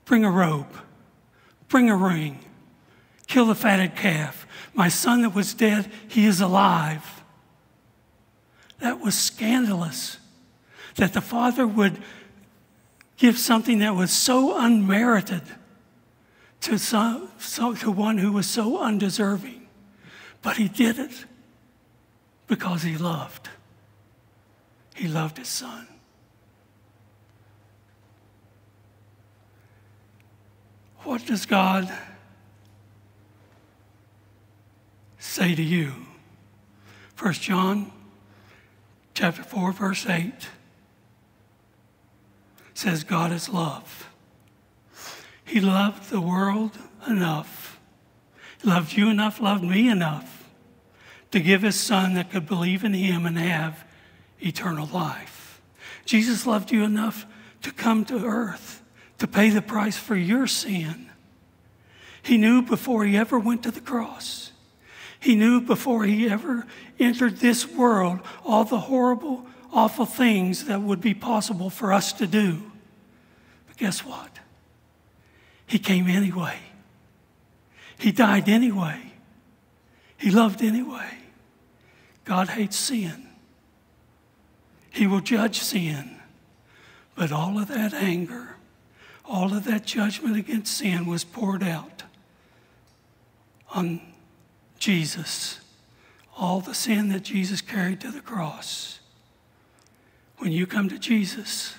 Bring 0.04 0.24
a 0.24 0.30
robe, 0.30 0.72
bring 1.68 1.90
a 1.90 1.96
ring, 1.96 2.38
kill 3.26 3.44
the 3.44 3.54
fatted 3.54 3.94
calf. 3.94 4.46
My 4.72 4.88
son 4.88 5.22
that 5.22 5.34
was 5.34 5.52
dead, 5.52 5.90
he 6.08 6.24
is 6.24 6.40
alive. 6.40 7.22
That 8.80 9.00
was 9.00 9.14
scandalous 9.14 10.18
that 10.94 11.12
the 11.12 11.20
father 11.20 11.66
would 11.66 11.98
give 13.18 13.38
something 13.38 13.80
that 13.80 13.94
was 13.94 14.10
so 14.10 14.58
unmerited 14.58 15.42
to, 16.62 16.78
some, 16.78 17.30
so, 17.38 17.74
to 17.74 17.90
one 17.90 18.18
who 18.18 18.32
was 18.32 18.46
so 18.46 18.78
undeserving. 18.78 19.57
But 20.42 20.56
he 20.56 20.68
did 20.68 20.98
it 20.98 21.24
because 22.46 22.82
he 22.82 22.96
loved. 22.96 23.48
He 24.94 25.08
loved 25.08 25.38
his 25.38 25.48
son. 25.48 25.86
What 30.98 31.24
does 31.26 31.46
God 31.46 31.90
say 35.38 35.54
to 35.54 35.62
you. 35.62 35.92
1 37.18 37.32
John 37.34 37.92
chapter 39.14 39.42
4 39.42 39.72
verse 39.72 40.06
8 40.06 40.32
says 42.74 43.04
God 43.04 43.30
is 43.30 43.48
love. 43.48 44.10
He 45.44 45.60
loved 45.60 46.10
the 46.10 46.20
world 46.20 46.78
enough. 47.06 47.67
Loved 48.64 48.92
you 48.92 49.08
enough, 49.08 49.40
loved 49.40 49.64
me 49.64 49.88
enough 49.88 50.48
to 51.30 51.40
give 51.40 51.62
his 51.62 51.78
son 51.78 52.14
that 52.14 52.30
could 52.30 52.46
believe 52.46 52.84
in 52.84 52.94
him 52.94 53.26
and 53.26 53.38
have 53.38 53.84
eternal 54.40 54.86
life. 54.86 55.60
Jesus 56.04 56.46
loved 56.46 56.70
you 56.70 56.84
enough 56.84 57.26
to 57.62 57.72
come 57.72 58.04
to 58.06 58.24
earth 58.24 58.82
to 59.18 59.26
pay 59.26 59.50
the 59.50 59.62
price 59.62 59.96
for 59.96 60.16
your 60.16 60.46
sin. 60.46 61.10
He 62.22 62.36
knew 62.36 62.62
before 62.62 63.04
he 63.04 63.16
ever 63.16 63.38
went 63.38 63.62
to 63.64 63.70
the 63.70 63.80
cross 63.80 64.52
he 65.20 65.34
knew 65.34 65.60
before 65.60 66.04
he 66.04 66.28
ever 66.28 66.66
entered 66.98 67.38
this 67.38 67.66
world 67.66 68.20
all 68.44 68.64
the 68.64 68.78
horrible, 68.78 69.46
awful 69.72 70.06
things 70.06 70.66
that 70.66 70.80
would 70.80 71.00
be 71.00 71.14
possible 71.14 71.70
for 71.70 71.92
us 71.92 72.12
to 72.14 72.26
do. 72.26 72.62
But 73.66 73.76
guess 73.76 74.04
what? 74.04 74.38
He 75.66 75.78
came 75.78 76.06
anyway. 76.06 76.56
He 77.98 78.12
died 78.12 78.48
anyway. 78.48 79.12
He 80.16 80.30
loved 80.30 80.62
anyway. 80.62 81.18
God 82.24 82.48
hates 82.48 82.76
sin. 82.76 83.28
He 84.90 85.06
will 85.06 85.20
judge 85.20 85.60
sin. 85.60 86.16
But 87.14 87.32
all 87.32 87.58
of 87.58 87.68
that 87.68 87.92
anger, 87.92 88.56
all 89.24 89.52
of 89.54 89.64
that 89.64 89.84
judgment 89.84 90.36
against 90.36 90.76
sin 90.76 91.06
was 91.06 91.24
poured 91.24 91.62
out 91.62 92.04
on 93.74 94.00
Jesus, 94.78 95.60
all 96.36 96.60
the 96.60 96.74
sin 96.74 97.08
that 97.08 97.24
Jesus 97.24 97.60
carried 97.60 98.00
to 98.00 98.10
the 98.10 98.20
cross. 98.20 99.00
When 100.38 100.52
you 100.52 100.66
come 100.66 100.88
to 100.88 100.98
Jesus, 100.98 101.74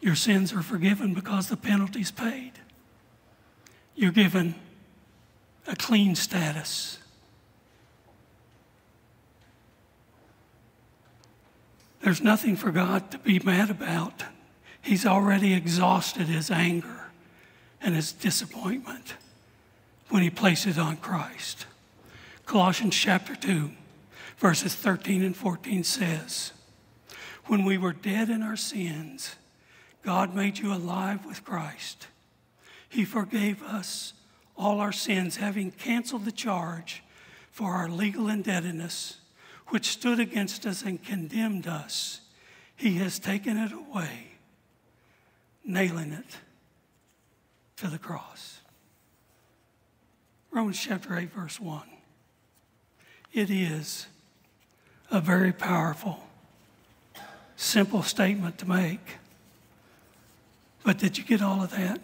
your 0.00 0.14
sins 0.14 0.52
are 0.52 0.62
forgiven 0.62 1.14
because 1.14 1.48
the 1.48 1.56
penalty's 1.56 2.10
paid. 2.10 2.52
You're 3.94 4.12
given 4.12 4.54
a 5.66 5.76
clean 5.76 6.14
status. 6.14 6.98
There's 12.02 12.20
nothing 12.20 12.56
for 12.56 12.72
God 12.72 13.10
to 13.12 13.18
be 13.18 13.38
mad 13.38 13.70
about. 13.70 14.24
He's 14.80 15.06
already 15.06 15.54
exhausted 15.54 16.26
his 16.26 16.50
anger 16.50 17.06
and 17.80 17.94
his 17.94 18.12
disappointment 18.12 19.14
when 20.08 20.22
he 20.22 20.30
places 20.30 20.78
on 20.78 20.96
Christ. 20.96 21.66
Colossians 22.44 22.96
chapter 22.96 23.36
2, 23.36 23.70
verses 24.36 24.74
13 24.74 25.22
and 25.22 25.36
14 25.36 25.84
says, 25.84 26.52
When 27.46 27.64
we 27.64 27.78
were 27.78 27.92
dead 27.92 28.28
in 28.28 28.42
our 28.42 28.56
sins, 28.56 29.36
God 30.02 30.34
made 30.34 30.58
you 30.58 30.74
alive 30.74 31.24
with 31.24 31.44
Christ. 31.44 32.08
He 32.88 33.04
forgave 33.04 33.62
us 33.62 34.12
all 34.56 34.80
our 34.80 34.92
sins, 34.92 35.36
having 35.36 35.70
canceled 35.70 36.24
the 36.24 36.32
charge 36.32 37.02
for 37.50 37.72
our 37.72 37.88
legal 37.88 38.28
indebtedness, 38.28 39.18
which 39.68 39.86
stood 39.86 40.20
against 40.20 40.66
us 40.66 40.82
and 40.82 41.02
condemned 41.02 41.66
us. 41.66 42.20
He 42.76 42.94
has 42.96 43.18
taken 43.18 43.56
it 43.56 43.72
away, 43.72 44.32
nailing 45.64 46.12
it 46.12 46.38
to 47.76 47.88
the 47.88 47.98
cross. 47.98 48.60
Romans 50.50 50.78
chapter 50.78 51.16
8, 51.16 51.32
verse 51.32 51.58
1. 51.58 51.82
It 53.32 53.50
is 53.50 54.06
a 55.10 55.20
very 55.20 55.52
powerful, 55.52 56.20
simple 57.56 58.02
statement 58.02 58.58
to 58.58 58.68
make. 58.68 59.16
But 60.84 60.98
did 60.98 61.16
you 61.16 61.24
get 61.24 61.40
all 61.40 61.62
of 61.62 61.70
that? 61.70 62.00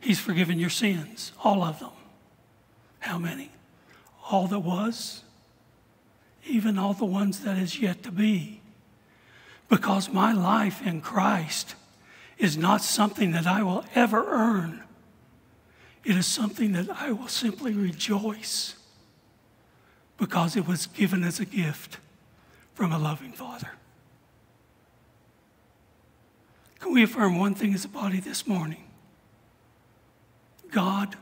He's 0.00 0.18
forgiven 0.18 0.58
your 0.58 0.70
sins, 0.70 1.32
all 1.44 1.62
of 1.62 1.78
them. 1.78 1.90
How 3.00 3.18
many? 3.18 3.50
All 4.30 4.46
that 4.46 4.60
was, 4.60 5.22
even 6.46 6.78
all 6.78 6.94
the 6.94 7.04
ones 7.04 7.40
that 7.40 7.58
is 7.58 7.80
yet 7.80 8.02
to 8.04 8.10
be. 8.10 8.60
Because 9.68 10.10
my 10.10 10.32
life 10.32 10.84
in 10.84 11.00
Christ 11.00 11.74
is 12.38 12.56
not 12.56 12.82
something 12.82 13.32
that 13.32 13.46
I 13.46 13.62
will 13.62 13.84
ever 13.94 14.24
earn. 14.26 14.82
It 16.02 16.16
is 16.16 16.26
something 16.26 16.72
that 16.72 16.88
I 16.90 17.12
will 17.12 17.28
simply 17.28 17.74
rejoice 17.74 18.76
because 20.16 20.56
it 20.56 20.66
was 20.66 20.86
given 20.86 21.22
as 21.22 21.40
a 21.40 21.44
gift 21.44 21.98
from 22.74 22.92
a 22.92 22.98
loving 22.98 23.32
Father. 23.32 23.72
Can 26.78 26.94
we 26.94 27.02
affirm 27.02 27.38
one 27.38 27.54
thing 27.54 27.74
as 27.74 27.84
a 27.84 27.88
body 27.88 28.20
this 28.20 28.46
morning? 28.46 28.89
God 30.70 31.16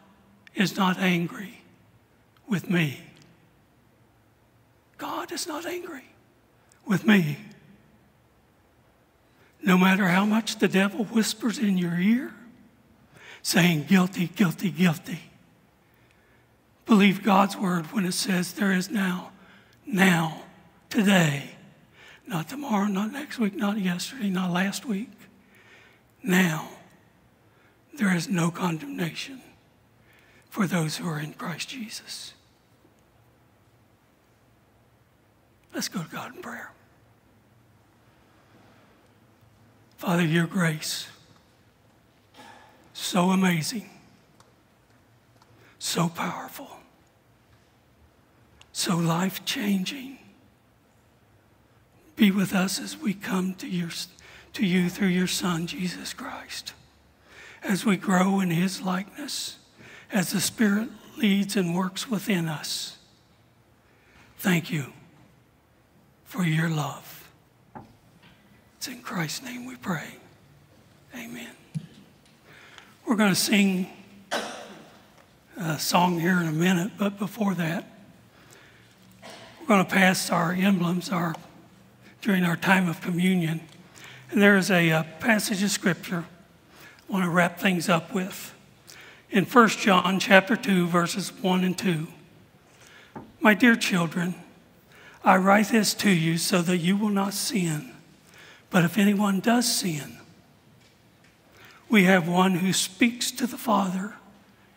is 0.54 0.76
not 0.76 0.98
angry 0.98 1.60
with 2.48 2.68
me. 2.68 3.00
God 4.96 5.32
is 5.32 5.46
not 5.46 5.64
angry 5.64 6.04
with 6.86 7.06
me. 7.06 7.38
No 9.62 9.76
matter 9.76 10.06
how 10.06 10.24
much 10.24 10.58
the 10.58 10.68
devil 10.68 11.04
whispers 11.04 11.58
in 11.58 11.78
your 11.78 11.98
ear, 11.98 12.32
saying, 13.42 13.84
guilty, 13.88 14.28
guilty, 14.28 14.70
guilty, 14.70 15.20
believe 16.86 17.22
God's 17.22 17.56
word 17.56 17.86
when 17.92 18.04
it 18.04 18.12
says 18.12 18.52
there 18.52 18.72
is 18.72 18.90
now, 18.90 19.30
now, 19.86 20.42
today, 20.90 21.50
not 22.26 22.48
tomorrow, 22.48 22.86
not 22.86 23.12
next 23.12 23.38
week, 23.38 23.54
not 23.54 23.78
yesterday, 23.78 24.30
not 24.30 24.50
last 24.50 24.84
week. 24.84 25.10
Now, 26.22 26.68
there 27.98 28.14
is 28.14 28.28
no 28.28 28.50
condemnation 28.50 29.42
for 30.48 30.66
those 30.66 30.96
who 30.96 31.08
are 31.08 31.20
in 31.20 31.32
Christ 31.34 31.68
Jesus. 31.68 32.32
Let's 35.74 35.88
go 35.88 36.02
to 36.02 36.08
God 36.08 36.34
in 36.34 36.40
prayer. 36.40 36.70
Father, 39.96 40.24
your 40.24 40.46
grace, 40.46 41.08
so 42.92 43.30
amazing, 43.30 43.90
so 45.80 46.08
powerful, 46.08 46.70
so 48.72 48.96
life 48.96 49.44
changing. 49.44 50.18
Be 52.14 52.30
with 52.30 52.54
us 52.54 52.80
as 52.80 52.96
we 52.96 53.12
come 53.12 53.54
to, 53.54 53.66
your, 53.66 53.90
to 54.52 54.64
you 54.64 54.88
through 54.88 55.08
your 55.08 55.26
Son, 55.26 55.66
Jesus 55.66 56.12
Christ, 56.12 56.74
as 57.62 57.84
we 57.84 57.96
grow 57.96 58.40
in 58.40 58.50
his 58.50 58.80
likeness, 58.80 59.56
as 60.12 60.32
the 60.32 60.40
Spirit 60.40 60.88
leads 61.16 61.56
and 61.56 61.74
works 61.74 62.08
within 62.08 62.48
us. 62.48 62.98
Thank 64.38 64.70
you 64.70 64.92
for 66.24 66.44
your 66.44 66.68
love. 66.68 67.30
It's 68.76 68.88
in 68.88 69.02
Christ's 69.02 69.42
name 69.42 69.66
we 69.66 69.76
pray. 69.76 70.14
Amen. 71.14 71.50
We're 73.04 73.16
going 73.16 73.30
to 73.30 73.40
sing 73.40 73.88
a 75.56 75.78
song 75.78 76.20
here 76.20 76.38
in 76.40 76.46
a 76.46 76.52
minute, 76.52 76.92
but 76.98 77.18
before 77.18 77.54
that, 77.54 77.90
we're 79.60 79.66
going 79.66 79.84
to 79.84 79.90
pass 79.90 80.30
our 80.30 80.52
emblems 80.52 81.10
our, 81.10 81.34
during 82.20 82.44
our 82.44 82.56
time 82.56 82.88
of 82.88 83.00
communion. 83.00 83.60
And 84.30 84.40
there 84.40 84.56
is 84.56 84.70
a, 84.70 84.90
a 84.90 85.06
passage 85.20 85.62
of 85.62 85.70
scripture 85.70 86.24
want 87.08 87.24
to 87.24 87.30
wrap 87.30 87.58
things 87.58 87.88
up 87.88 88.12
with. 88.12 88.54
In 89.30 89.44
1 89.44 89.68
John 89.70 90.20
chapter 90.20 90.56
2, 90.56 90.86
verses 90.86 91.32
1 91.42 91.64
and 91.64 91.76
2. 91.76 92.06
My 93.40 93.54
dear 93.54 93.76
children, 93.76 94.34
I 95.24 95.36
write 95.36 95.68
this 95.68 95.94
to 95.94 96.10
you 96.10 96.38
so 96.38 96.62
that 96.62 96.78
you 96.78 96.96
will 96.96 97.10
not 97.10 97.34
sin. 97.34 97.92
But 98.70 98.84
if 98.84 98.98
anyone 98.98 99.40
does 99.40 99.70
sin, 99.70 100.18
we 101.88 102.04
have 102.04 102.28
one 102.28 102.56
who 102.56 102.72
speaks 102.72 103.30
to 103.32 103.46
the 103.46 103.56
Father 103.56 104.14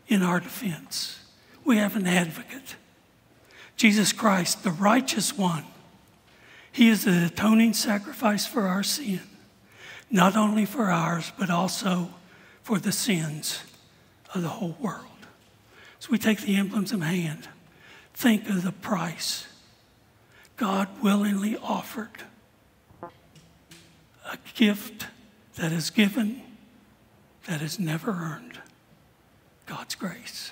in 0.07 0.23
our 0.23 0.39
defense. 0.39 1.19
We 1.65 1.77
have 1.77 1.95
an 1.95 2.07
advocate, 2.07 2.75
Jesus 3.75 4.13
Christ, 4.13 4.63
the 4.63 4.71
righteous 4.71 5.38
one. 5.38 5.65
He 6.71 6.88
is 6.88 7.03
the 7.03 7.25
atoning 7.25 7.73
sacrifice 7.73 8.45
for 8.45 8.61
our 8.61 8.84
sin, 8.84 9.21
not 10.09 10.38
only 10.38 10.65
for 10.65 10.89
ours, 10.89 11.32
but 11.38 11.49
also 11.49 12.09
for 12.64 12.80
the 12.80 12.91
sins 12.91 13.64
of 14.34 14.41
the 14.41 14.49
whole 14.49 14.78
world. 14.80 15.05
So 15.99 16.09
we 16.12 16.18
take 16.18 16.41
the 16.41 16.55
emblems 16.55 16.91
in 16.91 17.01
hand. 17.01 17.47
Think 18.14 18.49
of 18.49 18.64
the 18.64 18.72
price 18.72 19.47
God 20.57 20.88
willingly 21.01 21.57
offered 21.57 22.24
a 23.01 24.38
gift 24.53 25.07
that 25.55 25.72
is 25.72 25.89
given 25.89 26.41
that 27.47 27.62
is 27.62 27.80
never 27.80 28.12
earned 28.12 28.59
God's 29.66 29.95
grace. 29.95 30.51